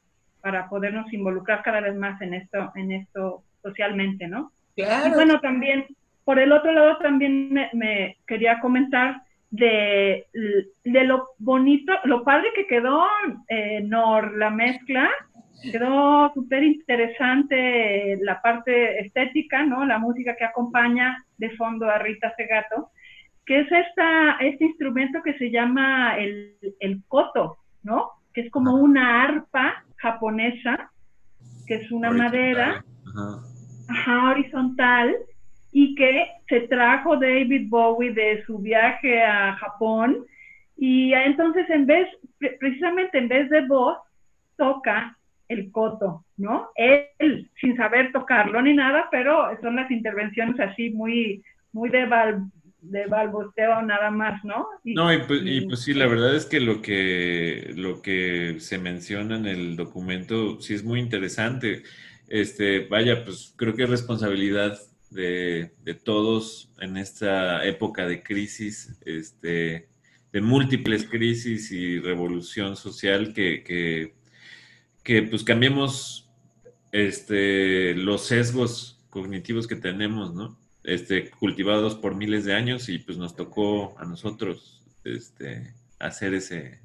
para 0.42 0.68
podernos 0.68 1.10
involucrar 1.12 1.62
cada 1.62 1.80
vez 1.80 1.94
más 1.94 2.20
en 2.20 2.34
esto, 2.34 2.72
en 2.74 2.90
esto 2.92 3.44
socialmente, 3.62 4.26
¿no? 4.26 4.50
Claro. 4.74 5.08
Y 5.08 5.10
bueno, 5.14 5.40
también, 5.40 5.86
por 6.24 6.40
el 6.40 6.50
otro 6.50 6.72
lado, 6.72 6.98
también 6.98 7.54
me, 7.72 8.16
quería 8.26 8.58
comentar 8.58 9.22
de, 9.50 10.26
de, 10.84 11.04
lo 11.04 11.28
bonito, 11.38 11.92
lo 12.04 12.24
padre 12.24 12.48
que 12.54 12.66
quedó 12.66 13.06
eh, 13.48 13.80
Nor, 13.84 14.36
la 14.36 14.50
mezcla, 14.50 15.08
quedó 15.62 16.32
súper 16.34 16.64
interesante 16.64 18.18
la 18.20 18.42
parte 18.42 19.00
estética, 19.00 19.64
¿no? 19.64 19.86
La 19.86 19.98
música 19.98 20.34
que 20.36 20.44
acompaña 20.44 21.24
de 21.36 21.50
fondo 21.50 21.88
a 21.88 21.98
Rita 21.98 22.34
Segato 22.36 22.90
que 23.48 23.60
es 23.60 23.72
esta, 23.72 24.32
este 24.40 24.66
instrumento 24.66 25.22
que 25.22 25.32
se 25.38 25.50
llama 25.50 26.18
el, 26.18 26.54
el 26.80 27.02
koto, 27.08 27.56
¿no? 27.82 28.10
Que 28.34 28.42
es 28.42 28.50
como 28.50 28.74
una 28.74 29.22
arpa 29.22 29.84
japonesa, 29.96 30.92
que 31.66 31.76
es 31.76 31.90
una 31.90 32.10
madera 32.10 32.84
horizontal, 34.30 35.16
y 35.72 35.94
que 35.94 36.26
se 36.46 36.60
trajo 36.68 37.16
David 37.16 37.70
Bowie 37.70 38.12
de 38.12 38.44
su 38.44 38.58
viaje 38.58 39.22
a 39.22 39.54
Japón, 39.54 40.26
y 40.76 41.14
entonces 41.14 41.68
en 41.70 41.86
vez, 41.86 42.06
precisamente 42.60 43.16
en 43.16 43.28
vez 43.28 43.48
de 43.48 43.66
voz, 43.66 43.96
toca 44.56 45.16
el 45.48 45.72
coto, 45.72 46.22
¿no? 46.36 46.68
Él 46.74 47.50
sin 47.58 47.78
saber 47.78 48.12
tocarlo 48.12 48.60
ni 48.60 48.74
nada, 48.74 49.08
pero 49.10 49.58
son 49.62 49.76
las 49.76 49.90
intervenciones 49.90 50.60
así 50.60 50.90
muy, 50.90 51.42
muy 51.72 51.88
de, 51.88 52.06
de 52.80 53.06
balboteo 53.06 53.82
nada 53.82 54.10
más, 54.10 54.44
¿no? 54.44 54.68
no, 54.84 55.12
y 55.12 55.18
pues, 55.18 55.42
y 55.44 55.60
pues, 55.62 55.80
sí, 55.80 55.94
la 55.94 56.06
verdad 56.06 56.34
es 56.34 56.46
que 56.46 56.60
lo 56.60 56.80
que 56.80 57.72
lo 57.76 58.02
que 58.02 58.56
se 58.60 58.78
menciona 58.78 59.36
en 59.36 59.46
el 59.46 59.76
documento 59.76 60.60
sí 60.60 60.74
es 60.74 60.84
muy 60.84 61.00
interesante. 61.00 61.82
Este, 62.28 62.86
vaya, 62.86 63.24
pues 63.24 63.54
creo 63.56 63.74
que 63.74 63.84
es 63.84 63.90
responsabilidad 63.90 64.78
de, 65.10 65.72
de 65.82 65.94
todos 65.94 66.70
en 66.80 66.96
esta 66.96 67.64
época 67.64 68.06
de 68.06 68.22
crisis, 68.22 68.98
este, 69.04 69.88
de 70.32 70.40
múltiples 70.40 71.04
crisis 71.04 71.72
y 71.72 71.98
revolución 71.98 72.76
social 72.76 73.32
que, 73.32 73.62
que, 73.64 74.14
que 75.02 75.22
pues 75.22 75.42
cambiemos 75.42 76.30
este, 76.92 77.94
los 77.94 78.26
sesgos 78.26 79.00
cognitivos 79.10 79.66
que 79.66 79.76
tenemos, 79.76 80.34
¿no? 80.34 80.58
Este, 80.88 81.28
cultivados 81.28 81.96
por 81.96 82.14
miles 82.14 82.46
de 82.46 82.54
años 82.54 82.88
y 82.88 82.98
pues 82.98 83.18
nos 83.18 83.36
tocó 83.36 83.94
a 83.98 84.06
nosotros 84.06 84.82
este, 85.04 85.74
hacer 85.98 86.32
ese 86.32 86.78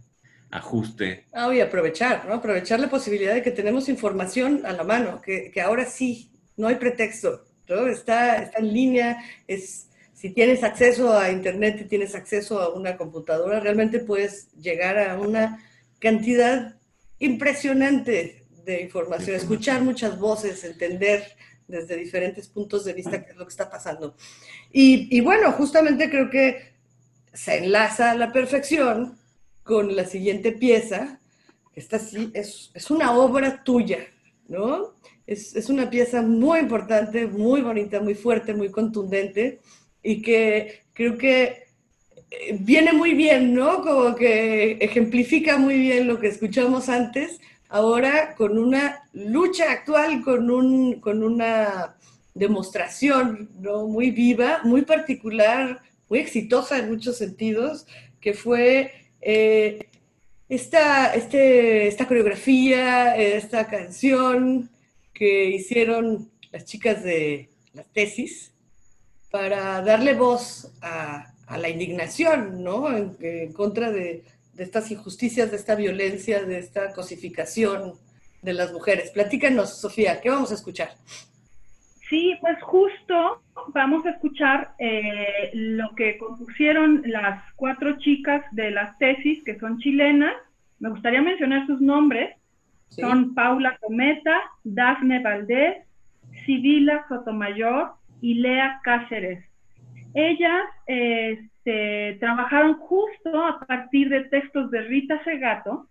ajuste. 0.52 1.24
Ah, 1.32 1.50
y 1.56 1.62
aprovechar, 1.62 2.26
¿no? 2.28 2.34
Aprovechar 2.34 2.82
la 2.82 2.90
posibilidad 2.90 3.34
de 3.34 3.42
que 3.42 3.52
tenemos 3.52 3.88
información 3.88 4.66
a 4.66 4.74
la 4.74 4.84
mano, 4.84 5.22
que, 5.22 5.50
que 5.52 5.62
ahora 5.62 5.86
sí, 5.86 6.30
no 6.58 6.68
hay 6.68 6.76
pretexto, 6.76 7.46
¿no? 7.70 7.88
Está, 7.88 8.44
está 8.44 8.60
en 8.60 8.74
línea, 8.74 9.24
es, 9.48 9.88
si 10.14 10.32
tienes 10.32 10.66
acceso 10.66 11.18
a 11.18 11.32
Internet 11.32 11.78
y 11.80 11.86
tienes 11.86 12.14
acceso 12.14 12.60
a 12.60 12.74
una 12.74 12.98
computadora, 12.98 13.62
realmente 13.62 14.00
puedes 14.00 14.52
llegar 14.56 15.00
a 15.00 15.18
una 15.18 15.64
cantidad 16.00 16.76
impresionante 17.20 18.44
de 18.66 18.82
información, 18.82 19.38
escuchar 19.38 19.82
muchas 19.82 20.20
voces, 20.20 20.66
entender 20.66 21.24
desde 21.68 21.98
diferentes 21.98 22.48
puntos 22.48 22.86
de 22.86 22.94
vista 22.94 23.24
qué 23.24 23.32
es 23.32 23.38
lo 23.38 23.46
que 23.46 23.52
está 23.52 23.70
pasando. 23.70 24.16
Y, 24.72 25.22
bueno, 25.22 25.52
justamente 25.52 26.10
creo 26.10 26.30
que 26.30 26.74
se 27.34 27.58
enlaza 27.58 28.12
a 28.12 28.16
la 28.16 28.32
perfección 28.32 29.18
con 29.64 29.96
la 29.96 30.06
siguiente 30.06 30.52
pieza. 30.52 31.20
Esta 31.76 32.00
sí 32.00 32.32
es, 32.34 32.72
es 32.74 32.92
una 32.92 33.14
obra 33.18 33.64
tuya, 33.64 34.00
¿no? 34.48 34.94
Es, 35.26 35.56
es, 35.56 35.70
una 35.70 35.90
pieza 35.90 36.22
muy 36.22 36.60
importante, 36.60 37.28
muy 37.28 37.62
bonita, 37.62 38.02
muy 38.02 38.14
fuerte, 38.14 38.54
muy 38.54 38.70
contundente 38.70 39.62
y 40.04 40.22
que 40.22 40.84
creo 40.94 41.18
que 41.18 41.64
eh, 42.30 42.58
viene 42.60 42.94
muy 42.94 43.14
bien, 43.14 43.54
¿no? 43.54 43.82
Como 43.82 44.16
que 44.16 44.74
ejemplifica 44.82 45.58
muy 45.58 45.78
bien 45.78 46.08
lo 46.08 46.20
que 46.20 46.28
escuchamos 46.28 46.90
antes, 46.90 47.40
ahora 47.74 48.36
con 48.36 48.60
una 48.60 49.10
lucha 49.14 49.72
actual, 49.72 50.22
con, 50.22 50.52
un, 50.52 51.00
con 51.00 51.24
una 51.24 51.96
demostración 52.36 53.50
¿no? 53.60 53.88
muy 53.88 54.12
viva, 54.12 54.62
muy 54.64 54.84
particular, 54.84 55.82
muy 56.08 56.20
exitosa 56.20 56.78
en 56.78 56.90
muchos 56.90 57.18
sentidos, 57.18 57.88
que 58.22 58.36
fue 58.36 58.92
eh, 59.22 59.88
esta, 60.50 61.16
este, 61.16 61.88
esta 61.88 62.08
coreografía, 62.08 63.18
esta 63.18 63.66
canción 63.66 64.70
que 65.12 65.50
hicieron 65.50 66.30
las 66.52 66.66
chicas 66.66 67.04
de 67.04 67.50
las 67.74 67.88
tesis 67.92 68.52
para 69.32 69.82
darle 69.82 70.14
voz 70.14 70.72
a, 70.84 71.34
la 71.58 71.70
indignación, 71.70 72.64
¿no? 72.64 72.88
en 72.96 73.54
contra 73.54 73.92
de, 73.92 74.24
de 74.54 74.64
estas 74.64 74.92
injusticias, 74.92 75.52
de 75.52 75.58
esta 75.58 75.76
violencia, 75.76 76.44
de 76.44 76.60
esta 76.60 76.94
cosificación 76.94 77.94
de 78.42 78.54
las 78.54 78.72
mujeres. 78.72 79.12
Platícanos, 79.12 79.80
Sofía, 79.80 80.22
¿qué 80.22 80.30
vamos 80.30 80.52
a 80.52 80.56
escuchar? 80.56 80.90
Sí, 82.10 82.38
pues 82.42 82.62
justo 82.62 83.42
vamos 83.70 84.06
a 84.06 84.12
escuchar 84.12 84.76
eh, 84.78 85.50
lo 85.54 85.96
que 85.96 86.18
compusieron 86.18 87.02
las 87.06 87.42
cuatro 87.56 87.98
chicas 87.98 88.44
de 88.52 88.72
las 88.72 88.98
tesis, 89.00 89.44
que 89.44 89.58
son 89.58 89.80
chilenas. 89.80 90.36
Me 90.80 90.90
gustaría 90.90 91.22
mencionar 91.22 91.66
sus 91.66 91.82
nombres. 91.82 92.36
Son 92.90 93.34
Paula 93.34 93.80
Cometa, 93.82 94.40
Dafne 94.64 95.24
Valdés, 95.24 95.78
Sibila 96.46 97.04
Sotomayor 97.10 97.94
y 98.22 98.36
Lea 98.36 98.80
Cáceres. 98.84 99.44
Ellas 100.14 100.64
eh, 100.86 101.50
se 101.64 102.18
trabajaron 102.20 102.76
justo 102.76 103.46
a 103.46 103.60
partir 103.60 104.10
de 104.10 104.26
textos 104.26 104.70
de 104.72 104.82
Rita 104.82 105.24
Segato 105.24 105.88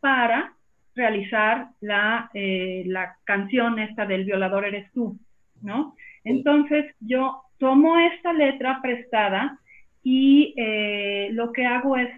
para 0.00 0.52
realizar 0.94 1.68
la, 1.80 2.30
eh, 2.34 2.84
la 2.86 3.16
canción 3.24 3.78
esta 3.78 4.06
del 4.06 4.24
violador 4.24 4.66
eres 4.66 4.90
tú, 4.92 5.18
¿no? 5.62 5.96
Entonces 6.24 6.94
yo 7.00 7.42
tomo 7.58 7.98
esta 7.98 8.32
letra 8.32 8.80
prestada 8.82 9.58
y 10.02 10.54
eh, 10.56 11.30
lo 11.32 11.52
que 11.52 11.64
hago 11.64 11.96
es 11.96 12.10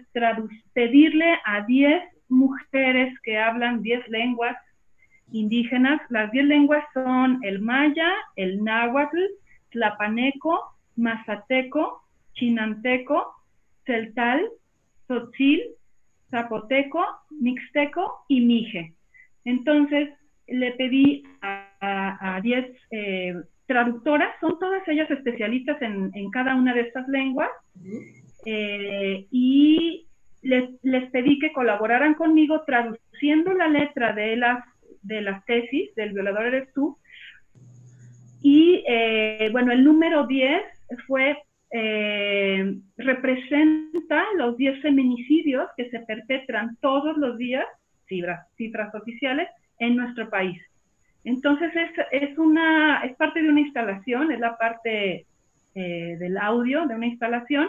pedirle 0.73 1.39
a 1.45 1.61
10 1.61 2.03
mujeres 2.29 3.17
que 3.21 3.37
hablan 3.37 3.81
10 3.81 4.09
lenguas 4.09 4.57
indígenas. 5.31 6.01
Las 6.09 6.31
10 6.31 6.45
lenguas 6.45 6.83
son 6.93 7.39
el 7.43 7.59
maya, 7.59 8.11
el 8.35 8.63
náhuatl, 8.63 9.17
tlapaneco, 9.71 10.59
mazateco, 10.97 12.03
chinanteco, 12.37 13.33
celtal, 13.85 14.41
tzotzil, 15.07 15.61
zapoteco, 16.29 17.05
mixteco 17.29 18.25
y 18.27 18.41
mije. 18.41 18.93
Entonces 19.45 20.09
le 20.47 20.71
pedí 20.73 21.23
a 21.41 22.39
10 22.41 22.65
eh, 22.91 23.33
traductoras, 23.65 24.29
son 24.39 24.57
todas 24.59 24.87
ellas 24.87 25.09
especialistas 25.11 25.81
en, 25.81 26.29
cada 26.31 26.55
una 26.55 26.73
de 26.73 26.81
estas 26.81 27.07
lenguas, 27.09 27.49
eh, 28.45 29.27
y 29.29 30.07
les, 30.41 31.11
pedí 31.11 31.37
que 31.39 31.51
colaboraran 31.51 32.13
conmigo 32.13 32.63
traduciendo 32.65 33.53
la 33.53 33.67
letra 33.67 34.13
de 34.13 34.37
las, 34.37 34.63
de 35.01 35.21
las 35.21 35.45
tesis 35.45 35.93
del 35.95 36.13
violador 36.13 36.45
eres 36.45 36.73
tú. 36.73 36.97
Y 38.41 38.83
eh, 38.87 39.49
bueno, 39.51 39.73
el 39.73 39.83
número 39.83 40.25
10 40.25 40.63
fue 41.07 41.37
eh, 41.71 42.77
representa 42.97 44.23
los 44.37 44.57
10 44.57 44.81
feminicidios 44.81 45.67
que 45.75 45.89
se 45.89 45.99
perpetran 45.99 46.77
todos 46.81 47.17
los 47.17 47.37
días, 47.37 47.65
cifras, 48.07 48.47
cifras 48.55 48.93
oficiales, 48.95 49.49
en 49.79 49.95
nuestro 49.95 50.29
país. 50.29 50.59
Entonces 51.23 51.71
es, 51.75 51.91
es, 52.11 52.37
una, 52.37 53.01
es 53.03 53.15
parte 53.17 53.41
de 53.41 53.49
una 53.49 53.61
instalación, 53.61 54.31
es 54.31 54.39
la 54.39 54.57
parte 54.57 55.25
eh, 55.75 56.15
del 56.17 56.37
audio 56.37 56.85
de 56.87 56.95
una 56.95 57.07
instalación 57.07 57.67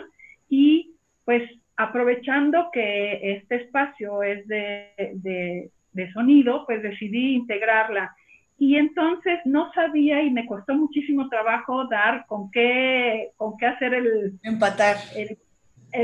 y 0.49 0.94
pues 1.24 1.42
aprovechando 1.76 2.70
que 2.72 3.34
este 3.36 3.57
espacio 3.57 4.22
es 4.22 4.46
de, 4.46 4.88
de, 5.14 5.70
de 5.92 6.12
sonido, 6.12 6.64
pues 6.66 6.82
decidí 6.82 7.34
integrarla 7.34 8.14
y 8.59 8.77
entonces 8.77 9.39
no 9.45 9.73
sabía 9.73 10.21
y 10.23 10.31
me 10.31 10.45
costó 10.45 10.75
muchísimo 10.75 11.29
trabajo 11.29 11.87
dar 11.87 12.27
con 12.27 12.51
qué, 12.51 13.31
con 13.37 13.57
qué 13.57 13.67
hacer 13.67 13.95
el... 13.95 14.33
Empatar. 14.43 14.97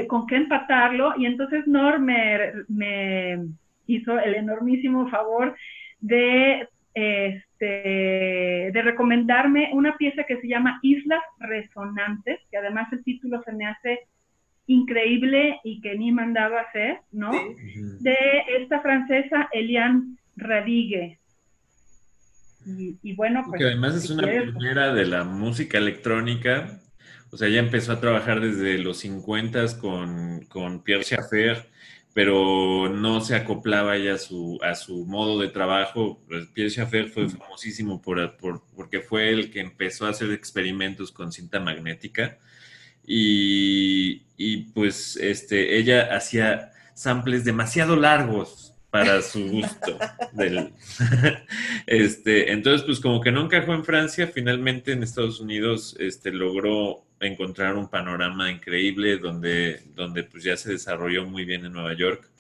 con 0.07 0.27
qué 0.29 0.37
empatarlo. 0.37 1.15
Y 1.19 1.27
entonces 1.27 1.67
Nor 1.67 1.99
me, 1.99 3.39
hizo 3.89 4.19
el 4.21 4.37
enormísimo 4.37 5.09
favor 5.11 5.57
de, 5.99 6.69
este, 6.95 8.71
de 8.73 8.83
recomendarme 8.83 9.71
una 9.73 9.97
pieza 9.97 10.23
que 10.23 10.41
se 10.41 10.47
llama 10.47 10.79
Islas 10.83 11.23
Resonantes, 11.41 12.39
que 12.53 12.57
además 12.57 12.87
el 12.93 13.03
título 13.03 13.43
se 13.43 13.53
me 13.53 13.67
hace 13.67 13.99
increíble 14.69 15.59
y 15.65 15.81
que 15.81 15.99
ni 15.99 16.13
mandaba 16.13 16.61
hacer, 16.61 17.01
¿no? 17.11 17.33
De 18.01 18.17
esta 18.61 18.81
francesa 18.81 19.49
Eliane 19.53 20.17
Radigue. 20.37 21.19
Y, 22.67 23.15
bueno, 23.15 23.45
pues. 23.47 23.59
Que 23.59 23.67
además 23.67 23.95
es 23.95 24.11
una 24.11 24.27
pionera 24.27 24.95
de 24.95 25.07
la 25.07 25.25
música 25.25 25.79
electrónica. 25.79 26.81
O 27.31 27.37
sea, 27.37 27.49
ella 27.49 27.61
empezó 27.61 27.93
a 27.93 28.01
trabajar 28.01 28.41
desde 28.41 28.79
los 28.79 28.99
50 28.99 29.79
con, 29.79 30.45
con 30.47 30.83
Pierre 30.85 31.03
Schaeffer, 31.03 31.69
pero 32.13 32.89
no 32.89 33.21
se 33.21 33.35
acoplaba 33.35 33.97
ella 33.97 34.15
a 34.15 34.19
su, 34.19 34.59
a 34.63 34.75
su 34.75 35.05
modo 35.05 35.41
de 35.41 35.49
trabajo. 35.49 36.23
Pues, 36.29 36.47
Pierre 36.49 36.71
Schaeffer 36.71 37.09
fue 37.09 37.29
famosísimo 37.29 38.01
por, 38.01 38.37
por, 38.37 38.63
porque 38.77 39.01
fue 39.01 39.31
el 39.31 39.51
que 39.51 39.61
empezó 39.61 40.07
a 40.07 40.11
hacer 40.11 40.31
experimentos 40.31 41.11
con 41.11 41.33
cinta 41.33 41.61
magnética. 41.61 42.39
Y, 43.07 44.23
y 44.39 44.73
pues 44.73 45.17
este, 45.17 45.77
ella 45.77 46.17
hacía 46.17 46.73
samples 46.95 47.45
demasiado 47.45 47.97
largos 47.97 48.64
para 48.95 49.21
su 49.23 49.49
gusto. 49.49 49.99
Este, 51.87 52.53
entonces, 52.53 52.87
pues 52.87 53.01
como 53.01 53.21
que 53.21 53.33
no 53.33 53.43
encajó 53.43 53.75
en 53.75 53.85
Francia, 53.85 54.29
finalmente 54.29 54.93
en 54.93 55.03
Estados 55.03 55.41
Unidos 55.41 55.97
este, 55.99 56.31
logró 56.31 57.05
encontrar 57.19 57.75
un 57.75 57.89
panorama 57.89 58.53
increíble 58.53 59.19
donde, 59.19 59.83
donde 59.97 60.23
pues 60.23 60.45
ya 60.45 60.57
se 60.57 60.71
desarrolló 60.73 61.27
muy 61.27 61.45
bien 61.45 61.65
en 61.65 61.73
Nueva 61.73 61.93
York. 61.95 62.31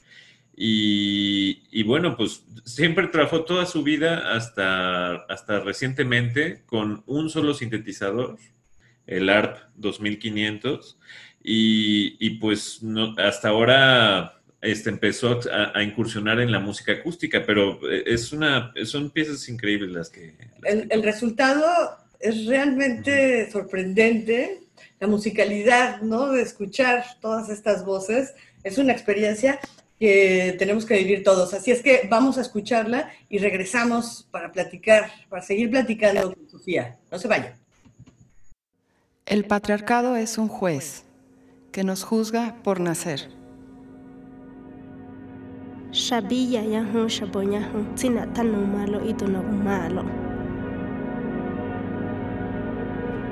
Y, 0.56 1.82
bueno, 1.82 2.16
pues 2.16 2.44
siempre 2.64 3.08
trabajó 3.08 3.44
toda 3.44 3.66
su 3.66 3.82
vida 3.82 4.36
hasta, 4.36 5.24
hasta 5.24 5.58
recientemente 5.58 6.62
con 6.66 7.02
un 7.06 7.30
solo 7.30 7.54
sintetizador, 7.54 8.38
el 9.08 9.28
ARP 9.28 9.58
2500, 9.74 10.98
y, 11.42 12.30
pues 12.38 12.80
hasta 13.18 13.48
ahora 13.48 14.43
este, 14.64 14.90
empezó 14.90 15.40
a, 15.52 15.82
incursionar 15.82 16.40
en 16.40 16.50
la 16.50 16.58
música 16.58 16.92
acústica, 16.92 17.44
pero 17.46 17.78
es 17.90 18.32
una, 18.32 18.72
son 18.84 19.10
piezas 19.10 19.48
increíbles 19.48 19.90
las 19.90 20.10
que... 20.10 20.34
el, 20.64 21.02
resultado 21.02 21.64
es 22.18 22.46
realmente 22.46 23.50
sorprendente, 23.50 24.62
la 24.98 25.06
musicalidad, 25.06 26.00
¿no? 26.02 26.32
De 26.32 26.42
escuchar 26.42 27.04
todas 27.20 27.50
estas 27.50 27.84
voces, 27.84 28.34
es 28.62 28.78
una 28.78 28.92
experiencia 28.92 29.60
que 29.98 30.56
tenemos 30.58 30.86
que 30.86 30.96
vivir 30.96 31.22
todos. 31.22 31.54
Así 31.54 31.70
es 31.70 31.82
que 31.82 32.08
vamos 32.10 32.38
a 32.38 32.40
escucharla 32.40 33.10
y 33.28 33.38
regresamos 33.38 34.26
para 34.30 34.50
platicar, 34.50 35.10
para 35.28 35.42
seguir 35.42 35.70
platicando 35.70 36.34
con 36.34 36.48
Sofía. 36.48 36.98
No 37.10 37.18
se 37.18 37.28
vayan. 37.28 37.54
El 39.26 39.44
patriarcado 39.44 40.16
es 40.16 40.38
un 40.38 40.48
juez 40.48 41.04
que 41.72 41.84
nos 41.84 42.04
juzga 42.04 42.56
por 42.62 42.80
nacer. 42.80 43.43
Shabilla 45.94 46.58
yahu 46.58 47.06
shaboñahu, 47.06 47.94
tina 47.94 48.26
tanu 48.34 48.66
malo 48.66 48.98
y 49.06 49.14
tono 49.14 49.42
malo. 49.42 50.02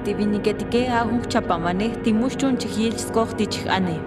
Tiviniketike 0.05 0.87
ahu 0.89 1.19
chapamane, 1.27 1.91
timushchun 2.05 2.57
chihil 2.59 2.95
skochtich 2.99 3.67
ane. 3.67 3.99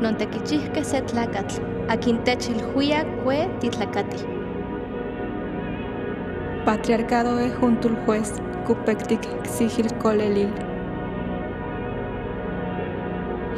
non 0.00 0.16
tequichihque 0.16 0.82
se 0.84 1.00
tlacatl, 1.02 1.60
akin 1.88 2.24
techilhuia 2.24 3.04
cue 3.22 3.46
titlacati. 3.60 4.24
Patriarcado 6.64 7.38
e 7.38 7.50
juntul 7.60 7.94
juez, 8.06 8.40
cupectic 8.66 9.20
xigil 9.44 9.88
colelil. 10.02 10.71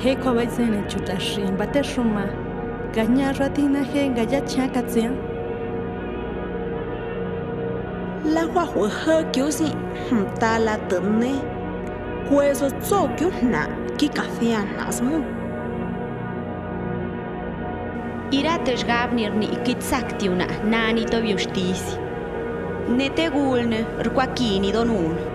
He 0.01 0.15
kobaizene 0.17 0.83
chutashin, 0.89 1.57
bateshuma, 1.57 2.25
gaña 2.93 3.33
ratina 3.39 3.83
he 3.85 4.09
gayacha 4.11 4.69
katzian. 4.75 5.15
La 8.25 8.43
huahu 8.43 8.89
he 8.89 9.25
kyusi, 9.33 9.71
ta 10.41 10.59
la 10.59 10.77
tene, 10.89 11.41
kueso 12.29 12.71
tso 12.81 13.09
kyuna, 13.17 13.63
ki 13.97 14.09
kafian 14.09 14.67
nasmu. 14.77 15.23
Irate 18.33 18.77
žgavnir 18.77 19.33
ni 19.35 19.47
ikitsaktiuna 19.47 20.47
nani 20.65 21.05
to 21.05 21.21
viustisi. 21.23 21.99
Ne 22.89 23.09
te 23.09 23.31
gulne 23.31 23.85
rquakini 24.03 24.73
donun. 24.73 25.34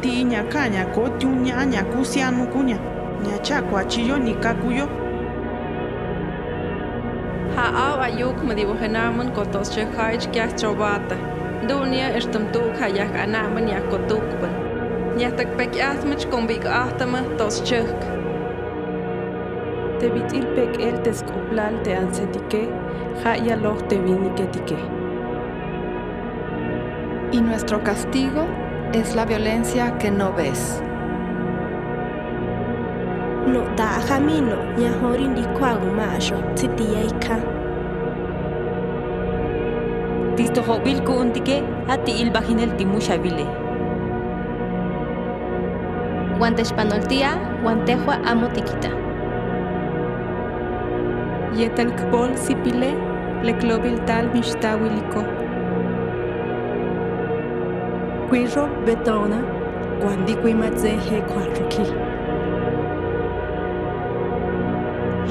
Ti 0.00 0.24
nya 0.24 0.42
kanya 0.48 0.86
ko 0.94 1.10
tiunya 1.18 1.64
nya 1.66 1.84
kusianu 1.84 2.48
kunya. 2.48 2.78
Nya 3.22 3.36
chakwa 3.42 3.84
chiyo 3.84 4.16
ni 4.18 4.34
kakuyo. 4.34 4.88
Ha 7.52 7.66
au 7.68 8.00
ayuk 8.00 8.40
me 8.46 8.54
dibujenamun 8.54 9.34
kotos 9.36 9.74
che 9.74 9.84
haich 9.84 10.30
kya 10.32 10.48
trobata. 10.56 11.16
Dunia 11.68 12.16
estum 12.16 12.48
tuk 12.52 12.72
hayak 12.80 13.12
anaman 13.12 13.68
yak 13.68 13.84
kotukban. 13.90 14.54
Nya 15.16 15.30
tak 15.36 15.52
pek 15.58 15.76
atmach 15.76 16.24
kombik 16.30 16.64
ahtama 16.64 17.20
tos 17.36 17.60
chuk. 17.60 18.22
tevitilpek 20.02 20.80
el 20.82 20.96
tescoplal 21.06 21.74
te 21.84 21.94
ansetique, 21.94 22.62
jaya 23.22 23.56
loj 23.56 23.78
te 23.88 23.96
viniquetique. 24.02 24.78
Y 27.32 27.40
nuestro 27.40 27.78
castigo 27.84 28.44
es 28.92 29.14
la 29.16 29.24
violencia 29.24 29.96
que 29.98 30.10
no 30.10 30.32
ves. 30.32 30.82
No 33.46 33.62
da 33.76 34.00
jamino, 34.06 34.56
ya 34.76 34.92
horin 35.02 35.34
di 35.34 35.42
kwagu 35.58 35.90
majo, 35.96 36.36
titiaika. 36.54 37.38
Tisto 40.36 40.62
hobil 40.62 41.00
kuntike, 41.02 41.62
ati 41.88 42.20
il 42.20 42.30
bajinel 42.30 42.76
timushabile. 42.76 43.46
Guantes 46.38 46.72
panoltia, 46.72 47.38
guantejua 47.62 48.20
amotiquita. 48.24 48.90
Yetelkbol 51.54 52.36
sipile, 52.36 52.94
leclobil 53.42 53.98
tal 54.06 54.28
mishtawiliko. 54.34 55.24
Quiro 58.32 58.64
betona, 58.86 59.38
guandi 60.00 60.34
quimatze 60.40 60.88
he 61.06 61.18
quatruki. 61.30 61.84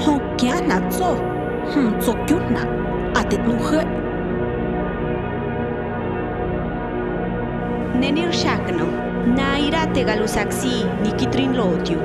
Hokiana 0.03 0.77
zo, 0.91 1.15
hm 1.73 1.87
zokyuna, 1.99 2.61
atet 3.19 3.41
nuhe. 3.47 3.81
Nenir 7.99 8.31
shakno, 8.31 8.85
na 9.35 9.57
irate 9.57 10.03
galusaksi 10.05 10.85
nikitrin 11.03 11.57
lotiu. 11.57 11.99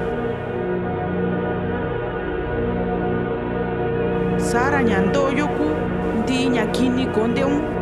sara 4.38 4.80
ñandoyoku 4.82 5.68
ndi 6.18 6.48
ñakini 6.48 7.06
kondeun 7.06 7.75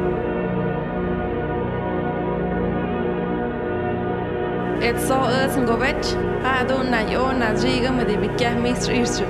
Et 4.85 4.99
så 5.01 5.17
ös 5.17 5.57
ngovech, 5.57 6.17
hado 6.45 6.83
na 6.91 7.01
yo 7.13 7.33
na 7.33 7.55
jiga 7.57 7.91
me 7.91 8.05
de 8.05 8.17
bikia 8.17 8.51
mistr 8.63 8.93
irsu. 8.93 9.25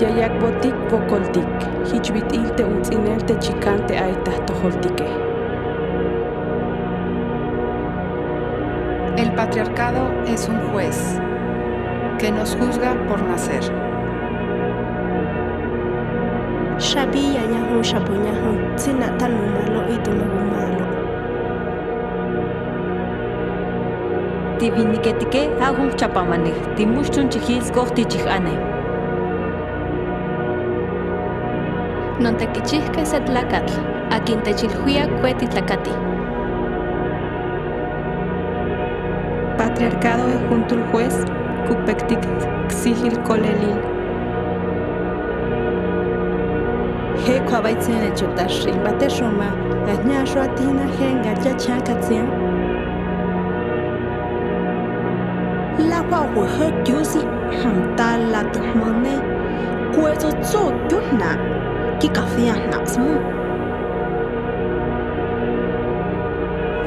Yayak 0.00 0.40
botik 0.40 0.74
vokoltik, 0.90 1.54
hichbit 1.86 2.32
ilte 2.32 2.64
utzinel 2.64 3.22
te 3.28 3.34
chicante 3.34 3.94
aita 3.94 4.32
toholtike. 4.46 5.06
El 9.16 9.30
patriarcado 9.36 10.10
es 10.26 10.48
un 10.48 10.58
juez 10.72 11.20
que 12.18 12.32
nos 12.32 12.56
juzga 12.56 12.96
por 13.06 13.22
nacer. 13.22 13.62
Shabia 16.78 17.42
yahu 17.54 17.84
shapunyahu, 17.84 18.52
sina 18.76 19.16
tanu 19.18 19.46
malo 19.54 19.82
itunagu 24.62 24.86
malo. 24.86 25.02
Tiviniketike 25.02 25.50
ahum 25.60 25.90
chapamanik, 25.96 26.76
timushchun 26.76 27.28
chihis 27.28 27.70
kohti 27.72 28.04
chihane. 28.04 28.56
Non 32.20 32.36
tequichihke 32.36 33.06
se 33.06 33.20
tlacatl, 33.20 33.72
a 34.10 34.20
quien 34.20 34.40
techilhuia 34.42 35.06
cueti 35.20 35.46
tlacati. 35.46 35.90
Patriarcado 39.58 40.26
de 40.26 40.38
junto 40.48 40.74
el 40.74 40.82
juez 40.92 41.24
kupektik 41.68 42.20
xihil 42.68 43.16
kolelil. 43.26 43.78
He 47.26 47.40
kwabaitzen 47.40 48.02
etxotashin 48.02 48.82
bate 48.84 49.10
soma, 49.10 49.50
gaina 49.86 50.26
soatina 50.26 50.86
hen 50.98 51.22
garja 56.34 56.40
txakatzen. 56.40 56.40
La 56.40 56.40
hua 56.40 56.46
he 56.46 56.72
gyusi, 56.84 57.20
ta 57.96 58.16
la 58.16 58.42
tmane, 58.52 59.20
kuezo 59.94 60.30
zo 60.42 60.72
gyuna, 60.88 61.36
ki 62.00 62.08
kafea 62.08 62.54
naksmu. 62.70 63.20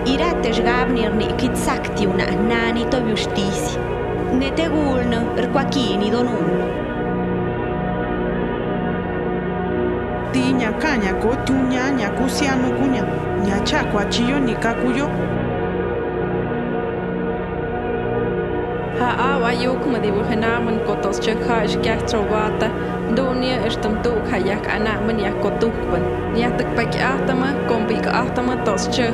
Irate 0.06 0.54
žgavnir 0.54 1.14
ni 1.16 1.28
kitsaktiuna 1.38 2.26
nani 2.48 2.86
to 2.90 2.98
justisi. 3.00 3.78
Ne 4.34 4.52
te 4.52 4.68
gulno, 4.70 5.22
rquachini 5.38 6.12
donun. 6.12 6.50
Ti 10.34 10.54
nya 10.54 10.72
kanya 10.80 11.14
ko 11.22 11.36
tunya 11.46 11.92
nya 11.92 12.10
kusianu 12.10 12.74
kunya. 12.78 13.04
Nya 13.46 13.60
chakwa 13.64 14.06
chiyo 14.10 14.40
ni 14.40 14.56
kakuyo. 14.56 15.08
Ha 18.96 19.12
awa 19.36 19.52
yuk 19.52 19.84
ma 19.92 20.00
dibujenaman 20.00 20.80
kotos 20.88 21.20
chekhash 21.20 21.76
kya 21.84 22.00
trobata. 22.08 22.72
Dunia 23.12 23.60
estam 23.68 24.00
tuk 24.00 24.24
hayak 24.32 24.64
anaman 24.72 25.20
yak 25.20 25.36
kotukban. 25.44 26.00
Nyatak 26.32 26.72
pek 26.80 26.96
ahtama, 26.96 27.52
kompik 27.68 28.08
ahtama 28.08 28.56
tos 28.64 28.88
chek. 28.96 29.12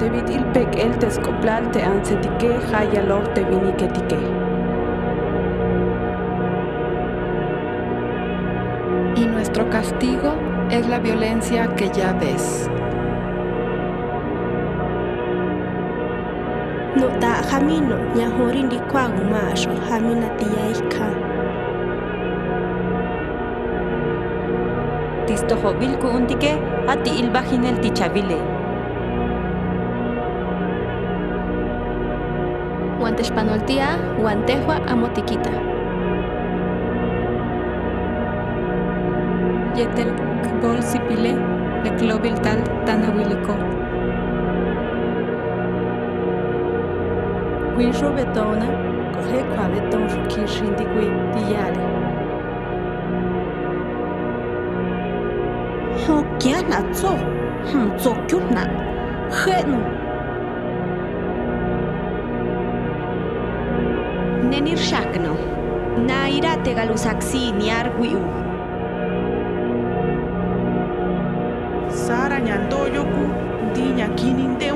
Tevit 0.00 0.28
ilpek 0.32 0.72
el 0.80 0.96
tescoplal 0.96 1.68
te 1.68 1.84
ansetique 1.84 2.56
hayalor 2.72 3.28
te 3.36 3.44
viniquetique. 3.44 4.20
Y 9.20 9.26
nuestro 9.28 9.68
castigo 9.68 10.32
es 10.70 10.88
la 10.88 10.98
violencia 10.98 11.68
que 11.76 11.90
ya 11.92 12.16
ves. 12.16 12.72
No 16.92 17.08
ta 17.20 17.40
jamino 17.48 17.96
ya 18.12 18.28
horin 18.28 18.68
di 18.68 18.76
kwagu 18.92 19.24
masho 19.24 19.72
hamina 19.88 20.28
tiyaika. 20.36 21.08
Tistojo 25.26 25.72
bilku 25.80 26.06
untike 26.06 26.52
ati 26.88 27.10
ilbajinel 27.10 27.80
tichavile. 27.80 28.36
Huantexpanoltia, 33.00 33.88
huantejua 34.20 34.76
amotiquita. 34.86 35.50
Yetel 39.76 40.12
kbol 40.44 40.82
sipile 40.82 41.32
le 41.84 41.90
clobil 41.96 42.36
tal 42.44 42.60
tanahuilico. 42.84 43.81
Quincho 47.74 48.08
betona, 48.16 48.66
corre 49.14 49.40
kwa 49.52 49.64
beton 49.72 50.04
shukishin 50.08 50.76
di 50.76 50.84
kwi 50.84 51.06
tiyale. 51.32 51.84
Ho 56.02 56.16
kia 56.38 56.60
na 56.68 56.78
tso, 56.92 57.12
tso 57.96 58.12
kyu 58.28 58.40
na, 58.50 58.64
he 59.38 59.56
no. 59.70 59.78
Nenir 64.50 64.76
shakno. 64.76 65.34
Na 66.06 66.28
irate 66.28 66.74
galusaxi 66.74 67.52
ni 67.52 67.70
arguiu. 67.70 68.20
Sara 71.88 72.38
nyandoyoku, 72.40 73.24
di 73.74 73.84
nyakinindeu. 73.98 74.71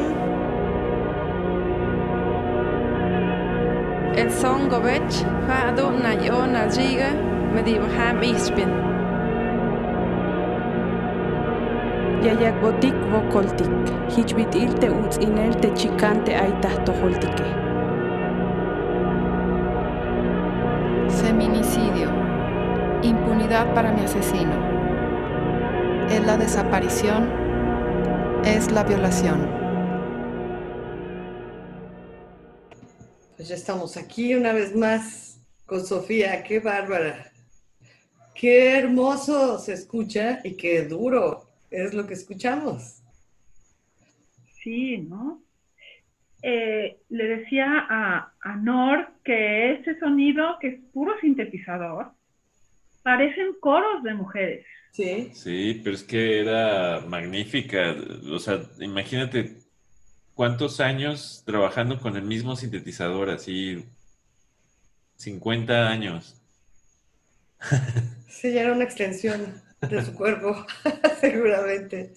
Son 4.46 4.68
govech, 4.68 5.14
ha 5.48 5.72
do 5.76 5.90
na 6.02 6.12
yo 6.26 6.46
na 6.46 6.62
jiga, 6.74 7.10
me 7.52 7.62
diva 7.66 7.88
ham 7.96 8.22
ispin. 8.22 8.70
Yayak 12.24 12.60
botik 12.62 12.98
vokoltik, 13.12 13.90
hichbit 14.14 14.54
ilte 14.54 14.88
uts 14.98 15.18
inel 15.26 15.52
te 15.62 15.72
chicante 15.80 16.32
aitas 16.44 16.78
tojoltike. 16.86 17.48
Feminicidio. 21.20 22.08
Impunidad 23.02 23.74
para 23.74 23.92
mi 23.92 24.02
asesino. 24.04 24.56
Es 26.08 26.24
la 26.24 26.36
desaparición. 26.36 27.28
Es 28.44 28.70
la 28.70 28.84
violación. 28.84 29.65
Pues 33.46 33.60
ya 33.60 33.62
estamos 33.62 33.96
aquí 33.96 34.34
una 34.34 34.52
vez 34.52 34.74
más 34.74 35.40
con 35.66 35.86
Sofía. 35.86 36.42
Qué 36.42 36.58
bárbara. 36.58 37.30
Qué 38.34 38.76
hermoso 38.76 39.60
se 39.60 39.72
escucha 39.74 40.40
y 40.42 40.56
qué 40.56 40.82
duro 40.82 41.44
es 41.70 41.94
lo 41.94 42.08
que 42.08 42.14
escuchamos. 42.14 43.04
Sí, 44.64 44.98
¿no? 44.98 45.44
Eh, 46.42 46.98
le 47.08 47.24
decía 47.24 47.86
a, 47.88 48.32
a 48.40 48.56
Nor 48.56 49.12
que 49.22 49.74
ese 49.74 49.96
sonido, 50.00 50.56
que 50.60 50.66
es 50.66 50.80
puro 50.92 51.12
sintetizador, 51.20 52.10
parecen 53.04 53.54
coros 53.60 54.02
de 54.02 54.14
mujeres. 54.14 54.66
Sí. 54.90 55.30
Sí, 55.34 55.80
pero 55.84 55.94
es 55.94 56.02
que 56.02 56.40
era 56.40 57.00
magnífica. 57.06 57.94
O 58.28 58.40
sea, 58.40 58.60
imagínate 58.80 59.65
cuántos 60.36 60.78
años 60.80 61.42
trabajando 61.46 62.00
con 62.00 62.16
el 62.16 62.22
mismo 62.24 62.54
sintetizador, 62.56 63.30
así 63.30 63.84
50 65.16 65.88
años. 65.90 66.40
Sí, 68.28 68.52
ya 68.52 68.62
era 68.62 68.72
una 68.72 68.84
extensión 68.84 69.62
de 69.88 70.02
su 70.04 70.14
cuerpo, 70.14 70.66
seguramente. 71.20 72.14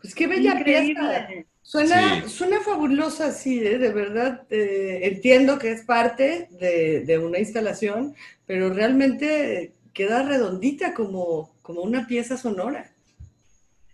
Pues 0.00 0.14
qué 0.14 0.26
bella 0.26 0.62
Increíble. 0.62 0.64
pieza. 0.64 1.28
Suena, 1.62 2.26
Sí. 2.26 2.28
suena 2.28 2.60
fabulosa, 2.60 3.32
sí, 3.32 3.60
¿eh? 3.64 3.78
de 3.78 3.92
verdad. 3.92 4.46
eh, 4.50 5.00
entiendo 5.04 5.58
que 5.58 5.72
es 5.72 5.82
parte 5.84 6.48
de, 6.50 7.00
de 7.04 7.18
una 7.18 7.38
instalación, 7.38 8.14
pero 8.46 8.70
realmente 8.72 9.72
queda 9.94 10.22
redondita 10.24 10.92
como, 10.94 11.54
como 11.62 11.82
una 11.82 12.06
pieza 12.06 12.36
sonora. 12.36 12.90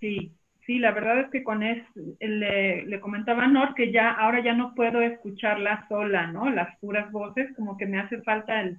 Sí, 0.00 0.37
sí, 0.68 0.78
la 0.78 0.92
verdad 0.92 1.20
es 1.20 1.30
que 1.30 1.42
con 1.42 1.62
es, 1.62 1.82
le, 2.20 2.84
le 2.84 3.00
comentaba 3.00 3.44
a 3.44 3.48
Nor 3.48 3.74
que 3.74 3.90
ya, 3.90 4.10
ahora 4.10 4.40
ya 4.44 4.52
no 4.52 4.74
puedo 4.74 5.00
escucharla 5.00 5.86
sola, 5.88 6.26
¿no? 6.26 6.50
Las 6.50 6.76
puras 6.78 7.10
voces, 7.10 7.48
como 7.56 7.78
que 7.78 7.86
me 7.86 7.98
hace 7.98 8.20
falta 8.20 8.60
el, 8.60 8.78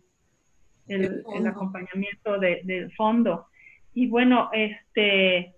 acompañamiento 1.47 2.37
de- 2.37 2.61
del 2.63 2.91
fondo. 2.93 3.47
Y 3.95 4.05
bueno, 4.07 4.51
este, 4.53 5.55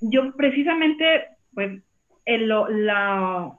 yo 0.00 0.34
precisamente, 0.36 1.04
pues, 1.54 1.80
el- 2.24 2.48
la, 2.48 3.52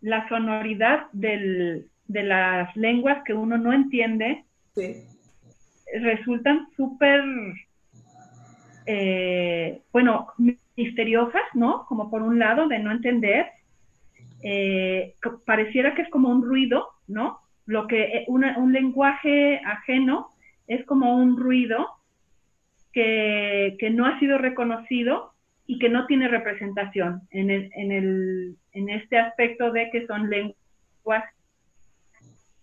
la 0.00 0.28
sonoridad 0.30 1.06
del, 1.12 1.90
de 2.06 2.22
las 2.22 2.74
lenguas 2.76 3.22
que 3.24 3.34
uno 3.34 3.58
no 3.58 3.74
entiende 3.74 4.44
Sí. 4.74 4.94
resultan 6.00 6.66
súper, 6.76 7.20
eh, 8.88 9.82
bueno, 9.92 10.28
misteriosas, 10.76 11.42
¿no? 11.54 11.84
Como 11.88 12.10
por 12.10 12.22
un 12.22 12.38
lado 12.38 12.68
de 12.68 12.78
no 12.78 12.90
entender, 12.90 13.46
eh, 14.42 15.14
pareciera 15.46 15.94
que 15.94 16.02
es 16.02 16.10
como 16.10 16.30
un 16.30 16.42
ruido, 16.42 16.88
¿no? 17.06 17.40
Lo 17.66 17.86
que 17.86 18.02
eh, 18.04 18.24
una- 18.28 18.58
un 18.58 18.72
lenguaje 18.72 19.60
ajeno 19.64 20.28
es 20.66 20.84
como 20.86 21.16
un 21.16 21.36
ruido 21.38 21.86
que, 22.92 23.76
que 23.78 23.90
no 23.90 24.06
ha 24.06 24.18
sido 24.20 24.38
reconocido 24.38 25.32
y 25.66 25.78
que 25.78 25.90
no 25.90 26.06
tiene 26.06 26.28
representación 26.28 27.22
en, 27.30 27.50
el, 27.50 27.70
en, 27.74 27.92
el, 27.92 28.56
en 28.72 28.88
este 28.88 29.18
aspecto 29.18 29.70
de 29.72 29.90
que 29.90 30.06
son 30.06 30.30
lenguas 30.30 31.24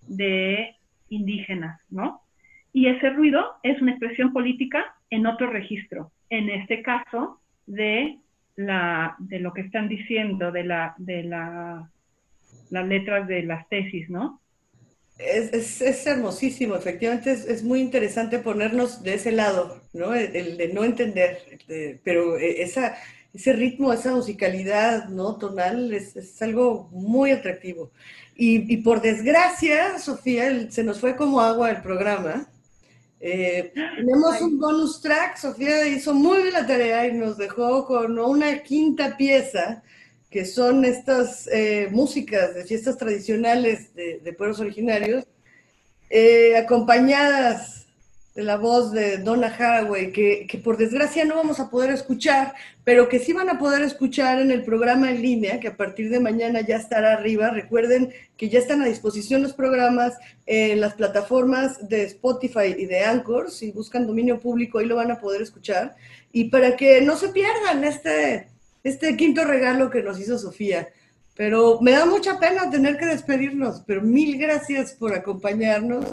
de 0.07 0.75
indígenas, 1.09 1.79
¿no? 1.89 2.21
Y 2.73 2.87
ese 2.87 3.09
ruido 3.11 3.43
es 3.63 3.81
una 3.81 3.91
expresión 3.91 4.33
política 4.33 4.85
en 5.09 5.27
otro 5.27 5.49
registro, 5.49 6.11
en 6.29 6.49
este 6.49 6.81
caso 6.83 7.41
de, 7.65 8.19
la, 8.55 9.15
de 9.19 9.39
lo 9.39 9.53
que 9.53 9.61
están 9.61 9.87
diciendo, 9.89 10.51
de, 10.51 10.63
la, 10.63 10.95
de 10.97 11.23
la, 11.23 11.91
las 12.69 12.87
letras 12.87 13.27
de 13.27 13.43
las 13.43 13.67
tesis, 13.69 14.09
¿no? 14.09 14.41
Es, 15.17 15.81
es, 15.81 16.05
hermosísimo, 16.07 16.75
efectivamente 16.75 17.31
es, 17.31 17.45
es 17.45 17.63
muy 17.63 17.79
interesante 17.79 18.39
ponernos 18.39 19.01
de 19.01 19.13
ese 19.13 19.31
lado, 19.31 19.81
¿no? 19.93 20.13
El, 20.13 20.57
de 20.57 20.67
no 20.73 20.83
entender, 20.83 21.37
pero 22.03 22.37
eh, 22.37 22.61
esa, 22.61 22.97
ese 23.33 23.53
ritmo, 23.53 23.93
esa 23.93 24.11
musicalidad, 24.13 25.07
¿no? 25.07 25.37
Tonal 25.37 25.93
es, 25.93 26.15
es 26.17 26.41
algo 26.41 26.89
muy 26.91 27.31
atractivo. 27.31 27.91
Y, 28.35 28.73
y 28.73 28.77
por 28.77 29.01
desgracia, 29.01 29.99
Sofía, 29.99 30.47
el- 30.47 30.71
se 30.73 30.83
nos 30.83 30.99
fue 30.99 31.15
como 31.15 31.39
agua 31.39 31.71
el 31.71 31.81
programa. 31.81 32.49
Eh, 33.19 33.71
tenemos 33.97 34.41
un 34.41 34.59
bonus 34.59 35.01
track, 35.01 35.37
Sofía 35.37 35.87
hizo 35.87 36.13
muy 36.13 36.43
bien 36.43 36.53
la 36.53 36.67
tarea 36.67 37.07
y 37.07 37.13
nos 37.13 37.37
dejó 37.37 37.85
con 37.85 38.19
una 38.19 38.61
quinta 38.63 39.17
pieza 39.17 39.83
que 40.29 40.45
son 40.45 40.83
estas 40.83 41.47
eh, 41.47 41.87
músicas 41.91 42.53
de 42.53 42.65
fiestas 42.65 42.97
tradicionales 42.97 43.93
de, 43.93 44.19
de 44.19 44.33
pueblos 44.33 44.59
originarios, 44.59 45.25
eh, 46.09 46.57
acompañadas 46.57 47.84
de 48.35 48.43
la 48.43 48.57
voz 48.57 48.91
de 48.91 49.17
Donna 49.19 49.47
Haraway, 49.47 50.11
que, 50.11 50.45
que 50.45 50.57
por 50.57 50.75
desgracia 50.75 51.23
no 51.23 51.35
vamos 51.35 51.61
a 51.61 51.69
poder 51.69 51.91
escuchar, 51.91 52.53
pero 52.83 53.07
que 53.07 53.19
sí 53.19 53.31
van 53.31 53.49
a 53.49 53.57
poder 53.57 53.81
escuchar 53.81 54.41
en 54.41 54.51
el 54.51 54.65
programa 54.65 55.09
en 55.09 55.21
línea, 55.21 55.61
que 55.61 55.69
a 55.69 55.77
partir 55.77 56.09
de 56.09 56.19
mañana 56.19 56.59
ya 56.59 56.75
estará 56.75 57.13
arriba. 57.13 57.49
Recuerden 57.51 58.13
que 58.35 58.49
ya 58.49 58.59
están 58.59 58.81
a 58.81 58.87
disposición 58.87 59.41
los 59.41 59.53
programas 59.53 60.17
en 60.45 60.81
las 60.81 60.95
plataformas 60.95 61.87
de 61.87 62.03
Spotify 62.03 62.75
y 62.77 62.85
de 62.85 63.05
Anchor. 63.05 63.51
Si 63.51 63.71
buscan 63.71 64.05
dominio 64.05 64.37
público, 64.37 64.79
ahí 64.79 64.85
lo 64.85 64.97
van 64.97 65.11
a 65.11 65.19
poder 65.21 65.41
escuchar. 65.41 65.95
Y 66.33 66.49
para 66.49 66.75
que 66.75 66.99
no 66.99 67.15
se 67.15 67.29
pierdan 67.29 67.85
este, 67.85 68.49
este 68.83 69.15
quinto 69.15 69.45
regalo 69.45 69.89
que 69.89 70.03
nos 70.03 70.19
hizo 70.19 70.37
Sofía. 70.37 70.89
Pero 71.37 71.79
me 71.81 71.91
da 71.91 72.05
mucha 72.05 72.37
pena 72.37 72.69
tener 72.69 72.97
que 72.97 73.05
despedirnos, 73.05 73.81
pero 73.87 74.01
mil 74.01 74.37
gracias 74.37 74.91
por 74.91 75.13
acompañarnos. 75.13 76.05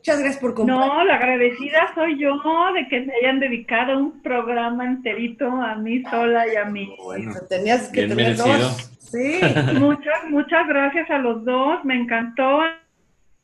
Muchas 0.00 0.18
gracias 0.20 0.40
por 0.40 0.54
compartir. 0.54 0.86
No, 0.86 1.04
la 1.04 1.16
agradecida 1.16 1.92
soy 1.94 2.18
yo 2.18 2.32
de 2.72 2.88
que 2.88 3.00
me 3.00 3.12
hayan 3.16 3.38
dedicado 3.38 3.98
un 3.98 4.22
programa 4.22 4.86
enterito 4.86 5.46
a 5.46 5.74
mí 5.74 6.02
sola 6.04 6.50
y 6.50 6.56
a 6.56 6.64
mí. 6.64 6.96
Bueno, 7.04 7.34
tenías 7.50 7.88
que 7.88 8.08
tener 8.08 8.34
dos. 8.34 8.90
Sí. 8.98 9.40
muchas, 9.78 10.24
muchas 10.30 10.66
gracias 10.66 11.10
a 11.10 11.18
los 11.18 11.44
dos. 11.44 11.84
Me 11.84 11.96
encantó 11.96 12.62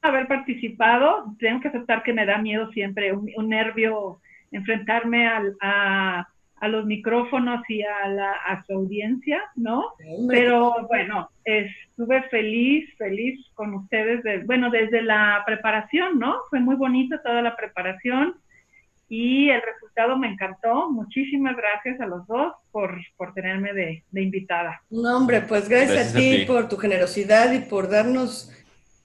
haber 0.00 0.26
participado. 0.28 1.26
Tengo 1.38 1.60
que 1.60 1.68
aceptar 1.68 2.02
que 2.02 2.14
me 2.14 2.24
da 2.24 2.38
miedo 2.38 2.72
siempre, 2.72 3.12
un, 3.12 3.48
nervio 3.50 4.22
enfrentarme 4.50 5.28
al, 5.28 5.58
a 5.60 6.26
a 6.58 6.68
los 6.68 6.86
micrófonos 6.86 7.60
y 7.68 7.82
a, 7.82 8.08
la, 8.08 8.32
a 8.32 8.64
su 8.64 8.72
audiencia, 8.72 9.42
¿no? 9.56 9.92
Pero 10.28 10.86
bueno, 10.88 11.28
estuve 11.44 12.22
feliz, 12.30 12.88
feliz 12.96 13.38
con 13.54 13.74
ustedes, 13.74 14.22
de, 14.22 14.38
bueno, 14.44 14.70
desde 14.70 15.02
la 15.02 15.42
preparación, 15.44 16.18
¿no? 16.18 16.36
Fue 16.48 16.60
muy 16.60 16.76
bonita 16.76 17.20
toda 17.22 17.42
la 17.42 17.56
preparación 17.56 18.36
y 19.08 19.50
el 19.50 19.60
resultado 19.60 20.16
me 20.16 20.28
encantó. 20.28 20.90
Muchísimas 20.90 21.56
gracias 21.56 22.00
a 22.00 22.06
los 22.06 22.26
dos 22.26 22.54
por, 22.72 22.98
por 23.18 23.34
tenerme 23.34 23.74
de, 23.74 24.04
de 24.10 24.22
invitada. 24.22 24.82
No, 24.88 25.18
hombre, 25.18 25.42
pues 25.42 25.68
gracias, 25.68 26.14
a, 26.14 26.18
ti 26.18 26.44
por 26.46 26.68
tu 26.68 26.78
generosidad 26.78 27.52
y 27.52 27.60
por 27.60 27.90
darnos 27.90 28.50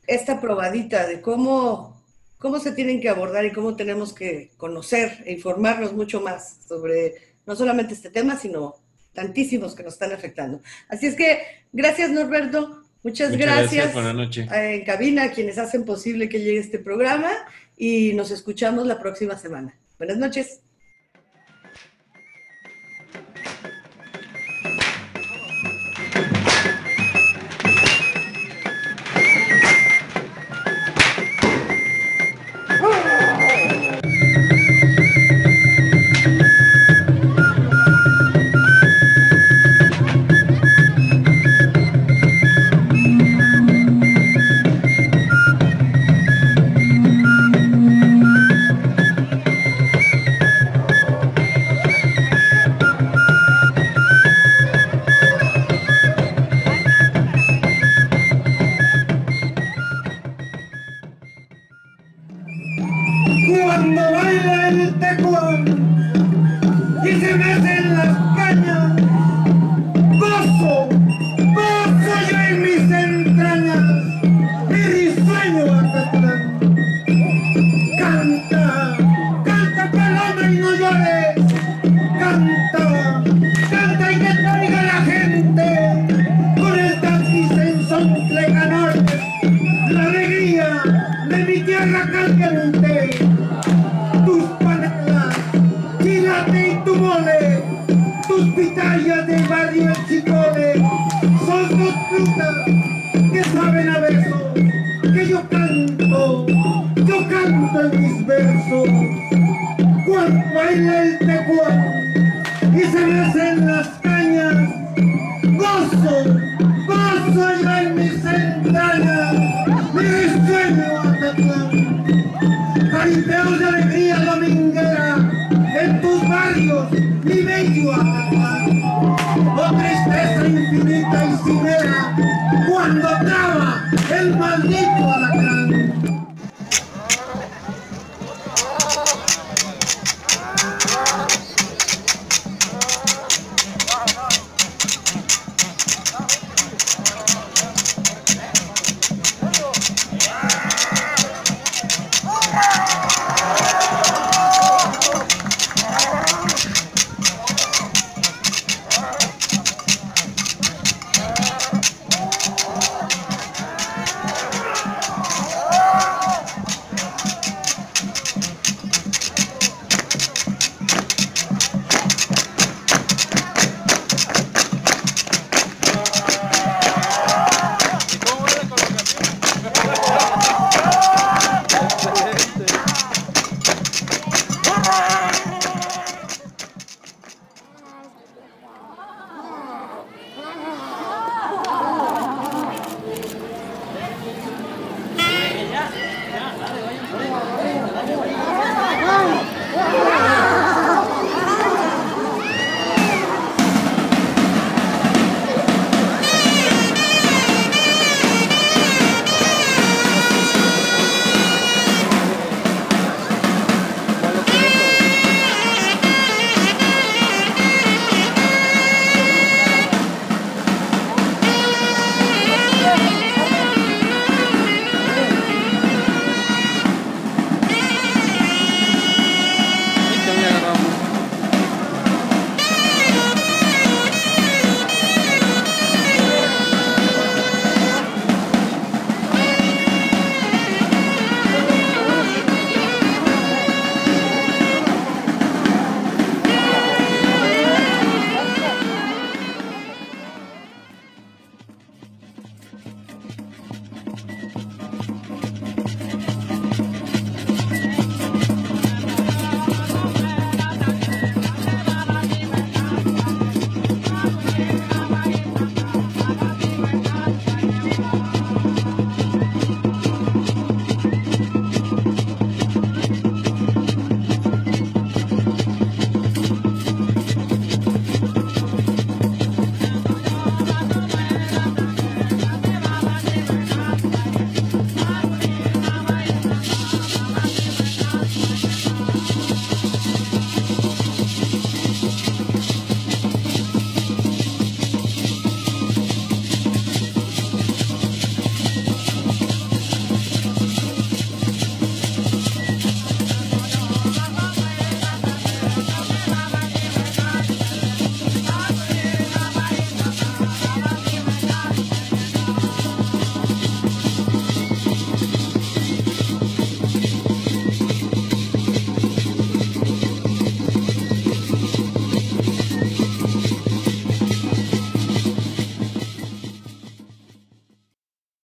esta 0.07 0.39
probadita 0.39 1.05
de 1.05 1.21
cómo, 1.21 2.01
cómo 2.37 2.59
se 2.59 2.71
tienen 2.71 3.01
que 3.01 3.09
abordar 3.09 3.43
y 3.43 3.51
cómo 3.51 3.75
tenemos 3.75 4.13
que 4.13 4.51
conocer 4.55 5.17
e 5.25 5.33
informarnos 5.33 5.93
mucho 5.93 6.21
más 6.21 6.65
sobre 6.65 7.30
no 7.45 7.55
solamente 7.55 7.93
este 7.93 8.09
tema, 8.09 8.37
sino 8.37 8.75
tantísimos 9.13 9.75
que 9.75 9.83
nos 9.83 9.93
están 9.93 10.11
afectando. 10.11 10.61
Así 10.87 11.07
es 11.07 11.15
que, 11.15 11.39
gracias 11.71 12.11
Norberto, 12.11 12.83
muchas, 13.03 13.35
gracias. 13.35 13.93
Buenas 13.93 14.15
noches. 14.15 14.47
En 14.51 14.85
cabina, 14.85 15.31
quienes 15.31 15.57
hacen 15.57 15.85
posible 15.85 16.29
que 16.29 16.39
llegue 16.39 16.59
este 16.59 16.79
programa 16.79 17.31
y 17.77 18.13
nos 18.13 18.31
escuchamos 18.31 18.85
la 18.87 18.99
próxima 18.99 19.37
semana. 19.37 19.75
Buenas 19.97 20.17
noches. 20.17 20.61